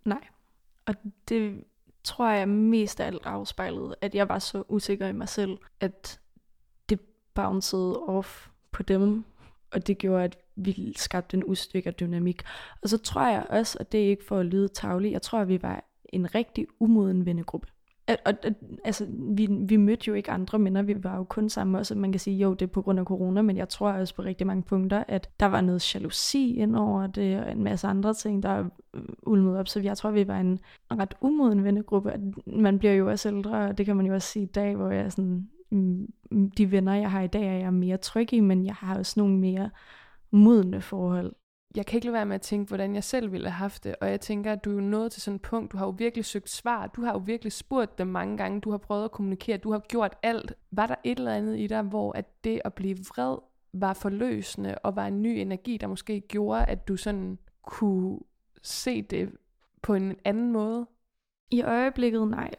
Nej. 0.05 0.27
Og 0.85 0.95
det 1.29 1.63
tror 2.03 2.29
jeg 2.29 2.49
mest 2.49 2.99
af 2.99 3.07
alt 3.07 3.25
afspejlede, 3.25 3.95
at 4.01 4.15
jeg 4.15 4.29
var 4.29 4.39
så 4.39 4.63
usikker 4.67 5.07
i 5.07 5.13
mig 5.13 5.29
selv, 5.29 5.57
at 5.79 6.21
det 6.89 6.99
bounced 7.33 8.09
off 8.09 8.52
på 8.73 8.83
dem, 8.83 9.23
og 9.71 9.87
det 9.87 9.97
gjorde, 9.97 10.23
at 10.23 10.37
vi 10.55 10.93
skabte 10.95 11.37
en 11.37 11.43
ustykker 11.45 11.91
dynamik. 11.91 12.41
Og 12.81 12.89
så 12.89 12.97
tror 12.97 13.27
jeg 13.27 13.45
også, 13.49 13.77
at 13.79 13.91
det 13.91 14.03
er 14.03 14.09
ikke 14.09 14.25
for 14.25 14.39
at 14.39 14.45
lyde 14.45 14.67
tavlig, 14.67 15.11
jeg 15.11 15.21
tror, 15.21 15.39
at 15.39 15.47
vi 15.47 15.61
var 15.61 15.83
en 16.05 16.35
rigtig 16.35 16.67
umoden 16.79 17.25
vennegruppe. 17.25 17.67
At, 18.07 18.19
og, 18.25 18.33
at, 18.43 18.53
altså, 18.83 19.07
vi, 19.09 19.47
vi 19.49 19.77
mødte 19.77 20.03
jo 20.07 20.13
ikke 20.13 20.31
andre 20.31 20.59
mænd, 20.59 20.81
vi 20.81 21.03
var 21.03 21.17
jo 21.17 21.23
kun 21.23 21.49
sammen 21.49 21.75
også. 21.75 21.95
Man 21.95 22.11
kan 22.11 22.19
sige, 22.19 22.37
jo, 22.37 22.53
det 22.53 22.61
er 22.61 22.71
på 22.71 22.81
grund 22.81 22.99
af 22.99 23.05
corona, 23.05 23.41
men 23.41 23.57
jeg 23.57 23.69
tror 23.69 23.91
også 23.91 24.15
på 24.15 24.21
rigtig 24.21 24.47
mange 24.47 24.63
punkter, 24.63 25.03
at 25.07 25.29
der 25.39 25.45
var 25.45 25.61
noget 25.61 25.95
jalousi 25.95 26.55
ind 26.55 26.75
over 26.75 27.07
det, 27.07 27.39
og 27.39 27.51
en 27.51 27.63
masse 27.63 27.87
andre 27.87 28.13
ting, 28.13 28.43
der 28.43 28.69
øh, 28.93 29.01
ulmede 29.23 29.59
op. 29.59 29.67
Så 29.67 29.79
jeg 29.79 29.97
tror, 29.97 30.11
vi 30.11 30.27
var 30.27 30.39
en 30.39 30.59
ret 30.91 31.13
umoden 31.21 31.63
vennegruppe. 31.63 32.13
Man 32.45 32.79
bliver 32.79 32.93
jo 32.93 33.09
også 33.09 33.29
ældre, 33.29 33.67
og 33.67 33.77
det 33.77 33.85
kan 33.85 33.95
man 33.95 34.05
jo 34.05 34.13
også 34.13 34.27
sige 34.27 34.43
i 34.43 34.51
dag, 34.55 34.75
hvor 34.75 34.89
jeg 34.89 35.11
sådan, 35.11 35.49
de 36.57 36.71
venner, 36.71 36.93
jeg 36.93 37.11
har 37.11 37.21
i 37.21 37.27
dag, 37.27 37.47
er 37.47 37.57
jeg 37.57 37.73
mere 37.73 37.97
tryg 37.97 38.33
i, 38.33 38.39
men 38.39 38.65
jeg 38.65 38.75
har 38.75 38.97
også 38.97 39.13
nogle 39.19 39.37
mere 39.37 39.69
modne 40.31 40.81
forhold 40.81 41.35
jeg 41.75 41.85
kan 41.85 41.97
ikke 41.97 42.05
lade 42.05 42.13
være 42.13 42.25
med 42.25 42.35
at 42.35 42.41
tænke, 42.41 42.67
hvordan 42.67 42.95
jeg 42.95 43.03
selv 43.03 43.31
ville 43.31 43.49
have 43.49 43.57
haft 43.57 43.83
det, 43.83 43.95
og 44.01 44.09
jeg 44.09 44.21
tænker, 44.21 44.51
at 44.51 44.65
du 44.65 44.77
er 44.77 44.81
nået 44.81 45.11
til 45.11 45.21
sådan 45.21 45.35
et 45.35 45.41
punkt, 45.41 45.71
du 45.71 45.77
har 45.77 45.85
jo 45.85 45.95
virkelig 45.97 46.25
søgt 46.25 46.49
svar, 46.49 46.87
du 46.87 47.01
har 47.01 47.11
jo 47.11 47.21
virkelig 47.25 47.51
spurgt 47.51 47.97
dem 47.97 48.07
mange 48.07 48.37
gange, 48.37 48.61
du 48.61 48.71
har 48.71 48.77
prøvet 48.77 49.03
at 49.03 49.11
kommunikere, 49.11 49.57
du 49.57 49.71
har 49.71 49.79
gjort 49.79 50.15
alt. 50.23 50.53
Var 50.71 50.87
der 50.87 50.95
et 51.03 51.17
eller 51.17 51.35
andet 51.35 51.59
i 51.59 51.67
dig, 51.67 51.81
hvor 51.81 52.17
at 52.17 52.43
det 52.43 52.61
at 52.65 52.73
blive 52.73 52.97
vred 52.97 53.37
var 53.73 53.93
forløsende, 53.93 54.77
og 54.77 54.95
var 54.95 55.07
en 55.07 55.21
ny 55.21 55.27
energi, 55.27 55.77
der 55.77 55.87
måske 55.87 56.21
gjorde, 56.21 56.65
at 56.65 56.87
du 56.87 56.97
sådan 56.97 57.37
kunne 57.61 58.19
se 58.61 59.01
det 59.01 59.31
på 59.81 59.93
en 59.93 60.15
anden 60.25 60.51
måde? 60.51 60.87
I 61.51 61.61
øjeblikket 61.61 62.27
nej. 62.27 62.51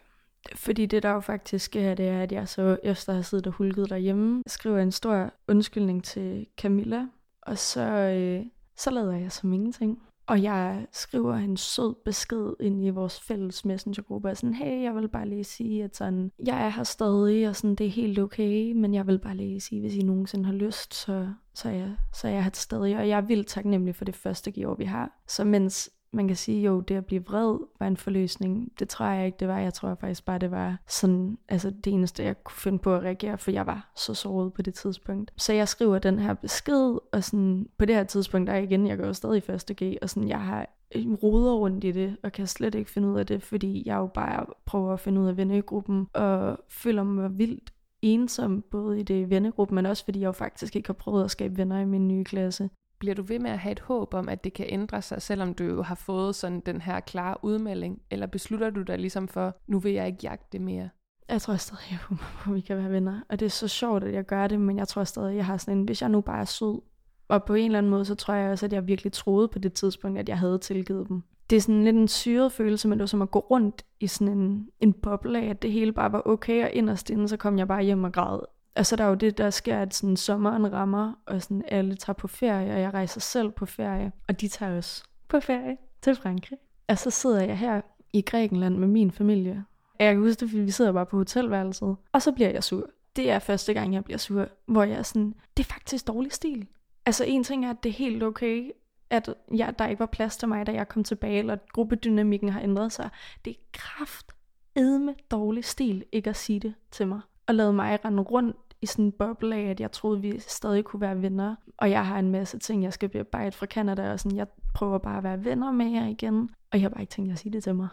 Fordi 0.54 0.86
det 0.86 1.02
der 1.02 1.10
jo 1.10 1.20
faktisk 1.20 1.64
sker, 1.64 1.94
det 1.94 2.08
er, 2.08 2.22
at 2.22 2.32
jeg 2.32 2.48
så 2.48 2.76
efter 2.82 3.12
at 3.12 3.16
have 3.16 3.22
siddet 3.22 3.46
og 3.46 3.52
hulket 3.52 3.90
derhjemme, 3.90 4.42
skriver 4.46 4.78
en 4.78 4.92
stor 4.92 5.30
undskyldning 5.48 6.04
til 6.04 6.46
Camilla, 6.56 7.06
og 7.42 7.58
så 7.58 7.80
øh, 7.80 8.46
så 8.76 8.90
lader 8.90 9.12
jeg 9.12 9.32
som 9.32 9.52
ingenting. 9.52 10.02
Og 10.26 10.42
jeg 10.42 10.86
skriver 10.92 11.34
en 11.34 11.56
sød 11.56 11.94
besked 12.04 12.52
ind 12.60 12.84
i 12.84 12.90
vores 12.90 13.20
fælles 13.20 13.64
messengergruppe, 13.64 14.28
og 14.28 14.36
sådan, 14.36 14.54
hey, 14.54 14.82
jeg 14.82 14.94
vil 14.94 15.08
bare 15.08 15.28
lige 15.28 15.44
sige, 15.44 15.84
at 15.84 15.96
sådan, 15.96 16.32
jeg 16.46 16.64
er 16.64 16.68
her 16.68 16.84
stadig, 16.84 17.48
og 17.48 17.56
sådan, 17.56 17.74
det 17.74 17.86
er 17.86 17.90
helt 17.90 18.18
okay, 18.18 18.72
men 18.72 18.94
jeg 18.94 19.06
vil 19.06 19.18
bare 19.18 19.36
lige 19.36 19.60
sige, 19.60 19.80
hvis 19.80 19.94
I 19.94 20.02
nogensinde 20.02 20.44
har 20.44 20.52
lyst, 20.52 20.94
så, 20.94 21.28
så, 21.54 21.68
er, 21.68 21.72
jeg, 21.72 21.96
så 22.12 22.28
er 22.28 22.32
jeg 22.32 22.44
her 22.44 22.50
stadig, 22.54 22.96
og 22.98 23.08
jeg 23.08 23.16
er 23.16 23.20
vildt 23.20 23.46
taknemmelig 23.46 23.96
for 23.96 24.04
det 24.04 24.16
første 24.16 24.52
år, 24.66 24.74
vi 24.74 24.84
har. 24.84 25.22
Så 25.26 25.44
mens 25.44 25.90
man 26.14 26.28
kan 26.28 26.36
sige, 26.36 26.62
jo, 26.62 26.80
det 26.80 26.94
at 26.94 27.06
blive 27.06 27.24
vred 27.24 27.58
var 27.78 27.86
en 27.86 27.96
forløsning. 27.96 28.72
Det 28.78 28.88
tror 28.88 29.06
jeg 29.06 29.26
ikke, 29.26 29.36
det 29.40 29.48
var. 29.48 29.58
Jeg 29.58 29.74
tror 29.74 29.94
faktisk 29.94 30.24
bare, 30.24 30.38
det 30.38 30.50
var 30.50 30.78
sådan, 30.86 31.38
altså 31.48 31.70
det 31.70 31.92
eneste, 31.92 32.22
jeg 32.22 32.44
kunne 32.44 32.56
finde 32.56 32.78
på 32.78 32.94
at 32.94 33.02
reagere, 33.02 33.38
for 33.38 33.50
jeg 33.50 33.66
var 33.66 33.92
så 33.96 34.14
såret 34.14 34.52
på 34.52 34.62
det 34.62 34.74
tidspunkt. 34.74 35.32
Så 35.36 35.52
jeg 35.52 35.68
skriver 35.68 35.98
den 35.98 36.18
her 36.18 36.34
besked, 36.34 36.98
og 37.12 37.24
sådan, 37.24 37.68
på 37.78 37.84
det 37.84 37.94
her 37.94 38.04
tidspunkt, 38.04 38.46
der 38.46 38.52
er 38.52 38.60
igen, 38.60 38.86
jeg 38.86 38.98
går 38.98 39.06
jo 39.06 39.12
stadig 39.12 39.36
i 39.36 39.40
første 39.40 39.74
G, 39.74 39.96
og 40.02 40.10
sådan, 40.10 40.28
jeg 40.28 40.40
har 40.40 40.68
øh, 40.94 41.12
roder 41.12 41.54
rundt 41.54 41.84
i 41.84 41.92
det, 41.92 42.16
og 42.22 42.32
kan 42.32 42.46
slet 42.46 42.74
ikke 42.74 42.90
finde 42.90 43.08
ud 43.08 43.18
af 43.18 43.26
det, 43.26 43.42
fordi 43.42 43.82
jeg 43.86 43.96
jo 43.96 44.06
bare 44.06 44.46
prøver 44.64 44.92
at 44.92 45.00
finde 45.00 45.20
ud 45.20 45.26
af 45.26 45.36
vennegruppen, 45.36 46.06
og 46.12 46.58
føler 46.68 47.02
mig 47.02 47.38
vildt 47.38 47.72
ensom, 48.02 48.64
både 48.70 49.00
i 49.00 49.02
det 49.02 49.30
vennegruppe, 49.30 49.74
men 49.74 49.86
også 49.86 50.04
fordi 50.04 50.20
jeg 50.20 50.26
jo 50.26 50.32
faktisk 50.32 50.76
ikke 50.76 50.88
har 50.88 50.94
prøvet 50.94 51.24
at 51.24 51.30
skabe 51.30 51.56
venner 51.56 51.80
i 51.80 51.84
min 51.84 52.08
nye 52.08 52.24
klasse 52.24 52.70
bliver 53.04 53.14
du 53.14 53.22
ved 53.22 53.38
med 53.38 53.50
at 53.50 53.58
have 53.58 53.72
et 53.72 53.80
håb 53.80 54.14
om, 54.14 54.28
at 54.28 54.44
det 54.44 54.52
kan 54.52 54.66
ændre 54.68 55.02
sig, 55.02 55.22
selvom 55.22 55.54
du 55.54 55.64
jo 55.64 55.82
har 55.82 55.94
fået 55.94 56.34
sådan 56.34 56.60
den 56.60 56.80
her 56.80 57.00
klare 57.00 57.36
udmelding? 57.42 58.02
Eller 58.10 58.26
beslutter 58.26 58.70
du 58.70 58.82
dig 58.82 58.98
ligesom 58.98 59.28
for, 59.28 59.56
nu 59.66 59.78
vil 59.78 59.92
jeg 59.92 60.06
ikke 60.06 60.18
jagte 60.22 60.46
det 60.52 60.60
mere? 60.60 60.88
Jeg 61.28 61.42
tror 61.42 61.56
stadig, 61.56 61.86
jeg 61.90 61.98
håber 61.98 62.24
på, 62.44 62.50
at 62.50 62.56
vi 62.56 62.60
kan 62.60 62.76
være 62.76 62.90
venner. 62.90 63.20
Og 63.28 63.40
det 63.40 63.46
er 63.46 63.50
så 63.50 63.68
sjovt, 63.68 64.04
at 64.04 64.14
jeg 64.14 64.24
gør 64.24 64.46
det, 64.46 64.60
men 64.60 64.78
jeg 64.78 64.88
tror 64.88 65.04
stadig, 65.04 65.36
jeg 65.36 65.46
har 65.46 65.56
sådan 65.56 65.78
en, 65.78 65.84
hvis 65.84 66.02
jeg 66.02 66.10
nu 66.10 66.20
bare 66.20 66.40
er 66.40 66.44
sød, 66.44 66.80
og 67.28 67.44
på 67.44 67.54
en 67.54 67.64
eller 67.64 67.78
anden 67.78 67.90
måde, 67.90 68.04
så 68.04 68.14
tror 68.14 68.34
jeg 68.34 68.50
også, 68.50 68.66
at 68.66 68.72
jeg 68.72 68.86
virkelig 68.86 69.12
troede 69.12 69.48
på 69.48 69.58
det 69.58 69.72
tidspunkt, 69.72 70.18
at 70.18 70.28
jeg 70.28 70.38
havde 70.38 70.58
tilgivet 70.58 71.08
dem. 71.08 71.22
Det 71.50 71.56
er 71.56 71.60
sådan 71.60 71.84
lidt 71.84 71.96
en 71.96 72.08
syret 72.08 72.52
følelse, 72.52 72.88
men 72.88 72.98
det 72.98 73.02
var 73.02 73.06
som 73.06 73.22
at 73.22 73.30
gå 73.30 73.38
rundt 73.38 73.84
i 74.00 74.06
sådan 74.06 74.38
en, 74.38 74.68
en 74.80 74.92
boble 74.92 75.40
af, 75.40 75.46
at 75.46 75.62
det 75.62 75.72
hele 75.72 75.92
bare 75.92 76.12
var 76.12 76.22
okay, 76.26 76.64
og 76.64 76.70
inderst 76.72 77.10
inden, 77.10 77.28
så 77.28 77.36
kom 77.36 77.58
jeg 77.58 77.68
bare 77.68 77.82
hjem 77.82 78.04
og 78.04 78.12
græd 78.12 78.40
og 78.76 78.86
så 78.86 78.94
er 78.94 78.96
der 78.96 79.04
jo 79.04 79.14
det, 79.14 79.38
der 79.38 79.50
sker, 79.50 79.78
at 79.78 79.94
sådan 79.94 80.16
sommeren 80.16 80.72
rammer, 80.72 81.12
og 81.26 81.42
sådan 81.42 81.64
alle 81.68 81.94
tager 81.94 82.14
på 82.14 82.28
ferie, 82.28 82.74
og 82.74 82.80
jeg 82.80 82.94
rejser 82.94 83.20
selv 83.20 83.50
på 83.50 83.66
ferie, 83.66 84.12
og 84.28 84.40
de 84.40 84.48
tager 84.48 84.76
også 84.76 85.04
på 85.28 85.40
ferie 85.40 85.76
til 86.02 86.14
Frankrig. 86.14 86.58
Og 86.88 86.98
så 86.98 87.10
sidder 87.10 87.44
jeg 87.44 87.58
her 87.58 87.80
i 88.12 88.20
Grækenland 88.20 88.76
med 88.76 88.88
min 88.88 89.10
familie. 89.10 89.64
Jeg 89.98 90.14
kan 90.14 90.22
huske 90.22 90.40
det, 90.40 90.50
fordi 90.50 90.62
vi 90.62 90.70
sidder 90.70 90.92
bare 90.92 91.06
på 91.06 91.16
hotelværelset, 91.16 91.96
og 92.12 92.22
så 92.22 92.32
bliver 92.32 92.50
jeg 92.50 92.64
sur. 92.64 92.90
Det 93.16 93.30
er 93.30 93.38
første 93.38 93.74
gang, 93.74 93.94
jeg 93.94 94.04
bliver 94.04 94.18
sur, 94.18 94.48
hvor 94.66 94.82
jeg 94.82 94.98
er 94.98 95.02
sådan, 95.02 95.34
det 95.56 95.62
er 95.62 95.72
faktisk 95.72 96.06
dårlig 96.06 96.32
stil. 96.32 96.66
Altså 97.06 97.24
en 97.24 97.44
ting 97.44 97.66
er, 97.66 97.70
at 97.70 97.82
det 97.82 97.88
er 97.88 97.92
helt 97.92 98.22
okay, 98.22 98.70
at 99.10 99.34
jeg, 99.54 99.78
der 99.78 99.86
ikke 99.86 100.00
var 100.00 100.06
plads 100.06 100.36
til 100.36 100.48
mig, 100.48 100.66
da 100.66 100.72
jeg 100.72 100.88
kom 100.88 101.04
tilbage, 101.04 101.38
eller 101.38 101.52
at 101.52 101.72
gruppedynamikken 101.72 102.48
har 102.48 102.60
ændret 102.60 102.92
sig. 102.92 103.10
Det 103.44 103.50
er 103.50 103.60
kraft 103.72 104.32
edme 104.76 105.14
dårlig 105.30 105.64
stil 105.64 106.04
ikke 106.12 106.30
at 106.30 106.36
sige 106.36 106.60
det 106.60 106.74
til 106.90 107.08
mig. 107.08 107.20
Og 107.46 107.54
lade 107.54 107.72
mig 107.72 108.04
rende 108.04 108.22
rundt 108.22 108.56
i 108.84 108.86
sådan 108.86 109.04
en 109.04 109.12
boble 109.12 109.56
af, 109.56 109.70
at 109.70 109.80
jeg 109.80 109.92
troede, 109.92 110.20
vi 110.20 110.38
stadig 110.38 110.84
kunne 110.84 111.00
være 111.00 111.22
venner. 111.22 111.56
Og 111.76 111.90
jeg 111.90 112.06
har 112.06 112.18
en 112.18 112.30
masse 112.30 112.58
ting, 112.58 112.82
jeg 112.82 112.92
skal 112.92 113.08
bearbejde 113.08 113.56
fra 113.56 113.66
Canada, 113.66 114.12
og 114.12 114.20
sådan, 114.20 114.38
jeg 114.38 114.46
prøver 114.74 114.98
bare 114.98 115.16
at 115.16 115.24
være 115.24 115.44
venner 115.44 115.72
med 115.72 115.86
jer 115.86 116.06
igen. 116.06 116.50
Og 116.72 116.78
jeg 116.78 116.80
har 116.80 116.88
bare 116.88 117.00
ikke 117.00 117.10
tænkt 117.10 117.32
at 117.32 117.38
sige 117.38 117.52
det 117.52 117.62
til 117.62 117.74
mig. 117.74 117.88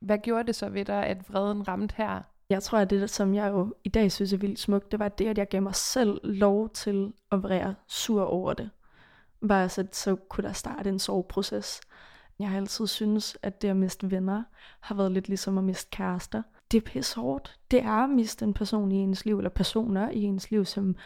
Hvad 0.00 0.18
gjorde 0.18 0.46
det 0.46 0.54
så 0.54 0.68
ved 0.68 0.84
dig, 0.84 1.06
at 1.06 1.30
vreden 1.30 1.68
ramte 1.68 1.94
her? 1.96 2.22
Jeg 2.50 2.62
tror, 2.62 2.78
at 2.78 2.90
det, 2.90 3.10
som 3.10 3.34
jeg 3.34 3.50
jo 3.50 3.74
i 3.84 3.88
dag 3.88 4.12
synes 4.12 4.32
er 4.32 4.36
vildt 4.36 4.58
smukt, 4.58 4.92
det 4.92 4.98
var 4.98 5.08
det, 5.08 5.26
at 5.26 5.38
jeg 5.38 5.48
gav 5.48 5.62
mig 5.62 5.74
selv 5.74 6.20
lov 6.24 6.70
til 6.70 7.12
at 7.32 7.42
være 7.42 7.74
sur 7.88 8.22
over 8.22 8.54
det. 8.54 8.70
Bare 9.48 9.68
så, 9.68 9.86
så 9.92 10.16
kunne 10.16 10.44
der 10.44 10.52
starte 10.52 10.90
en 10.90 10.98
soveproces. 10.98 11.80
Jeg 12.38 12.48
har 12.48 12.56
altid 12.56 12.86
synes, 12.86 13.36
at 13.42 13.62
det 13.62 13.68
at 13.68 13.76
miste 13.76 14.10
venner 14.10 14.42
har 14.80 14.94
været 14.94 15.12
lidt 15.12 15.28
ligesom 15.28 15.58
at 15.58 15.64
miste 15.64 15.90
kærester 15.90 16.42
det 16.74 16.80
er 16.80 16.90
pisse 16.90 17.16
hårdt. 17.16 17.58
Det 17.70 17.82
er 17.82 18.04
at 18.04 18.10
miste 18.10 18.44
en 18.44 18.54
person 18.54 18.92
i 18.92 18.96
ens 18.96 19.24
liv, 19.24 19.38
eller 19.38 19.50
personer 19.50 20.10
i 20.10 20.22
ens 20.22 20.50
liv, 20.50 20.64
som 20.64 20.96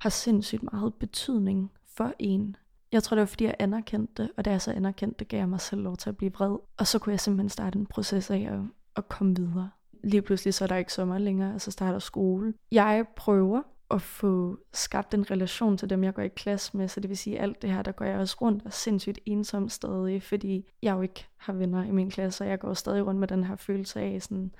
har 0.00 0.10
sindssygt 0.10 0.62
meget 0.72 0.94
betydning 0.94 1.70
for 1.96 2.12
en. 2.18 2.56
Jeg 2.92 3.02
tror, 3.02 3.14
det 3.14 3.20
var 3.20 3.26
fordi, 3.26 3.44
jeg 3.44 3.54
anerkendte 3.58 4.22
det, 4.22 4.30
og 4.36 4.44
da 4.44 4.50
jeg 4.50 4.62
så 4.62 4.72
anerkendte 4.72 5.18
det, 5.18 5.28
gav 5.28 5.38
jeg 5.38 5.48
mig 5.48 5.60
selv 5.60 5.82
lov 5.82 5.96
til 5.96 6.08
at 6.08 6.16
blive 6.16 6.32
vred. 6.32 6.56
Og 6.76 6.86
så 6.86 6.98
kunne 6.98 7.10
jeg 7.10 7.20
simpelthen 7.20 7.48
starte 7.48 7.78
en 7.78 7.86
proces 7.86 8.30
af 8.30 8.48
at, 8.52 8.60
at 8.96 9.08
komme 9.08 9.36
videre. 9.36 9.70
Lige 10.04 10.22
pludselig 10.22 10.54
så 10.54 10.64
er 10.64 10.68
der 10.68 10.76
ikke 10.76 10.92
sommer 10.92 11.18
længere, 11.18 11.54
og 11.54 11.60
så 11.60 11.70
starter 11.70 11.98
skole. 11.98 12.54
Jeg 12.72 13.06
prøver 13.16 13.62
at 13.90 14.02
få 14.02 14.58
skabt 14.72 15.14
en 15.14 15.30
relation 15.30 15.76
til 15.76 15.90
dem, 15.90 16.04
jeg 16.04 16.14
går 16.14 16.22
i 16.22 16.28
klasse 16.28 16.76
med, 16.76 16.88
så 16.88 17.00
det 17.00 17.08
vil 17.08 17.16
sige 17.16 17.40
alt 17.40 17.62
det 17.62 17.70
her, 17.70 17.82
der 17.82 17.92
går 17.92 18.04
jeg 18.04 18.18
også 18.18 18.36
rundt 18.40 18.64
og 18.64 18.72
sindssygt 18.72 19.18
ensom 19.26 19.68
stadig, 19.68 20.22
fordi 20.22 20.66
jeg 20.82 20.92
jo 20.96 21.02
ikke 21.02 21.26
har 21.36 21.52
venner 21.52 21.84
i 21.84 21.90
min 21.90 22.10
klasse, 22.10 22.44
og 22.44 22.50
jeg 22.50 22.58
går 22.58 22.74
stadig 22.74 23.06
rundt 23.06 23.20
med 23.20 23.28
den 23.28 23.44
her 23.44 23.56
følelse 23.56 24.00
af 24.00 24.22
sådan, 24.22 24.54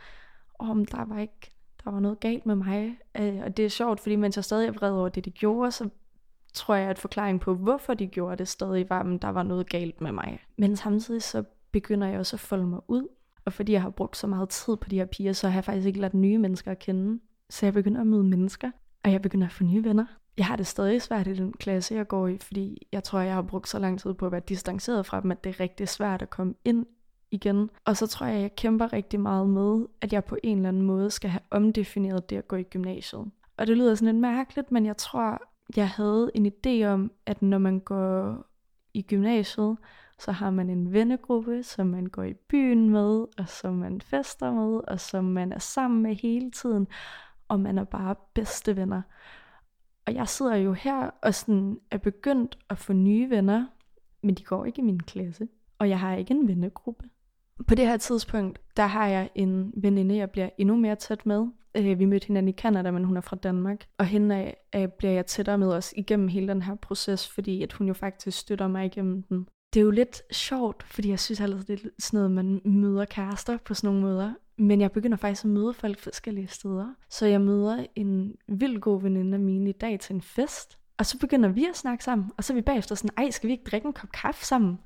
om 0.59 0.85
der 0.85 1.05
var 1.05 1.19
ikke 1.19 1.53
der 1.85 1.93
var 1.93 2.01
noget 2.01 2.21
galt 2.21 2.47
med 2.47 2.55
mig. 2.55 2.99
Øh, 3.19 3.41
og 3.45 3.57
det 3.57 3.65
er 3.65 3.69
sjovt, 3.69 4.01
fordi 4.01 4.17
mens 4.17 4.37
jeg 4.37 4.45
stadig 4.45 4.69
er 4.69 4.73
vred 4.73 4.93
over 4.93 5.09
det, 5.09 5.25
de 5.25 5.31
gjorde, 5.31 5.73
så 5.73 5.89
tror 6.55 6.75
jeg, 6.75 6.91
at 6.91 6.99
forklaringen 6.99 7.39
på, 7.39 7.55
hvorfor 7.55 7.95
de 7.95 8.07
gjorde 8.07 8.37
det, 8.37 8.49
stadig 8.49 8.91
var, 8.91 9.01
at 9.01 9.23
der 9.23 9.29
var 9.29 9.43
noget 9.43 9.69
galt 9.69 10.01
med 10.01 10.13
mig. 10.13 10.39
Men 10.57 10.77
samtidig 10.77 11.23
så 11.23 11.45
begynder 11.73 12.07
jeg 12.07 12.19
også 12.19 12.37
at 12.37 12.41
folde 12.41 12.67
mig 12.67 12.81
ud. 12.89 13.09
Og 13.45 13.53
fordi 13.53 13.73
jeg 13.73 13.83
har 13.83 13.91
brugt 13.91 14.17
så 14.17 14.27
meget 14.27 14.49
tid 14.49 14.77
på 14.77 14.89
de 14.89 14.97
her 14.97 15.07
piger, 15.07 15.33
så 15.33 15.49
har 15.49 15.57
jeg 15.57 15.65
faktisk 15.65 15.87
ikke 15.87 16.01
lært 16.01 16.15
nye 16.15 16.39
mennesker 16.39 16.71
at 16.71 16.79
kende. 16.79 17.21
Så 17.51 17.67
jeg 17.67 17.73
begynder 17.73 18.01
at 18.01 18.07
møde 18.07 18.25
mennesker, 18.25 18.71
og 19.05 19.13
jeg 19.13 19.23
begynder 19.23 19.47
at 19.47 19.53
få 19.53 19.65
nye 19.65 19.85
venner. 19.85 20.07
Jeg 20.39 20.47
har 20.47 20.57
det 20.57 20.67
stadig 20.67 21.03
svært 21.03 21.27
i 21.27 21.35
den 21.35 21.53
klasse, 21.53 21.95
jeg 21.95 22.09
går 22.09 22.29
i, 22.29 22.39
fordi 22.39 22.87
jeg 22.93 23.05
tror, 23.05 23.21
jeg 23.21 23.35
har 23.35 23.43
brugt 23.43 23.69
så 23.69 23.79
lang 23.79 24.01
tid 24.01 24.15
på 24.15 24.27
at 24.27 24.33
være 24.33 24.43
distanceret 24.49 25.07
fra 25.07 25.21
dem, 25.21 25.31
at 25.31 25.45
det 25.45 25.51
er 25.51 25.61
rigtig 25.61 25.89
svært 25.89 26.23
at 26.23 26.31
komme 26.31 26.55
ind 26.65 26.87
igen. 27.31 27.71
Og 27.85 27.97
så 27.97 28.07
tror 28.07 28.27
jeg, 28.27 28.41
jeg 28.41 28.57
kæmper 28.57 28.93
rigtig 28.93 29.21
meget 29.21 29.49
med, 29.49 29.87
at 30.01 30.13
jeg 30.13 30.25
på 30.25 30.37
en 30.43 30.57
eller 30.57 30.69
anden 30.69 30.83
måde 30.83 31.11
skal 31.11 31.31
have 31.31 31.41
omdefineret 31.51 32.31
det 32.31 32.37
at 32.37 32.49
gå 32.49 32.57
i 32.57 32.63
gymnasiet. 32.63 33.31
Og 33.57 33.67
det 33.67 33.77
lyder 33.77 33.95
sådan 33.95 34.15
lidt 34.15 34.21
mærkeligt, 34.21 34.73
men 34.73 34.87
jeg 34.87 34.97
tror, 34.97 35.43
jeg 35.77 35.89
havde 35.89 36.31
en 36.35 36.47
idé 36.47 36.85
om, 36.87 37.13
at 37.27 37.43
når 37.43 37.59
man 37.59 37.81
går 37.81 38.47
i 38.95 39.03
gymnasiet, 39.03 39.77
så 40.19 40.33
har 40.33 40.51
man 40.51 40.71
en 40.71 40.93
vennegruppe, 40.93 41.63
som 41.63 41.87
man 41.87 42.07
går 42.07 42.23
i 42.23 42.35
byen 42.35 42.91
med, 42.91 43.27
og 43.39 43.49
som 43.49 43.75
man 43.75 44.01
fester 44.01 44.53
med, 44.53 44.81
og 44.89 45.01
som 45.01 45.25
man 45.25 45.53
er 45.53 45.59
sammen 45.59 46.03
med 46.03 46.15
hele 46.15 46.51
tiden, 46.51 46.87
og 47.49 47.61
man 47.61 47.79
er 47.79 47.85
bare 47.85 48.15
bedste 48.35 48.77
venner. 48.77 49.03
Og 50.07 50.15
jeg 50.15 50.29
sidder 50.29 50.57
jo 50.57 50.73
her 50.73 51.11
og 51.23 51.35
sådan 51.35 51.81
er 51.91 51.99
begyndt 51.99 52.59
at 52.69 52.79
få 52.79 52.93
nye 52.93 53.31
venner, 53.31 53.67
men 54.23 54.35
de 54.35 54.45
går 54.45 54.65
ikke 54.65 54.79
i 54.79 54.85
min 54.85 55.01
klasse, 55.01 55.49
og 55.79 55.89
jeg 55.89 56.01
har 56.01 56.15
ikke 56.15 56.35
en 56.35 56.49
vennegruppe. 56.49 57.05
På 57.67 57.75
det 57.75 57.87
her 57.87 57.97
tidspunkt, 57.97 58.61
der 58.77 58.87
har 58.87 59.07
jeg 59.07 59.31
en 59.35 59.73
veninde, 59.77 60.17
jeg 60.17 60.31
bliver 60.31 60.49
endnu 60.59 60.77
mere 60.77 60.97
tæt 60.97 61.27
med. 61.27 61.47
Øh, 61.75 61.99
vi 61.99 62.05
mødte 62.05 62.27
hinanden 62.27 62.49
i 62.49 62.53
Canada, 62.53 62.91
men 62.91 63.05
hun 63.05 63.17
er 63.17 63.21
fra 63.21 63.37
Danmark. 63.37 63.87
Og 63.99 64.07
hende 64.07 64.55
af, 64.73 64.93
bliver 64.93 65.13
jeg 65.13 65.27
tættere 65.27 65.59
med 65.59 65.73
os 65.73 65.95
igennem 65.97 66.29
hele 66.29 66.49
den 66.49 66.63
her 66.63 66.75
proces, 66.75 67.29
fordi 67.29 67.63
at 67.63 67.73
hun 67.73 67.87
jo 67.87 67.95
faktisk 67.95 68.39
støtter 68.39 68.69
mig 68.69 68.87
igennem 68.87 69.23
den. 69.23 69.47
Det 69.75 69.81
er 69.81 69.85
jo 69.85 69.91
lidt 69.91 70.23
sjovt, 70.33 70.83
fordi 70.83 71.11
jeg 71.11 71.21
synes 71.21 71.41
altid, 71.41 71.65
det 71.65 71.85
er 71.85 71.89
sådan 71.99 72.19
noget, 72.19 72.31
man 72.31 72.61
møder 72.65 73.05
kærester 73.05 73.59
på 73.65 73.75
sådan 73.75 73.89
nogle 73.89 74.01
måder. 74.01 74.33
Men 74.59 74.81
jeg 74.81 74.93
begynder 74.93 75.17
faktisk 75.17 75.45
at 75.45 75.51
møde 75.51 75.75
folk 75.75 75.99
forskellige 75.99 76.49
steder. 76.49 76.95
Så 77.11 77.27
jeg 77.27 77.41
møder 77.41 77.87
en 77.97 78.35
vild 78.49 78.81
god 78.81 79.03
veninde 79.03 79.35
af 79.35 79.41
mine 79.41 79.71
i 79.71 79.73
dag 79.73 80.01
til 80.01 80.15
en 80.15 80.23
fest. 80.23 80.79
Og 80.99 81.07
så 81.07 81.19
begynder 81.19 81.49
vi 81.49 81.65
at 81.65 81.77
snakke 81.77 82.05
sammen. 82.05 82.31
Og 82.37 82.45
så 82.45 82.53
er 82.53 82.55
vi 82.55 82.61
bagefter 82.61 82.95
sådan, 82.95 83.11
ej, 83.17 83.31
skal 83.31 83.47
vi 83.47 83.53
ikke 83.53 83.71
drikke 83.71 83.87
en 83.87 83.93
kop 83.93 84.13
kaffe 84.13 84.47
sammen? 84.47 84.79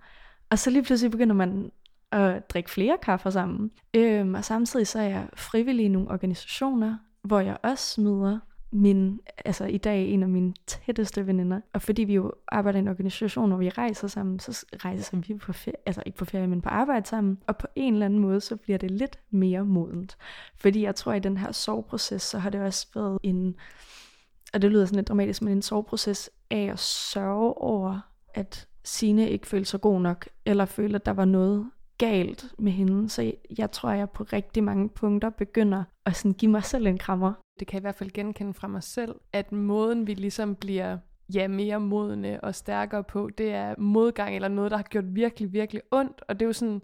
Og 0.51 0.59
så 0.59 0.71
lige 0.71 0.83
pludselig 0.83 1.11
begynder 1.11 1.35
man 1.35 1.71
at 2.12 2.51
drikke 2.51 2.70
flere 2.70 2.98
kaffer 3.03 3.31
sammen. 3.31 3.70
Øhm, 3.94 4.35
og 4.35 4.44
samtidig 4.44 4.87
så 4.87 4.98
er 4.98 5.09
jeg 5.09 5.29
frivillig 5.35 5.85
i 5.85 5.88
nogle 5.88 6.11
organisationer, 6.11 6.96
hvor 7.22 7.40
jeg 7.40 7.57
også 7.62 8.01
møder 8.01 8.38
min, 8.72 9.20
altså 9.44 9.64
i 9.64 9.79
dag 9.79 10.09
en 10.09 10.22
af 10.22 10.29
mine 10.29 10.55
tætteste 10.66 11.27
veninder. 11.27 11.61
Og 11.72 11.83
fordi 11.83 12.05
vi 12.05 12.14
jo 12.14 12.33
arbejder 12.48 12.79
i 12.79 12.83
en 12.83 12.88
organisation, 12.88 13.51
hvor 13.51 13.59
vi 13.59 13.68
rejser 13.68 14.09
sammen, 14.09 14.38
så 14.38 14.66
rejser 14.85 15.16
vi 15.16 15.35
på 15.35 15.53
ferie, 15.53 15.77
altså 15.87 16.03
ikke 16.07 16.18
på 16.18 16.25
ferie, 16.25 16.46
men 16.46 16.62
på 16.62 16.68
arbejde 16.68 17.07
sammen. 17.07 17.38
Og 17.46 17.57
på 17.57 17.66
en 17.77 17.92
eller 17.92 18.07
anden 18.07 18.20
måde, 18.20 18.40
så 18.40 18.57
bliver 18.57 18.79
det 18.79 18.90
lidt 18.90 19.18
mere 19.31 19.64
modent. 19.64 20.16
Fordi 20.57 20.83
jeg 20.83 20.94
tror, 20.94 21.12
at 21.12 21.16
i 21.16 21.29
den 21.29 21.37
her 21.37 21.53
soveproces, 21.53 22.22
så 22.22 22.38
har 22.38 22.51
det 22.51 22.61
også 22.61 22.87
været 22.94 23.18
en, 23.22 23.55
og 24.55 24.62
det 24.62 24.70
lyder 24.70 24.87
sådan 24.87 24.96
lidt 24.96 25.09
dramatisk, 25.09 25.42
men 25.42 25.53
en 25.53 25.62
soveproces 25.62 26.31
af 26.51 26.68
at 26.72 26.79
sørge 26.79 27.55
over, 27.55 28.01
at 28.35 28.68
Sine 28.85 29.31
ikke 29.31 29.46
følte 29.46 29.70
sig 29.70 29.81
god 29.81 30.01
nok, 30.01 30.29
eller 30.46 30.64
følte, 30.64 30.96
at 30.96 31.07
der 31.07 31.12
var 31.12 31.25
noget 31.25 31.70
galt 32.07 32.55
med 32.59 32.73
hende. 32.73 33.09
Så 33.09 33.33
jeg 33.59 33.71
tror, 33.71 33.91
jeg 33.91 34.11
på 34.11 34.23
rigtig 34.23 34.65
mange 34.65 34.88
punkter 34.88 35.31
begynder 35.31 35.85
at 36.07 36.17
sådan 36.17 36.33
give 36.33 36.51
mig 36.51 36.65
selv 36.65 36.87
en 36.87 36.99
krammer. 36.99 37.33
Det 37.59 37.67
kan 37.67 37.75
jeg 37.75 37.81
i 37.81 37.85
hvert 37.85 37.95
fald 37.95 38.11
genkende 38.11 38.55
fra 38.55 38.69
mig 38.69 38.83
selv, 38.83 39.15
at 39.33 39.53
måden 39.53 40.07
vi 40.07 40.15
ligesom 40.15 40.55
bliver 40.55 40.99
ja, 41.35 41.49
mere 41.49 41.81
modne 41.81 42.45
og 42.45 42.55
stærkere 42.55 43.05
på, 43.05 43.31
det 43.38 43.53
er 43.53 43.75
modgang 43.79 44.35
eller 44.35 44.49
noget, 44.49 44.71
der 44.71 44.77
har 44.77 44.85
gjort 44.85 45.15
virkelig, 45.15 45.53
virkelig 45.53 45.83
ondt. 45.91 46.23
Og 46.29 46.41
det 46.41 46.45
er 46.45 46.49
jo 46.49 46.53
sådan, 46.53 46.81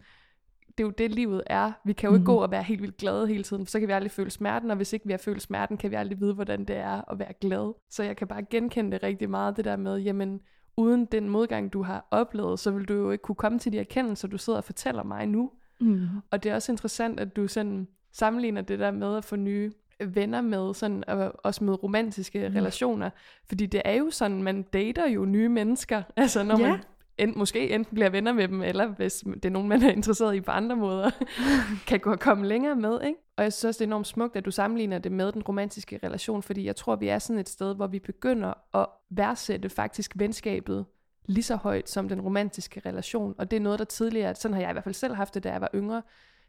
det 0.78 0.85
er 0.85 0.87
jo 0.87 0.90
det, 0.90 1.11
livet 1.11 1.42
er. 1.46 1.72
Vi 1.85 1.92
kan 1.92 2.09
jo 2.09 2.14
ikke 2.14 2.22
mm. 2.22 2.26
gå 2.26 2.37
og 2.37 2.50
være 2.50 2.62
helt 2.62 2.83
vildt 2.83 2.96
glade 2.96 3.26
hele 3.26 3.42
tiden, 3.42 3.66
for 3.66 3.70
så 3.70 3.78
kan 3.78 3.88
vi 3.88 3.92
aldrig 3.92 4.11
føle 4.11 4.31
smerten, 4.31 4.70
og 4.70 4.76
hvis 4.76 4.92
ikke 4.92 5.07
vi 5.07 5.12
har 5.12 5.18
følt 5.18 5.42
smerten, 5.42 5.76
kan 5.76 5.90
vi 5.90 5.96
aldrig 5.96 6.20
vide, 6.20 6.35
hvordan 6.35 6.64
det 6.64 6.76
er 6.76 7.11
at 7.11 7.18
være 7.18 7.33
glad. 7.40 7.74
Så 7.90 8.02
jeg 8.02 8.16
kan 8.16 8.28
bare 8.28 8.42
genkende 8.42 8.90
det 8.90 9.02
rigtig 9.02 9.31
meget, 9.31 9.57
det 9.57 9.64
der 9.64 9.76
med, 9.76 9.98
jamen, 9.98 10.40
uden 10.78 11.04
den 11.04 11.28
modgang, 11.28 11.72
du 11.72 11.82
har 11.82 12.08
oplevet, 12.10 12.58
så 12.58 12.70
vil 12.70 12.84
du 12.84 12.94
jo 12.94 13.10
ikke 13.10 13.22
kunne 13.22 13.36
komme 13.36 13.58
til 13.58 13.72
de 13.72 13.78
erkendelser, 13.78 14.28
du 14.28 14.38
sidder 14.38 14.56
og 14.56 14.64
fortæller 14.64 15.02
mig 15.02 15.26
nu. 15.26 15.50
Mm. 15.80 16.06
Og 16.30 16.42
det 16.42 16.50
er 16.50 16.54
også 16.54 16.72
interessant, 16.72 17.20
at 17.20 17.36
du 17.36 17.48
sådan 17.48 17.88
sammenligner 18.12 18.62
det 18.62 18.78
der 18.78 18.90
med 18.90 19.16
at 19.16 19.24
få 19.24 19.36
nye 19.36 19.72
venner 20.06 20.40
med, 20.40 20.74
sådan, 20.74 21.04
og 21.08 21.32
også 21.44 21.64
med 21.64 21.82
romantiske 21.82 22.48
mm. 22.48 22.54
relationer. 22.54 23.10
Fordi 23.48 23.66
det 23.66 23.82
er 23.84 23.94
jo 23.94 24.10
sådan, 24.10 24.42
man 24.42 24.62
dater 24.62 25.08
jo 25.08 25.24
nye 25.24 25.48
mennesker. 25.48 26.02
Altså 26.16 26.42
når 26.42 26.58
ja. 26.58 26.70
man 26.70 26.80
ent, 27.18 27.36
måske 27.36 27.70
enten 27.70 27.94
bliver 27.94 28.10
venner 28.10 28.32
med 28.32 28.48
dem, 28.48 28.62
eller 28.62 28.86
hvis 28.86 29.24
det 29.34 29.44
er 29.44 29.50
nogen, 29.50 29.68
man 29.68 29.82
er 29.82 29.90
interesseret 29.90 30.36
i 30.36 30.40
på 30.40 30.50
andre 30.50 30.76
måder, 30.76 31.10
kan 31.88 32.00
gå 32.00 32.12
og 32.12 32.20
komme 32.20 32.46
længere 32.46 32.76
med. 32.76 33.00
Ikke? 33.02 33.18
Og 33.38 33.44
jeg 33.44 33.53
synes 33.53 33.64
også, 33.64 33.79
det 33.79 33.85
er 33.85 33.88
enormt 33.88 34.07
smukt, 34.07 34.37
at 34.37 34.44
du 34.44 34.51
sammenligner 34.51 34.98
det 34.98 35.12
med 35.12 35.33
den 35.33 35.42
romantiske 35.42 36.01
relation, 36.03 36.42
fordi 36.42 36.64
jeg 36.64 36.77
tror, 36.77 36.96
vi 36.96 37.09
er 37.09 37.18
sådan 37.18 37.40
et 37.40 37.48
sted, 37.48 37.74
hvor 37.74 37.87
vi 37.87 37.98
begynder 37.98 38.77
at 38.77 38.87
værdsætte 39.11 39.68
faktisk 39.68 40.12
venskabet 40.16 40.87
lige 41.27 41.42
så 41.42 41.57
højt 41.57 41.88
som 41.88 42.09
den 42.09 42.20
romantiske 42.20 42.83
relation. 42.87 43.35
Og 43.38 43.51
det 43.51 43.57
er 43.57 43.61
noget, 43.61 43.79
der 43.79 43.85
tidligere, 43.85 44.35
sådan 44.35 44.55
har 44.55 44.61
jeg 44.61 44.70
i 44.70 44.72
hvert 44.72 44.85
fald 44.85 44.94
selv 44.94 45.14
haft 45.14 45.35
det, 45.35 45.44
da 45.44 45.53
jeg 45.53 45.61
var 45.61 45.70
yngre, 45.74 46.03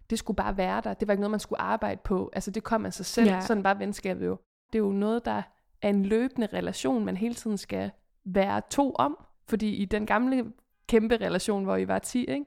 det 0.10 0.20
skulle 0.20 0.36
bare 0.36 0.58
være 0.58 0.82
der. 0.82 0.94
Det 0.94 1.08
var 1.08 1.12
ikke 1.12 1.22
noget, 1.22 1.32
man 1.32 1.40
skulle 1.40 1.62
arbejde 1.62 2.02
på. 2.04 2.30
Altså 2.34 2.52
det 2.52 2.64
kom 2.64 2.86
af 2.86 2.94
sig 2.94 3.06
selv. 3.06 3.28
Ja. 3.28 3.42
Sådan 3.42 3.64
var 3.64 3.74
venskabet 3.74 4.26
jo. 4.26 4.38
Det 4.74 4.80
er 4.80 4.84
jo 4.84 4.92
noget, 4.92 5.26
der 5.26 5.42
er 5.82 5.90
en 5.90 6.06
løbende 6.06 6.48
relation, 6.54 7.06
man 7.06 7.18
hele 7.18 7.34
tiden 7.34 7.58
skal 7.58 7.92
være 8.26 8.62
to 8.70 8.92
om. 8.96 9.18
Fordi 9.48 9.76
i 9.76 9.86
den 9.86 10.06
gamle 10.06 10.52
kæmpe 10.88 11.18
relation, 11.18 11.64
hvor 11.64 11.76
I 11.76 11.88
var 11.88 12.00
10, 12.00 12.26
ikke? 12.26 12.46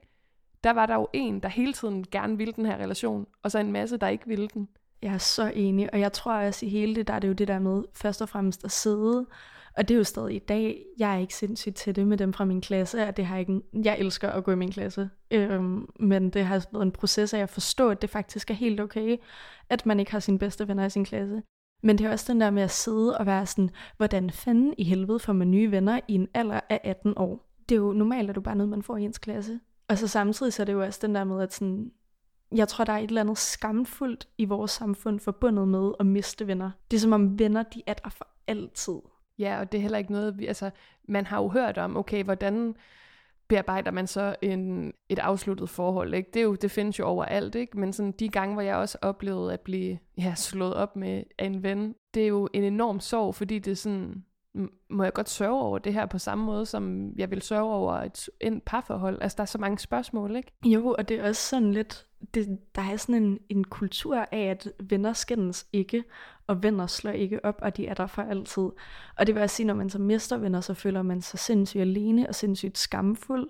Der 0.63 0.71
var 0.71 0.85
der 0.85 0.95
jo 0.95 1.07
en, 1.13 1.39
der 1.39 1.49
hele 1.49 1.73
tiden 1.73 2.05
gerne 2.11 2.37
ville 2.37 2.53
den 2.53 2.65
her 2.65 2.77
relation, 2.77 3.27
og 3.43 3.51
så 3.51 3.59
en 3.59 3.71
masse, 3.71 3.97
der 3.97 4.07
ikke 4.07 4.27
ville 4.27 4.47
den. 4.47 4.69
Jeg 5.01 5.13
er 5.13 5.17
så 5.17 5.51
enig, 5.55 5.93
og 5.93 5.99
jeg 5.99 6.13
tror 6.13 6.33
også 6.33 6.65
i 6.65 6.69
hele 6.69 6.95
det, 6.95 7.07
der 7.07 7.13
er 7.13 7.19
det 7.19 7.27
jo 7.27 7.33
det 7.33 7.47
der 7.47 7.59
med 7.59 7.83
først 7.93 8.21
og 8.21 8.29
fremmest 8.29 8.65
at 8.65 8.71
sidde, 8.71 9.25
og 9.77 9.87
det 9.87 9.93
er 9.93 9.97
jo 9.97 10.03
stadig 10.03 10.35
i 10.35 10.39
dag, 10.39 10.85
jeg 10.97 11.15
er 11.15 11.19
ikke 11.19 11.35
sindssygt 11.35 11.75
til 11.75 11.95
det 11.95 12.07
med 12.07 12.17
dem 12.17 12.33
fra 12.33 12.45
min 12.45 12.61
klasse, 12.61 13.07
og 13.07 13.17
det 13.17 13.25
har 13.25 13.37
ikke, 13.37 13.61
jeg 13.83 13.99
elsker 13.99 14.29
at 14.29 14.43
gå 14.43 14.51
i 14.51 14.55
min 14.55 14.71
klasse, 14.71 15.09
øhm, 15.31 15.89
men 15.99 16.29
det 16.29 16.45
har 16.45 16.65
været 16.71 16.83
en 16.83 16.91
proces 16.91 17.33
af 17.33 17.39
at 17.39 17.49
forstå, 17.49 17.89
at 17.89 18.01
det 18.01 18.09
faktisk 18.09 18.49
er 18.49 18.53
helt 18.53 18.79
okay, 18.79 19.17
at 19.69 19.85
man 19.85 19.99
ikke 19.99 20.11
har 20.11 20.19
sine 20.19 20.39
bedste 20.39 20.67
venner 20.67 20.85
i 20.85 20.89
sin 20.89 21.05
klasse. 21.05 21.41
Men 21.83 21.97
det 21.97 22.05
er 22.05 22.11
også 22.11 22.33
den 22.33 22.41
der 22.41 22.49
med 22.49 22.63
at 22.63 22.71
sidde 22.71 23.17
og 23.17 23.25
være 23.25 23.45
sådan, 23.45 23.69
hvordan 23.97 24.31
fanden 24.31 24.73
i 24.77 24.83
helvede 24.83 25.19
får 25.19 25.33
man 25.33 25.51
nye 25.51 25.71
venner 25.71 25.99
i 26.07 26.13
en 26.13 26.27
alder 26.33 26.59
af 26.69 26.81
18 26.83 27.13
år? 27.17 27.49
Det 27.69 27.75
er 27.75 27.79
jo 27.79 27.93
normalt, 27.93 28.29
at 28.29 28.35
du 28.35 28.41
bare 28.41 28.55
noget, 28.55 28.69
man 28.69 28.83
får 28.83 28.97
i 28.97 29.03
ens 29.03 29.17
klasse. 29.17 29.59
Og 29.87 29.97
så 29.97 30.07
samtidig 30.07 30.53
så 30.53 30.63
er 30.63 30.65
det 30.65 30.73
jo 30.73 30.83
også 30.83 30.99
den 31.01 31.15
der 31.15 31.23
med, 31.23 31.41
at 31.41 31.53
sådan, 31.53 31.91
jeg 32.55 32.67
tror, 32.67 32.85
der 32.85 32.93
er 32.93 32.97
et 32.97 33.07
eller 33.07 33.21
andet 33.21 33.37
skamfuldt 33.37 34.27
i 34.37 34.45
vores 34.45 34.71
samfund 34.71 35.19
forbundet 35.19 35.67
med 35.67 35.91
at 35.99 36.05
miste 36.05 36.47
venner. 36.47 36.71
Det 36.91 36.97
er 36.97 37.01
som 37.01 37.13
om 37.13 37.39
venner, 37.39 37.63
de 37.63 37.81
er 37.87 37.93
der 37.93 38.09
for 38.09 38.27
altid. 38.47 38.99
Ja, 39.39 39.59
og 39.59 39.71
det 39.71 39.77
er 39.77 39.81
heller 39.81 39.97
ikke 39.97 40.11
noget, 40.11 40.37
vi, 40.37 40.47
altså, 40.47 40.69
man 41.07 41.25
har 41.25 41.41
jo 41.41 41.47
hørt 41.47 41.77
om, 41.77 41.97
okay, 41.97 42.23
hvordan 42.23 42.75
bearbejder 43.47 43.91
man 43.91 44.07
så 44.07 44.35
en, 44.41 44.93
et 45.09 45.19
afsluttet 45.19 45.69
forhold, 45.69 46.13
ikke? 46.13 46.29
Det, 46.33 46.39
er 46.39 46.43
jo, 46.43 46.55
det 46.55 46.71
findes 46.71 46.99
jo 46.99 47.05
overalt, 47.05 47.55
ikke? 47.55 47.79
Men 47.79 47.93
sådan 47.93 48.11
de 48.11 48.29
gange, 48.29 48.53
hvor 48.53 48.61
jeg 48.61 48.75
også 48.75 48.97
oplevede 49.01 49.53
at 49.53 49.61
blive 49.61 49.97
ja, 50.17 50.35
slået 50.35 50.73
op 50.73 50.95
med 50.95 51.23
en 51.39 51.63
ven, 51.63 51.95
det 52.13 52.23
er 52.23 52.27
jo 52.27 52.49
en 52.53 52.63
enorm 52.63 52.99
sorg, 52.99 53.35
fordi 53.35 53.59
det 53.59 53.71
er 53.71 53.75
sådan, 53.75 54.25
må 54.89 55.03
jeg 55.03 55.13
godt 55.13 55.29
sørge 55.29 55.61
over 55.61 55.77
det 55.77 55.93
her 55.93 56.05
på 56.05 56.17
samme 56.17 56.45
måde, 56.45 56.65
som 56.65 57.13
jeg 57.17 57.31
vil 57.31 57.41
sørge 57.41 57.73
over 57.73 57.93
et, 57.93 58.29
en 58.41 58.61
parforhold? 58.65 59.21
Altså, 59.21 59.35
der 59.35 59.41
er 59.41 59.45
så 59.45 59.57
mange 59.57 59.79
spørgsmål, 59.79 60.35
ikke? 60.35 60.51
Jo, 60.65 60.95
og 60.97 61.09
det 61.09 61.19
er 61.19 61.27
også 61.27 61.49
sådan 61.49 61.73
lidt, 61.73 62.05
det, 62.33 62.59
der 62.75 62.81
er 62.81 62.97
sådan 62.97 63.23
en, 63.23 63.39
en 63.49 63.63
kultur 63.63 64.25
af, 64.31 64.41
at 64.41 64.67
venner 64.83 65.13
skændes 65.13 65.67
ikke, 65.73 66.03
og 66.47 66.63
venner 66.63 66.87
slår 66.87 67.11
ikke 67.11 67.45
op, 67.45 67.59
og 67.61 67.77
de 67.77 67.87
er 67.87 67.93
der 67.93 68.07
for 68.07 68.21
altid. 68.21 68.69
Og 69.17 69.27
det 69.27 69.35
vil 69.35 69.43
også 69.43 69.55
sige, 69.55 69.67
når 69.67 69.73
man 69.73 69.89
så 69.89 69.99
mister 69.99 70.37
venner, 70.37 70.61
så 70.61 70.73
føler 70.73 71.01
man 71.01 71.21
sig 71.21 71.39
sindssygt 71.39 71.81
alene 71.81 72.29
og 72.29 72.35
sindssygt 72.35 72.77
skamfuld. 72.77 73.49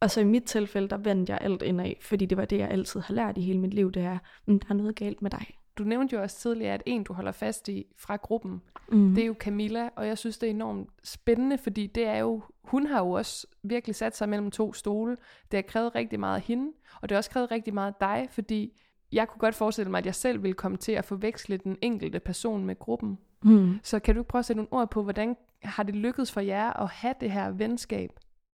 Og 0.00 0.10
så 0.10 0.20
i 0.20 0.24
mit 0.24 0.44
tilfælde, 0.44 0.88
der 0.88 0.96
vendte 0.96 1.32
jeg 1.32 1.38
alt 1.42 1.62
indad, 1.62 1.92
fordi 2.02 2.26
det 2.26 2.38
var 2.38 2.44
det, 2.44 2.58
jeg 2.58 2.70
altid 2.70 3.00
har 3.00 3.14
lært 3.14 3.38
i 3.38 3.40
hele 3.40 3.58
mit 3.58 3.74
liv, 3.74 3.92
det 3.92 4.02
er, 4.02 4.18
at 4.18 4.20
der 4.46 4.70
er 4.70 4.74
noget 4.74 4.96
galt 4.96 5.22
med 5.22 5.30
dig. 5.30 5.57
Du 5.78 5.84
nævnte 5.84 6.16
jo 6.16 6.22
også 6.22 6.38
tidligere, 6.38 6.74
at 6.74 6.82
en, 6.86 7.04
du 7.04 7.12
holder 7.12 7.32
fast 7.32 7.68
i 7.68 7.86
fra 7.96 8.16
gruppen, 8.16 8.62
mm. 8.92 9.14
det 9.14 9.22
er 9.22 9.26
jo 9.26 9.34
Camilla, 9.38 9.88
og 9.96 10.06
jeg 10.06 10.18
synes, 10.18 10.38
det 10.38 10.46
er 10.46 10.50
enormt 10.50 10.88
spændende, 11.04 11.58
fordi 11.58 11.86
det 11.86 12.06
er 12.06 12.18
jo, 12.18 12.42
hun 12.62 12.86
har 12.86 12.98
jo 12.98 13.10
også 13.10 13.46
virkelig 13.62 13.96
sat 13.96 14.16
sig 14.16 14.28
mellem 14.28 14.50
to 14.50 14.72
stole. 14.72 15.16
Det 15.50 15.56
har 15.56 15.62
krævet 15.62 15.94
rigtig 15.94 16.20
meget 16.20 16.36
af 16.36 16.42
hende, 16.42 16.72
og 17.00 17.08
det 17.08 17.14
har 17.14 17.18
også 17.18 17.30
krævet 17.30 17.50
rigtig 17.50 17.74
meget 17.74 17.92
af 17.92 17.96
dig, 18.00 18.28
fordi 18.30 18.80
jeg 19.12 19.28
kunne 19.28 19.40
godt 19.40 19.54
forestille 19.54 19.90
mig, 19.90 19.98
at 19.98 20.06
jeg 20.06 20.14
selv 20.14 20.42
ville 20.42 20.54
komme 20.54 20.76
til 20.76 20.92
at 20.92 21.04
forveksle 21.04 21.56
den 21.56 21.76
enkelte 21.82 22.20
person 22.20 22.64
med 22.64 22.78
gruppen. 22.78 23.18
Mm. 23.42 23.78
Så 23.82 23.98
kan 23.98 24.14
du 24.14 24.22
prøve 24.22 24.40
at 24.40 24.44
sætte 24.44 24.58
nogle 24.58 24.72
ord 24.72 24.90
på, 24.90 25.02
hvordan 25.02 25.36
har 25.62 25.82
det 25.82 25.96
lykkedes 25.96 26.32
for 26.32 26.40
jer 26.40 26.82
at 26.82 26.88
have 26.88 27.14
det 27.20 27.30
her 27.30 27.50
venskab? 27.50 28.10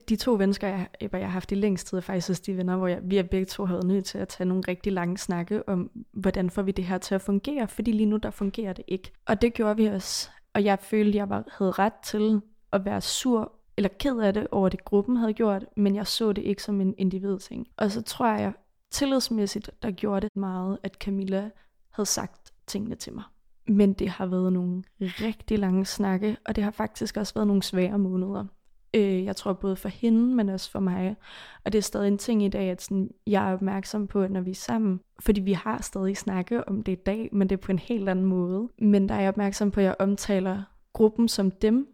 De 0.09 0.17
to 0.17 0.33
venner, 0.33 0.59
jeg, 0.63 0.89
jeg 1.01 1.21
har 1.21 1.27
haft 1.27 1.53
i 1.53 1.55
længst 1.55 1.87
tid, 1.87 1.99
er 1.99 2.03
faktisk 2.03 2.31
også 2.31 2.43
de 2.47 2.57
venner, 2.57 2.77
hvor 2.77 2.87
jeg, 2.87 3.01
vi 3.03 3.17
er 3.17 3.23
begge 3.23 3.47
to 3.47 3.65
havde 3.65 3.87
nødt 3.87 4.05
til 4.05 4.19
at 4.19 4.29
tage 4.29 4.49
nogle 4.49 4.63
rigtig 4.69 4.93
lange 4.93 5.19
snakke 5.19 5.69
om, 5.69 5.91
hvordan 6.13 6.51
får 6.51 6.63
vi 6.63 6.73
det 6.73 6.85
her 6.85 6.99
til 6.99 7.15
at 7.15 7.23
fungere, 7.23 7.69
fordi 7.69 7.93
lige 7.93 8.07
nu 8.07 8.17
der 8.17 8.31
fungerer 8.31 8.73
det 8.73 8.85
ikke. 8.89 9.13
Og 9.27 9.43
det 9.43 9.55
gjorde 9.55 9.77
vi 9.77 9.87
også. 9.87 10.31
Og 10.55 10.65
jeg 10.65 10.79
følte, 10.79 11.19
jeg 11.19 11.29
var, 11.29 11.45
havde 11.59 11.71
ret 11.71 11.95
til 12.05 12.41
at 12.73 12.85
være 12.85 13.01
sur 13.01 13.53
eller 13.77 13.91
ked 13.99 14.19
af 14.19 14.35
det 14.35 14.47
over 14.51 14.69
det, 14.69 14.85
gruppen 14.85 15.17
havde 15.17 15.33
gjort, 15.33 15.65
men 15.77 15.97
jeg 15.97 16.07
så 16.07 16.33
det 16.33 16.43
ikke 16.43 16.63
som 16.63 16.81
en 16.81 16.95
individ 16.99 17.39
ting. 17.39 17.69
Og 17.77 17.91
så 17.91 18.03
tror 18.03 18.27
jeg, 18.27 18.53
tillidsmæssigt, 18.91 19.71
der 19.83 19.91
gjorde 19.91 20.21
det 20.21 20.37
meget, 20.37 20.79
at 20.83 20.95
Camilla 20.95 21.51
havde 21.91 22.09
sagt 22.09 22.53
tingene 22.67 22.95
til 22.95 23.13
mig. 23.13 23.25
Men 23.69 23.93
det 23.93 24.09
har 24.09 24.27
været 24.27 24.53
nogle 24.53 24.83
rigtig 25.01 25.59
lange 25.59 25.85
snakke, 25.85 26.37
og 26.47 26.57
det 26.57 26.65
har 26.65 26.71
faktisk 26.71 27.17
også 27.17 27.35
været 27.35 27.47
nogle 27.47 27.63
svære 27.63 27.99
måneder. 27.99 28.47
Øh, 28.95 29.25
jeg 29.25 29.37
tror 29.37 29.53
både 29.53 29.77
for 29.77 29.89
hende, 29.89 30.35
men 30.35 30.49
også 30.49 30.71
for 30.71 30.81
mig. 30.81 31.17
Og 31.65 31.73
det 31.73 31.79
er 31.79 31.83
stadig 31.83 32.09
en 32.09 32.19
ting 32.19 32.43
i 32.43 32.49
dag, 32.49 32.71
at 32.71 32.83
sådan, 32.83 33.11
jeg 33.27 33.51
er 33.51 33.55
opmærksom 33.55 34.07
på, 34.07 34.27
når 34.27 34.41
vi 34.41 34.51
er 34.51 34.55
sammen. 34.55 35.01
Fordi 35.21 35.41
vi 35.41 35.53
har 35.53 35.83
stadig 35.83 36.17
snakket 36.17 36.65
om 36.65 36.83
det 36.83 36.93
i 36.93 37.03
dag, 37.07 37.29
men 37.33 37.49
det 37.49 37.57
er 37.57 37.61
på 37.61 37.73
en 37.73 37.79
helt 37.79 38.09
anden 38.09 38.25
måde. 38.25 38.69
Men 38.79 39.09
der 39.09 39.15
er 39.15 39.21
jeg 39.21 39.29
opmærksom 39.29 39.71
på, 39.71 39.81
at 39.81 39.87
jeg 39.87 39.95
omtaler 39.99 40.63
gruppen 40.93 41.29
som 41.29 41.51
dem, 41.51 41.89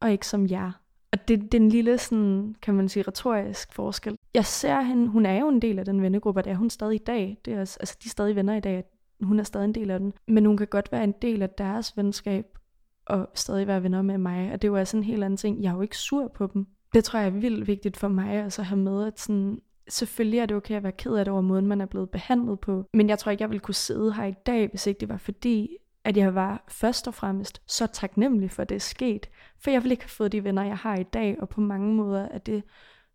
og 0.00 0.12
ikke 0.12 0.26
som 0.26 0.46
jer. 0.50 0.72
Og 1.12 1.28
det, 1.28 1.52
det 1.52 1.62
er 1.62 1.70
lille, 1.70 1.98
sådan, 1.98 2.54
kan 2.62 2.74
man 2.74 2.88
sige, 2.88 3.04
retorisk 3.08 3.72
forskel. 3.72 4.16
Jeg 4.34 4.44
ser 4.44 4.80
hende, 4.80 5.08
hun 5.08 5.26
er 5.26 5.40
jo 5.40 5.48
en 5.48 5.62
del 5.62 5.78
af 5.78 5.84
den 5.84 6.02
vennegruppe, 6.02 6.40
og 6.40 6.44
det 6.44 6.50
er 6.50 6.56
hun 6.56 6.70
stadig 6.70 6.94
i 6.94 7.04
dag. 7.04 7.38
Det 7.44 7.54
er 7.54 7.60
også, 7.60 7.76
altså, 7.80 7.96
de 8.02 8.06
er 8.06 8.10
stadig 8.10 8.36
venner 8.36 8.54
i 8.54 8.60
dag, 8.60 8.84
hun 9.22 9.38
er 9.38 9.42
stadig 9.42 9.64
en 9.64 9.74
del 9.74 9.90
af 9.90 9.98
den. 9.98 10.12
Men 10.28 10.46
hun 10.46 10.56
kan 10.56 10.66
godt 10.66 10.92
være 10.92 11.04
en 11.04 11.14
del 11.22 11.42
af 11.42 11.50
deres 11.50 11.96
venskab, 11.96 12.58
og 13.06 13.28
stadig 13.34 13.66
være 13.66 13.82
venner 13.82 14.02
med 14.02 14.18
mig. 14.18 14.52
Og 14.52 14.62
det 14.62 14.72
var 14.72 14.84
sådan 14.84 15.00
en 15.00 15.04
helt 15.04 15.24
anden 15.24 15.36
ting. 15.36 15.62
Jeg 15.62 15.70
er 15.70 15.74
jo 15.74 15.80
ikke 15.80 15.98
sur 15.98 16.28
på 16.28 16.46
dem. 16.46 16.66
Det 16.94 17.04
tror 17.04 17.18
jeg 17.18 17.26
er 17.26 17.30
vildt 17.30 17.66
vigtigt 17.66 17.96
for 17.96 18.08
mig 18.08 18.32
at 18.32 18.58
at 18.58 18.66
have 18.66 18.78
med, 18.78 19.06
at 19.06 19.20
sådan, 19.20 19.60
selvfølgelig 19.88 20.38
er 20.38 20.46
det 20.46 20.56
okay 20.56 20.74
at 20.74 20.82
være 20.82 20.92
ked 20.92 21.14
af 21.14 21.24
det 21.24 21.32
over 21.32 21.42
måden, 21.42 21.66
man 21.66 21.80
er 21.80 21.86
blevet 21.86 22.10
behandlet 22.10 22.60
på. 22.60 22.88
Men 22.92 23.08
jeg 23.08 23.18
tror 23.18 23.30
ikke, 23.30 23.42
jeg 23.42 23.50
ville 23.50 23.60
kunne 23.60 23.74
sidde 23.74 24.14
her 24.14 24.24
i 24.24 24.34
dag, 24.46 24.68
hvis 24.68 24.86
ikke 24.86 25.00
det 25.00 25.08
var 25.08 25.16
fordi, 25.16 25.76
at 26.04 26.16
jeg 26.16 26.34
var 26.34 26.64
først 26.68 27.08
og 27.08 27.14
fremmest 27.14 27.62
så 27.66 27.86
taknemmelig 27.86 28.50
for, 28.50 28.62
at 28.62 28.68
det 28.68 28.74
er 28.74 28.80
sket. 28.80 29.28
For 29.58 29.70
jeg 29.70 29.82
ville 29.82 29.92
ikke 29.92 30.04
have 30.04 30.10
fået 30.10 30.32
de 30.32 30.44
venner, 30.44 30.62
jeg 30.62 30.76
har 30.76 30.96
i 30.96 31.02
dag, 31.02 31.36
og 31.40 31.48
på 31.48 31.60
mange 31.60 31.94
måder 31.94 32.28
er 32.28 32.38
det 32.38 32.62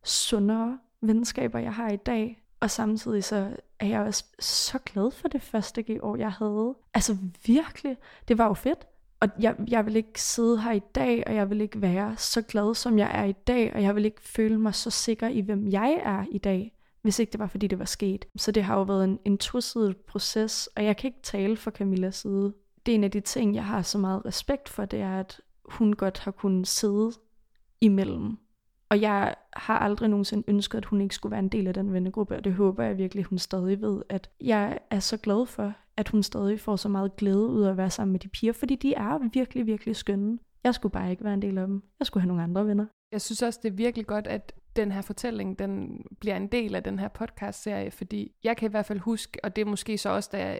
sundere 0.04 0.80
venskaber, 1.02 1.60
jeg 1.60 1.74
har 1.74 1.90
i 1.90 1.96
dag. 1.96 2.44
Og 2.60 2.72
samtidig 2.72 3.24
så 3.24 3.52
er 3.80 3.88
jeg 3.88 4.02
også 4.02 4.26
så 4.40 4.80
glad 4.86 5.12
for 5.12 5.28
det 5.28 5.42
første 5.42 5.84
G-år, 5.84 6.16
jeg 6.16 6.32
havde. 6.32 6.76
Altså 6.94 7.18
virkelig, 7.46 7.98
det 8.28 8.38
var 8.38 8.48
jo 8.48 8.54
fedt. 8.54 8.88
Og 9.20 9.30
jeg, 9.40 9.56
jeg 9.68 9.86
vil 9.86 9.96
ikke 9.96 10.22
sidde 10.22 10.62
her 10.62 10.72
i 10.72 10.82
dag, 10.96 11.24
og 11.28 11.36
jeg 11.36 11.50
vil 11.50 11.62
ikke 11.62 11.82
være 11.82 12.18
så 12.18 12.42
glad, 12.42 12.76
som 12.76 12.98
jeg 12.98 13.12
er 13.14 13.24
i 13.24 13.32
dag, 13.32 13.74
og 13.76 13.84
jeg 13.84 13.96
vil 13.96 14.06
ikke 14.06 14.22
føle 14.22 14.60
mig 14.60 14.76
så 14.76 14.90
sikker 14.90 15.28
i, 15.28 15.40
hvem 15.40 15.68
jeg 15.68 16.02
er 16.04 16.26
i 16.32 16.38
dag, 16.38 16.74
hvis 17.02 17.20
ikke 17.20 17.32
det 17.32 17.40
var, 17.40 17.48
fordi 17.48 17.68
det 17.68 17.80
var 17.80 17.86
sket. 17.86 18.26
Så 18.36 18.52
det 18.52 18.64
har 18.64 18.78
jo 18.78 18.84
været 18.84 19.04
en, 19.04 19.20
en 19.26 19.38
tosidig 19.38 19.98
proces, 19.98 20.70
og 20.76 20.86
jeg 20.86 20.98
kan 20.98 21.08
ikke 21.08 21.22
tale 21.24 21.58
for 21.58 21.72
Camillas 21.72 22.16
side. 22.16 22.54
Det 22.86 22.92
er 22.92 22.96
en 22.96 23.04
af 23.04 23.12
de 23.12 23.20
ting, 23.20 23.56
jeg 23.56 23.66
har 23.66 23.82
så 23.82 23.98
meget 23.98 24.26
respekt 24.26 24.70
for, 24.70 24.86
det 24.86 25.00
er, 25.00 25.20
at 25.20 25.42
hun 25.66 25.94
godt 25.94 26.20
har 26.20 26.32
kunnet 26.32 26.68
sidde 26.68 27.12
imellem 27.82 28.38
og 28.90 29.02
jeg 29.02 29.36
har 29.54 29.80
aldrig 29.80 30.10
nogensinde 30.10 30.44
ønsket, 30.48 30.78
at 30.78 30.86
hun 30.86 31.02
ikke 31.02 31.16
skulle 31.16 31.32
være 31.32 31.40
en 31.40 31.50
del 31.50 31.68
af 31.68 31.74
den 31.74 31.94
vennegruppe, 31.94 32.36
og 32.36 32.44
det 32.44 32.54
håber 32.54 32.84
jeg 32.84 32.98
virkelig, 32.98 33.24
hun 33.24 33.38
stadig 33.38 33.82
ved, 33.82 34.02
at 34.10 34.30
jeg 34.42 34.80
er 34.90 35.00
så 35.00 35.18
glad 35.18 35.46
for, 35.46 35.74
at 35.98 36.10
hun 36.10 36.24
stadig 36.24 36.60
får 36.60 36.76
så 36.76 36.90
meget 36.90 37.16
glæde 37.16 37.48
ud 37.48 37.64
af 37.64 37.70
at 37.70 37.78
være 37.78 37.90
sammen 37.90 38.12
med 38.12 38.20
de 38.20 38.28
piger, 38.28 38.54
fordi 38.54 38.76
de 38.76 38.94
er 38.94 39.30
virkelig, 39.34 39.66
virkelig 39.66 39.96
skønne. 39.96 40.40
Jeg 40.64 40.76
skulle 40.76 40.92
bare 40.92 41.12
ikke 41.12 41.24
være 41.24 41.34
en 41.34 41.42
del 41.42 41.58
af 41.58 41.68
dem. 41.68 41.84
Jeg 42.00 42.08
skulle 42.08 42.22
have 42.22 42.28
nogle 42.28 42.44
andre 42.44 42.68
venner. 42.68 42.86
Jeg 43.12 43.22
synes 43.22 43.42
også, 43.42 43.60
det 43.64 43.70
er 43.70 43.76
virkelig 43.76 44.08
godt, 44.08 44.28
at 44.28 44.54
den 44.76 44.92
her 44.92 45.02
fortælling, 45.02 45.60
den 45.60 46.04
bliver 46.20 46.36
en 46.36 46.48
del 46.48 46.76
af 46.76 46.84
den 46.84 47.00
her 47.00 47.08
podcast-serie, 47.08 47.92
fordi 47.92 48.32
jeg 48.44 48.58
kan 48.58 48.70
i 48.70 48.72
hvert 48.72 48.86
fald 48.86 49.00
huske, 49.00 49.40
og 49.44 49.56
det 49.56 49.62
er 49.62 49.66
måske 49.66 49.98
så 49.98 50.10
også, 50.10 50.30
da 50.32 50.60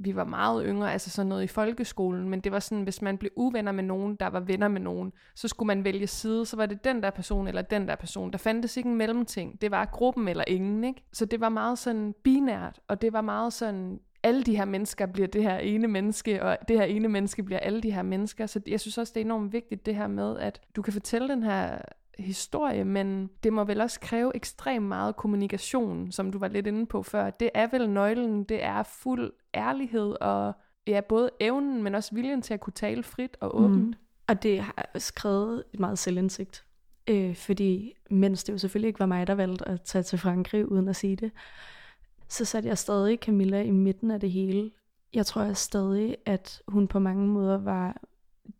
vi 0.00 0.16
var 0.16 0.24
meget 0.24 0.64
yngre, 0.66 0.92
altså 0.92 1.10
sådan 1.10 1.28
noget 1.28 1.42
i 1.42 1.46
folkeskolen, 1.46 2.28
men 2.28 2.40
det 2.40 2.52
var 2.52 2.58
sådan, 2.58 2.84
hvis 2.84 3.02
man 3.02 3.18
blev 3.18 3.30
uvenner 3.36 3.72
med 3.72 3.84
nogen, 3.84 4.16
der 4.16 4.26
var 4.26 4.40
venner 4.40 4.68
med 4.68 4.80
nogen, 4.80 5.12
så 5.34 5.48
skulle 5.48 5.66
man 5.66 5.84
vælge 5.84 6.06
side, 6.06 6.46
så 6.46 6.56
var 6.56 6.66
det 6.66 6.84
den 6.84 7.02
der 7.02 7.10
person 7.10 7.48
eller 7.48 7.62
den 7.62 7.88
der 7.88 7.94
person. 7.94 8.32
Der 8.32 8.38
fandtes 8.38 8.76
ikke 8.76 8.88
en 8.88 8.96
mellemting. 8.96 9.60
Det 9.60 9.70
var 9.70 9.84
gruppen 9.84 10.28
eller 10.28 10.44
ingen, 10.46 10.84
ikke? 10.84 11.02
Så 11.12 11.24
det 11.24 11.40
var 11.40 11.48
meget 11.48 11.78
sådan 11.78 12.14
binært, 12.24 12.80
og 12.88 13.02
det 13.02 13.12
var 13.12 13.20
meget 13.20 13.52
sådan, 13.52 14.00
alle 14.22 14.42
de 14.42 14.56
her 14.56 14.64
mennesker 14.64 15.06
bliver 15.06 15.28
det 15.28 15.42
her 15.42 15.58
ene 15.58 15.88
menneske, 15.88 16.42
og 16.42 16.58
det 16.68 16.78
her 16.78 16.84
ene 16.84 17.08
menneske 17.08 17.42
bliver 17.42 17.58
alle 17.58 17.80
de 17.80 17.92
her 17.92 18.02
mennesker. 18.02 18.46
Så 18.46 18.60
jeg 18.66 18.80
synes 18.80 18.98
også, 18.98 19.12
det 19.14 19.20
er 19.20 19.24
enormt 19.24 19.52
vigtigt 19.52 19.86
det 19.86 19.94
her 19.94 20.06
med, 20.06 20.38
at 20.38 20.60
du 20.76 20.82
kan 20.82 20.92
fortælle 20.92 21.28
den 21.28 21.42
her 21.42 21.78
historie, 22.18 22.84
men 22.84 23.30
det 23.42 23.52
må 23.52 23.64
vel 23.64 23.80
også 23.80 24.00
kræve 24.00 24.36
ekstremt 24.36 24.86
meget 24.86 25.16
kommunikation, 25.16 26.12
som 26.12 26.32
du 26.32 26.38
var 26.38 26.48
lidt 26.48 26.66
inde 26.66 26.86
på 26.86 27.02
før. 27.02 27.30
Det 27.30 27.50
er 27.54 27.66
vel 27.66 27.90
nøglen, 27.90 28.44
det 28.44 28.64
er 28.64 28.82
fuld 28.82 29.32
ærlighed 29.54 30.16
og 30.20 30.52
ja, 30.86 31.00
både 31.00 31.30
evnen, 31.40 31.82
men 31.82 31.94
også 31.94 32.14
viljen 32.14 32.42
til 32.42 32.54
at 32.54 32.60
kunne 32.60 32.72
tale 32.72 33.02
frit 33.02 33.36
og 33.40 33.60
åbent. 33.60 33.86
Mm. 33.86 33.94
Og 34.28 34.42
det 34.42 34.60
har 34.60 34.90
skrevet 34.98 35.64
et 35.74 35.80
meget 35.80 35.98
selvindsigt. 35.98 36.64
Øh, 37.08 37.36
fordi 37.36 37.94
mens 38.10 38.44
det 38.44 38.52
jo 38.52 38.58
selvfølgelig 38.58 38.88
ikke 38.88 39.00
var 39.00 39.06
mig, 39.06 39.26
der 39.26 39.34
valgte 39.34 39.68
at 39.68 39.82
tage 39.82 40.02
til 40.02 40.18
Frankrig 40.18 40.72
uden 40.72 40.88
at 40.88 40.96
sige 40.96 41.16
det, 41.16 41.32
så 42.28 42.44
satte 42.44 42.68
jeg 42.68 42.78
stadig 42.78 43.18
Camilla 43.18 43.62
i 43.62 43.70
midten 43.70 44.10
af 44.10 44.20
det 44.20 44.30
hele. 44.30 44.70
Jeg 45.14 45.26
tror 45.26 45.42
jeg 45.42 45.56
stadig, 45.56 46.16
at 46.26 46.62
hun 46.68 46.88
på 46.88 46.98
mange 46.98 47.26
måder 47.26 47.58
var 47.58 48.00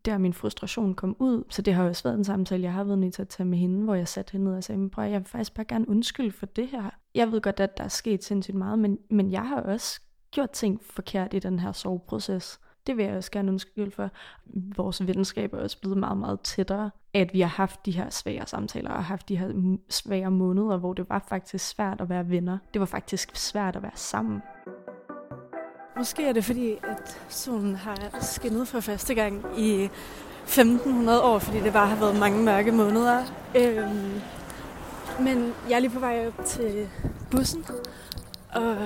der 0.04 0.18
min 0.18 0.32
frustration 0.32 0.94
kom 0.94 1.16
ud. 1.18 1.44
Så 1.48 1.62
det 1.62 1.74
har 1.74 1.84
også 1.84 2.02
været 2.02 2.18
en 2.18 2.24
samtale, 2.24 2.62
jeg 2.62 2.72
har 2.72 2.84
været 2.84 2.98
nødt 2.98 3.14
til 3.14 3.22
at 3.22 3.28
tage 3.28 3.46
med 3.46 3.58
hende, 3.58 3.84
hvor 3.84 3.94
jeg 3.94 4.08
satte 4.08 4.32
hende 4.32 4.46
ned 4.46 4.56
og 4.56 4.64
sagde, 4.64 4.90
prøv, 4.90 5.04
jeg 5.04 5.20
vil 5.20 5.28
faktisk 5.28 5.54
bare 5.54 5.64
gerne 5.64 5.88
undskylde 5.88 6.30
for 6.30 6.46
det 6.46 6.68
her. 6.68 6.90
Jeg 7.14 7.32
ved 7.32 7.40
godt, 7.40 7.60
at 7.60 7.78
der 7.78 7.84
er 7.84 7.88
sket 7.88 8.24
sindssygt 8.24 8.56
meget, 8.56 8.78
men, 8.78 8.98
men 9.10 9.30
jeg 9.32 9.48
har 9.48 9.60
også 9.60 10.00
gjort 10.30 10.50
ting 10.50 10.80
forkert 10.82 11.34
i 11.34 11.38
den 11.38 11.58
her 11.58 11.72
soveproces. 11.72 12.60
Det 12.86 12.96
vil 12.96 13.04
jeg 13.04 13.16
også 13.16 13.30
gerne 13.30 13.52
undskylde 13.52 13.90
for. 13.90 14.10
Vores 14.76 15.06
venskab 15.06 15.52
er 15.54 15.58
også 15.58 15.80
blevet 15.80 15.98
meget, 15.98 16.18
meget 16.18 16.40
tættere, 16.40 16.90
at 17.14 17.32
vi 17.32 17.40
har 17.40 17.48
haft 17.48 17.86
de 17.86 17.90
her 17.90 18.10
svære 18.10 18.46
samtaler 18.46 18.90
og 18.90 19.04
haft 19.04 19.28
de 19.28 19.36
her 19.36 19.76
svære 19.88 20.30
måneder, 20.30 20.76
hvor 20.76 20.92
det 20.94 21.08
var 21.08 21.24
faktisk 21.28 21.68
svært 21.68 22.00
at 22.00 22.08
være 22.08 22.30
venner. 22.30 22.58
Det 22.72 22.80
var 22.80 22.86
faktisk 22.86 23.36
svært 23.36 23.76
at 23.76 23.82
være 23.82 23.92
sammen. 23.94 24.42
Måske 25.96 26.26
er 26.26 26.32
det 26.32 26.44
fordi, 26.44 26.72
at 26.72 27.20
solen 27.28 27.74
har 27.74 28.18
skinnet 28.20 28.68
for 28.68 28.80
første 28.80 29.14
gang 29.14 29.44
i 29.58 29.90
1500 30.44 31.22
år, 31.22 31.38
fordi 31.38 31.60
det 31.60 31.72
bare 31.72 31.86
har 31.86 31.96
været 31.96 32.20
mange 32.20 32.42
mørke 32.44 32.72
måneder. 32.72 33.24
Øhm, 33.56 34.20
men 35.20 35.54
jeg 35.68 35.76
er 35.76 35.78
lige 35.78 35.90
på 35.90 35.98
vej 35.98 36.26
op 36.26 36.44
til 36.44 36.88
bussen, 37.30 37.64
og 38.54 38.76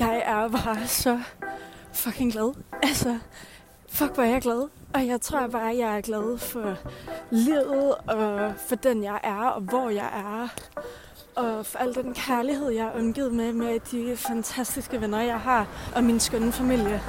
jeg 0.00 0.22
er 0.26 0.48
bare 0.48 0.86
så 0.86 1.20
fucking 1.92 2.32
glad. 2.32 2.54
Altså, 2.82 3.18
fuck 3.88 4.14
hvor 4.14 4.22
er 4.22 4.28
jeg 4.28 4.42
glad. 4.42 4.68
Og 4.94 5.06
jeg 5.06 5.20
tror 5.20 5.46
bare, 5.46 5.76
jeg 5.76 5.96
er 5.96 6.00
glad 6.00 6.38
for 6.38 6.76
livet, 7.30 7.94
og 7.94 8.52
for 8.68 8.76
den 8.76 9.04
jeg 9.04 9.20
er, 9.22 9.44
og 9.44 9.60
hvor 9.60 9.90
jeg 9.90 10.10
er 10.14 10.48
og 11.36 11.66
for 11.66 11.78
al 11.78 11.94
den 11.94 12.14
kærlighed, 12.14 12.70
jeg 12.70 12.86
er 12.86 12.90
omgivet 12.90 13.32
med, 13.32 13.52
med 13.52 13.80
de 13.90 14.16
fantastiske 14.16 15.00
venner, 15.00 15.20
jeg 15.20 15.40
har, 15.40 15.66
og 15.96 16.04
min 16.04 16.20
skønne 16.20 16.52
familie. 16.52 17.00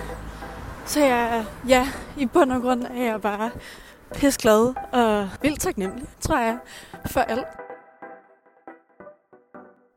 Så 0.85 0.99
jeg, 0.99 1.45
ja, 1.67 1.87
i 2.17 2.25
bund 2.25 2.51
og 2.51 2.61
grund 2.61 2.83
er 2.83 3.03
jeg 3.03 3.21
bare 3.21 3.51
glad 4.39 4.73
og 4.91 5.29
vildt 5.41 5.59
taknemmelig, 5.59 6.07
tror 6.21 6.37
jeg, 6.37 6.57
for 7.05 7.21
alt. 7.21 7.47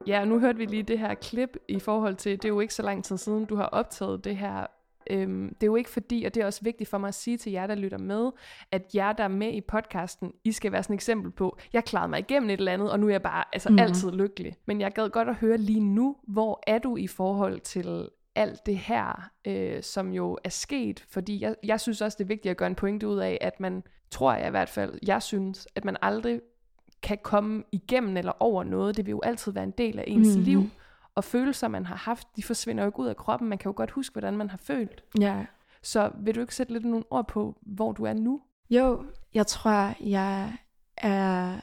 Ja, 0.06 0.24
nu 0.24 0.40
hørte 0.40 0.58
vi 0.58 0.64
lige 0.64 0.82
det 0.82 0.98
her 0.98 1.14
klip 1.14 1.56
i 1.68 1.80
forhold 1.80 2.14
til, 2.14 2.32
det 2.32 2.44
er 2.44 2.48
jo 2.48 2.60
ikke 2.60 2.74
så 2.74 2.82
lang 2.82 3.04
tid 3.04 3.16
siden, 3.16 3.44
du 3.44 3.56
har 3.56 3.66
optaget 3.66 4.24
det 4.24 4.36
her 4.36 4.66
Øhm, 5.10 5.48
det 5.54 5.62
er 5.62 5.66
jo 5.66 5.76
ikke 5.76 5.90
fordi, 5.90 6.24
og 6.24 6.34
det 6.34 6.42
er 6.42 6.46
også 6.46 6.60
vigtigt 6.62 6.90
for 6.90 6.98
mig 6.98 7.08
at 7.08 7.14
sige 7.14 7.36
til 7.36 7.52
jer, 7.52 7.66
der 7.66 7.74
lytter 7.74 7.98
med, 7.98 8.30
at 8.70 8.94
jer, 8.94 9.12
der 9.12 9.24
er 9.24 9.28
med 9.28 9.52
i 9.52 9.60
podcasten, 9.60 10.32
I 10.44 10.52
skal 10.52 10.72
være 10.72 10.82
sådan 10.82 10.94
et 10.94 10.96
eksempel 10.96 11.30
på, 11.30 11.58
jeg 11.72 11.84
klarede 11.84 12.08
mig 12.08 12.18
igennem 12.18 12.50
et 12.50 12.58
eller 12.58 12.72
andet, 12.72 12.90
og 12.90 13.00
nu 13.00 13.06
er 13.06 13.10
jeg 13.10 13.22
bare 13.22 13.44
altså, 13.52 13.68
mm. 13.68 13.78
altid 13.78 14.10
lykkelig. 14.12 14.56
Men 14.66 14.80
jeg 14.80 14.92
gad 14.92 15.10
godt 15.10 15.28
at 15.28 15.34
høre 15.34 15.56
lige 15.56 15.80
nu, 15.80 16.16
hvor 16.28 16.62
er 16.66 16.78
du 16.78 16.96
i 16.96 17.06
forhold 17.06 17.60
til 17.60 18.08
alt 18.36 18.66
det 18.66 18.78
her, 18.78 19.30
øh, 19.46 19.82
som 19.82 20.12
jo 20.12 20.38
er 20.44 20.48
sket, 20.48 21.04
fordi 21.08 21.40
jeg, 21.40 21.54
jeg 21.64 21.80
synes 21.80 22.00
også, 22.00 22.16
det 22.18 22.24
er 22.24 22.28
vigtigt 22.28 22.50
at 22.50 22.56
gøre 22.56 22.66
en 22.66 22.74
pointe 22.74 23.08
ud 23.08 23.18
af, 23.18 23.38
at 23.40 23.60
man, 23.60 23.82
tror 24.10 24.34
jeg 24.34 24.46
i 24.46 24.50
hvert 24.50 24.68
fald, 24.68 24.98
jeg 25.06 25.22
synes, 25.22 25.68
at 25.74 25.84
man 25.84 25.96
aldrig 26.02 26.40
kan 27.04 27.18
komme 27.22 27.62
igennem 27.72 28.16
eller 28.16 28.32
over 28.40 28.64
noget. 28.64 28.96
Det 28.96 29.06
vil 29.06 29.10
jo 29.10 29.20
altid 29.24 29.52
være 29.52 29.64
en 29.64 29.70
del 29.70 29.98
af 29.98 30.04
ens 30.06 30.28
mm-hmm. 30.28 30.44
liv. 30.44 30.62
Og 31.14 31.24
følelser, 31.24 31.68
man 31.68 31.86
har 31.86 31.96
haft, 31.96 32.28
de 32.36 32.42
forsvinder 32.42 32.84
jo 32.84 32.88
ikke 32.88 33.00
ud 33.00 33.06
af 33.06 33.16
kroppen. 33.16 33.48
Man 33.48 33.58
kan 33.58 33.68
jo 33.68 33.74
godt 33.76 33.90
huske, 33.90 34.12
hvordan 34.12 34.36
man 34.36 34.50
har 34.50 34.56
følt. 34.56 35.04
Ja. 35.20 35.44
Så 35.82 36.10
vil 36.20 36.34
du 36.34 36.40
ikke 36.40 36.54
sætte 36.54 36.72
lidt 36.72 36.84
nogle 36.84 37.04
ord 37.10 37.28
på, 37.28 37.56
hvor 37.62 37.92
du 37.92 38.04
er 38.04 38.12
nu? 38.12 38.40
Jo, 38.70 39.04
jeg 39.34 39.46
tror, 39.46 40.04
jeg 40.08 40.52
er 40.96 41.60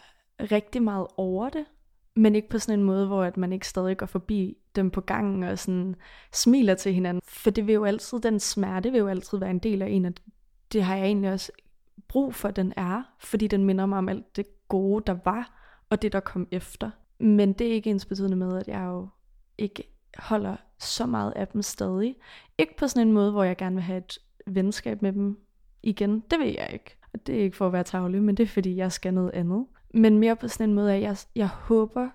rigtig 0.51 0.83
meget 0.83 1.07
over 1.17 1.49
det. 1.49 1.65
Men 2.15 2.35
ikke 2.35 2.49
på 2.49 2.59
sådan 2.59 2.79
en 2.79 2.85
måde, 2.85 3.07
hvor 3.07 3.23
at 3.23 3.37
man 3.37 3.53
ikke 3.53 3.67
stadig 3.67 3.97
går 3.97 4.05
forbi 4.05 4.57
dem 4.75 4.89
på 4.89 5.01
gangen 5.01 5.43
og 5.43 5.59
sådan 5.59 5.95
smiler 6.33 6.75
til 6.75 6.93
hinanden. 6.93 7.21
For 7.25 7.49
det 7.49 7.67
vil 7.67 7.73
jo 7.73 7.85
altid, 7.85 8.19
den 8.19 8.39
smerte 8.39 8.91
vil 8.91 8.99
jo 8.99 9.07
altid 9.07 9.37
være 9.37 9.49
en 9.49 9.59
del 9.59 9.81
af 9.81 9.87
en, 9.89 10.05
og 10.05 10.13
det 10.71 10.83
har 10.83 10.95
jeg 10.95 11.05
egentlig 11.05 11.31
også 11.31 11.51
brug 12.07 12.35
for, 12.35 12.51
den 12.51 12.73
er. 12.77 13.03
Fordi 13.19 13.47
den 13.47 13.65
minder 13.65 13.85
mig 13.85 13.97
om 13.97 14.09
alt 14.09 14.35
det 14.35 14.45
gode, 14.67 15.03
der 15.07 15.17
var 15.25 15.61
og 15.89 16.01
det, 16.01 16.13
der 16.13 16.19
kom 16.19 16.47
efter. 16.51 16.91
Men 17.19 17.53
det 17.53 17.67
er 17.67 17.71
ikke 17.71 17.89
ens 17.89 18.05
betydende 18.05 18.37
med, 18.37 18.57
at 18.57 18.67
jeg 18.67 18.85
jo 18.85 19.07
ikke 19.57 19.83
holder 20.17 20.55
så 20.79 21.05
meget 21.05 21.33
af 21.35 21.47
dem 21.47 21.61
stadig. 21.61 22.15
Ikke 22.57 22.77
på 22.77 22.87
sådan 22.87 23.07
en 23.07 23.13
måde, 23.13 23.31
hvor 23.31 23.43
jeg 23.43 23.57
gerne 23.57 23.75
vil 23.75 23.83
have 23.83 23.97
et 23.97 24.17
venskab 24.47 25.01
med 25.01 25.13
dem 25.13 25.39
igen. 25.83 26.19
Det 26.31 26.39
vil 26.39 26.53
jeg 26.53 26.69
ikke. 26.73 26.97
Og 27.13 27.27
det 27.27 27.35
er 27.35 27.43
ikke 27.43 27.57
for 27.57 27.67
at 27.67 27.73
være 27.73 27.83
tavlig, 27.83 28.23
men 28.23 28.37
det 28.37 28.43
er 28.43 28.47
fordi, 28.47 28.75
jeg 28.75 28.91
skal 28.91 29.13
noget 29.13 29.31
andet. 29.33 29.65
Men 29.93 30.19
mere 30.19 30.35
på 30.35 30.47
sådan 30.47 30.69
en 30.69 30.75
måde, 30.75 30.93
at 30.93 31.01
jeg, 31.01 31.17
jeg 31.35 31.47
håber 31.47 32.09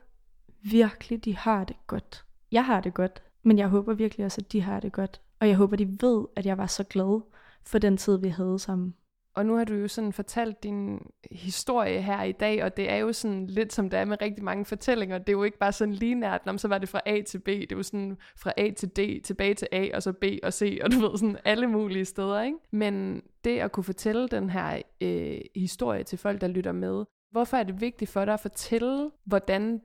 virkelig, 0.63 1.25
de 1.25 1.37
har 1.37 1.65
det 1.65 1.77
godt. 1.87 2.25
Jeg 2.53 2.65
har 2.65 2.81
det 2.81 2.95
godt, 2.95 3.23
men 3.43 3.59
jeg 3.59 3.69
håber 3.69 3.95
virkelig 3.95 4.27
også, 4.27 4.41
at 4.41 4.53
de 4.53 4.61
har 4.61 4.81
det 4.81 4.93
godt. 4.93 5.21
Og 5.41 5.49
jeg 5.49 5.57
håber, 5.57 5.77
de 5.77 5.89
ved, 6.01 6.25
at 6.37 6.47
jeg 6.47 6.59
var 6.59 6.67
så 6.67 6.85
glad 6.85 7.21
for 7.63 7.79
den 7.79 7.97
tid, 7.97 8.19
vi 8.19 8.29
havde 8.29 8.59
sammen. 8.59 8.95
Og 9.37 9.47
nu 9.47 9.57
har 9.57 9.65
du 9.65 9.75
jo 9.75 9.89
sådan 9.89 10.13
fortalt 10.13 10.63
din 10.63 11.01
historie 11.31 12.03
her 12.03 12.23
i 12.23 12.33
dag, 12.33 12.65
og 12.65 12.77
det 12.77 12.91
er 12.91 12.97
jo 12.97 13.13
sådan 13.13 13.47
lidt 13.47 13.73
som 13.73 13.91
det 13.91 13.99
er 13.99 14.05
med 14.05 14.23
rigtig 14.23 14.45
mange 14.45 14.65
fortællinger. 14.65 15.19
Det 15.19 15.29
er 15.29 15.33
jo 15.33 15.43
ikke 15.43 15.59
bare 15.59 15.73
sådan 15.73 15.95
linært, 15.95 16.41
om 16.47 16.59
så 16.59 16.69
var 16.69 16.79
det 16.79 16.89
fra 16.89 17.01
A 17.07 17.23
til 17.23 17.39
B. 17.39 17.47
Det 17.47 17.73
er 17.73 17.77
jo 17.77 17.83
sådan 17.83 18.17
fra 18.37 18.53
A 18.57 18.71
til 18.71 18.89
D, 18.89 19.23
tilbage 19.25 19.55
til 19.55 19.69
A, 19.73 19.89
og 19.95 20.03
så 20.03 20.13
B 20.13 20.25
og 20.43 20.53
C, 20.53 20.79
og 20.83 20.93
du 20.93 21.01
ved 21.01 21.19
sådan 21.19 21.39
alle 21.45 21.67
mulige 21.67 22.05
steder, 22.05 22.43
ikke? 22.43 22.59
Men 22.73 23.23
det 23.45 23.59
at 23.59 23.73
kunne 23.73 23.85
fortælle 23.85 24.29
den 24.29 24.51
her 24.51 24.83
øh, 25.01 25.41
historie 25.57 26.05
til 26.05 26.19
folk, 26.19 26.41
der 26.41 26.49
lytter 26.49 26.73
med, 26.73 27.05
hvorfor 27.31 27.57
er 27.57 27.63
det 27.63 27.81
vigtigt 27.81 28.11
for 28.11 28.25
dig 28.25 28.35
at 28.35 28.41
fortælle, 28.41 29.11
hvordan 29.25 29.81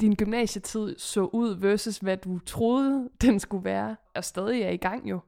din 0.00 0.14
gymnasietid 0.14 0.98
så 0.98 1.24
ud 1.24 1.54
versus 1.60 1.98
hvad 1.98 2.16
du 2.16 2.38
troede, 2.38 3.10
den 3.22 3.40
skulle 3.40 3.64
være, 3.64 3.96
og 4.14 4.24
stadig 4.24 4.62
er 4.62 4.70
i 4.70 4.76
gang 4.76 5.10
jo. 5.10 5.20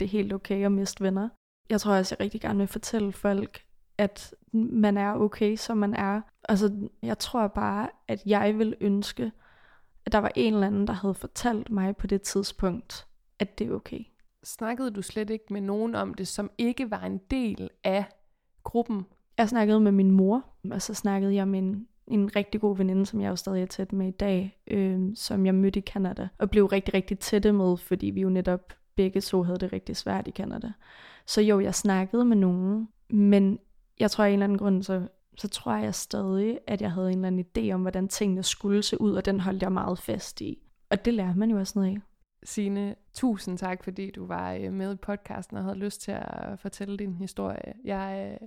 Det 0.00 0.04
er 0.06 0.10
helt 0.10 0.32
okay 0.32 0.64
at 0.64 0.72
miste 0.72 1.04
venner 1.04 1.28
jeg 1.70 1.80
tror 1.80 1.94
også, 1.94 2.14
jeg 2.14 2.24
rigtig 2.24 2.40
gerne 2.40 2.58
vil 2.58 2.66
fortælle 2.66 3.12
folk, 3.12 3.62
at 3.98 4.34
man 4.52 4.96
er 4.96 5.14
okay, 5.14 5.56
som 5.56 5.76
man 5.76 5.94
er. 5.94 6.20
Altså, 6.48 6.88
jeg 7.02 7.18
tror 7.18 7.48
bare, 7.48 7.88
at 8.08 8.22
jeg 8.26 8.58
vil 8.58 8.76
ønske, 8.80 9.32
at 10.06 10.12
der 10.12 10.18
var 10.18 10.32
en 10.34 10.54
eller 10.54 10.66
anden, 10.66 10.86
der 10.86 10.92
havde 10.92 11.14
fortalt 11.14 11.70
mig 11.70 11.96
på 11.96 12.06
det 12.06 12.22
tidspunkt, 12.22 13.06
at 13.38 13.58
det 13.58 13.66
er 13.66 13.74
okay. 13.74 14.00
Snakkede 14.44 14.90
du 14.90 15.02
slet 15.02 15.30
ikke 15.30 15.44
med 15.50 15.60
nogen 15.60 15.94
om 15.94 16.14
det, 16.14 16.28
som 16.28 16.50
ikke 16.58 16.90
var 16.90 17.00
en 17.00 17.18
del 17.30 17.70
af 17.84 18.04
gruppen? 18.64 19.06
Jeg 19.38 19.48
snakkede 19.48 19.80
med 19.80 19.92
min 19.92 20.10
mor, 20.10 20.44
og 20.70 20.82
så 20.82 20.94
snakkede 20.94 21.34
jeg 21.34 21.48
med 21.48 21.58
en, 21.58 21.86
en 22.06 22.36
rigtig 22.36 22.60
god 22.60 22.76
veninde, 22.76 23.06
som 23.06 23.20
jeg 23.20 23.28
jo 23.28 23.36
stadig 23.36 23.62
er 23.62 23.66
tæt 23.66 23.92
med 23.92 24.08
i 24.08 24.10
dag, 24.10 24.58
øh, 24.66 25.00
som 25.14 25.46
jeg 25.46 25.54
mødte 25.54 25.78
i 25.78 25.82
Canada, 25.82 26.28
og 26.38 26.50
blev 26.50 26.66
rigtig, 26.66 26.94
rigtig 26.94 27.18
tætte 27.18 27.52
med, 27.52 27.76
fordi 27.76 28.06
vi 28.06 28.20
jo 28.20 28.28
netop 28.28 28.72
begge 28.96 29.20
to 29.20 29.42
havde 29.42 29.58
det 29.58 29.72
rigtig 29.72 29.96
svært 29.96 30.28
i 30.28 30.30
Canada. 30.30 30.72
Så 31.26 31.40
jo, 31.40 31.60
jeg 31.60 31.74
snakkede 31.74 32.24
med 32.24 32.36
nogen, 32.36 32.88
men 33.10 33.58
jeg 34.00 34.10
tror 34.10 34.24
af 34.24 34.28
en 34.28 34.32
eller 34.32 34.44
anden 34.44 34.58
grund, 34.58 34.82
så, 34.82 35.08
så 35.36 35.48
tror 35.48 35.76
jeg 35.76 35.94
stadig, 35.94 36.58
at 36.66 36.82
jeg 36.82 36.92
havde 36.92 37.12
en 37.12 37.24
eller 37.24 37.26
anden 37.26 37.46
idé 37.58 37.74
om, 37.74 37.80
hvordan 37.80 38.08
tingene 38.08 38.42
skulle 38.42 38.82
se 38.82 39.00
ud, 39.00 39.14
og 39.14 39.24
den 39.24 39.40
holdt 39.40 39.62
jeg 39.62 39.72
meget 39.72 39.98
fast 39.98 40.40
i. 40.40 40.58
Og 40.90 41.04
det 41.04 41.14
lærer 41.14 41.34
man 41.34 41.50
jo 41.50 41.58
også 41.58 41.78
noget 41.78 41.94
af. 41.94 42.00
Signe, 42.42 42.94
tusind 43.14 43.58
tak, 43.58 43.84
fordi 43.84 44.10
du 44.10 44.26
var 44.26 44.52
øh, 44.52 44.72
med 44.72 44.92
i 44.92 44.96
podcasten 44.96 45.56
og 45.56 45.62
havde 45.62 45.78
lyst 45.78 46.00
til 46.00 46.12
at 46.12 46.58
fortælle 46.58 46.96
din 46.96 47.14
historie. 47.14 47.74
Jeg 47.84 48.38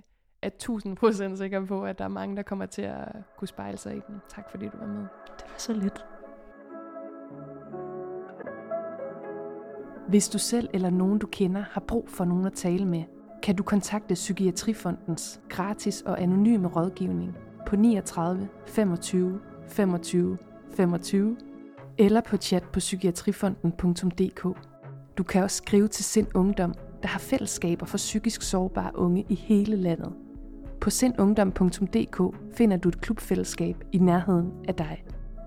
er 0.42 0.50
tusind 0.58 0.96
procent 0.96 1.38
sikker 1.38 1.66
på, 1.66 1.84
at 1.84 1.98
der 1.98 2.04
er 2.04 2.08
mange, 2.08 2.36
der 2.36 2.42
kommer 2.42 2.66
til 2.66 2.82
at 2.82 3.08
kunne 3.36 3.48
spejle 3.48 3.76
sig 3.76 3.96
i 3.96 4.00
den. 4.06 4.20
Tak 4.28 4.50
fordi 4.50 4.64
du 4.64 4.78
var 4.78 4.86
med. 4.86 5.06
Det 5.38 5.44
var 5.50 5.58
så 5.58 5.72
lidt. 5.72 6.04
Hvis 10.08 10.28
du 10.28 10.38
selv 10.38 10.68
eller 10.72 10.90
nogen 10.90 11.18
du 11.18 11.26
kender 11.26 11.64
har 11.70 11.80
brug 11.80 12.08
for 12.08 12.24
nogen 12.24 12.46
at 12.46 12.52
tale 12.52 12.84
med, 12.86 13.02
kan 13.42 13.56
du 13.56 13.62
kontakte 13.62 14.14
Psykiatrifondens 14.14 15.40
gratis 15.48 16.02
og 16.02 16.22
anonyme 16.22 16.68
rådgivning 16.68 17.36
på 17.66 17.76
39 17.76 18.48
25 18.66 19.40
25 19.68 20.38
25 20.76 21.36
eller 21.98 22.20
på 22.20 22.36
chat 22.36 22.62
på 22.62 22.78
psykiatrifonden.dk. 22.78 24.58
Du 25.18 25.22
kan 25.22 25.42
også 25.42 25.56
skrive 25.56 25.88
til 25.88 26.04
Sind 26.04 26.26
Ungdom, 26.34 26.74
der 27.02 27.08
har 27.08 27.18
fællesskaber 27.18 27.86
for 27.86 27.96
psykisk 27.96 28.42
sårbare 28.42 28.90
unge 28.94 29.26
i 29.28 29.34
hele 29.34 29.76
landet. 29.76 30.12
På 30.80 30.90
sindungdom.dk 30.90 32.36
finder 32.56 32.76
du 32.76 32.88
et 32.88 33.00
klubfællesskab 33.00 33.84
i 33.92 33.98
nærheden 33.98 34.52
af 34.68 34.74
dig. 34.74 35.04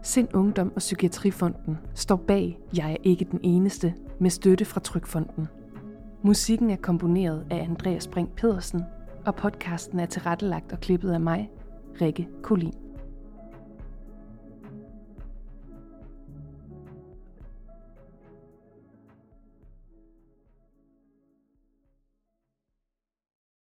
Sind 0.08 0.34
Ungdom 0.34 0.72
og 0.76 0.80
Psykiatrifonden 0.80 1.78
står 1.96 2.16
bag 2.16 2.60
Jeg 2.78 2.92
er 2.92 2.98
ikke 3.04 3.28
den 3.32 3.40
eneste 3.44 3.94
med 4.20 4.30
støtte 4.30 4.66
fra 4.66 4.80
Trykfonden. 4.80 5.48
Musikken 6.22 6.70
er 6.70 6.76
komponeret 6.76 7.46
af 7.50 7.64
Andreas 7.64 8.08
Brink 8.08 8.30
Pedersen, 8.36 8.82
og 9.26 9.36
podcasten 9.36 10.00
er 10.00 10.06
tilrettelagt 10.06 10.72
og 10.72 10.80
klippet 10.80 11.12
af 11.12 11.20
mig, 11.20 11.50
Rikke 12.02 12.28
Kolin. 12.42 12.74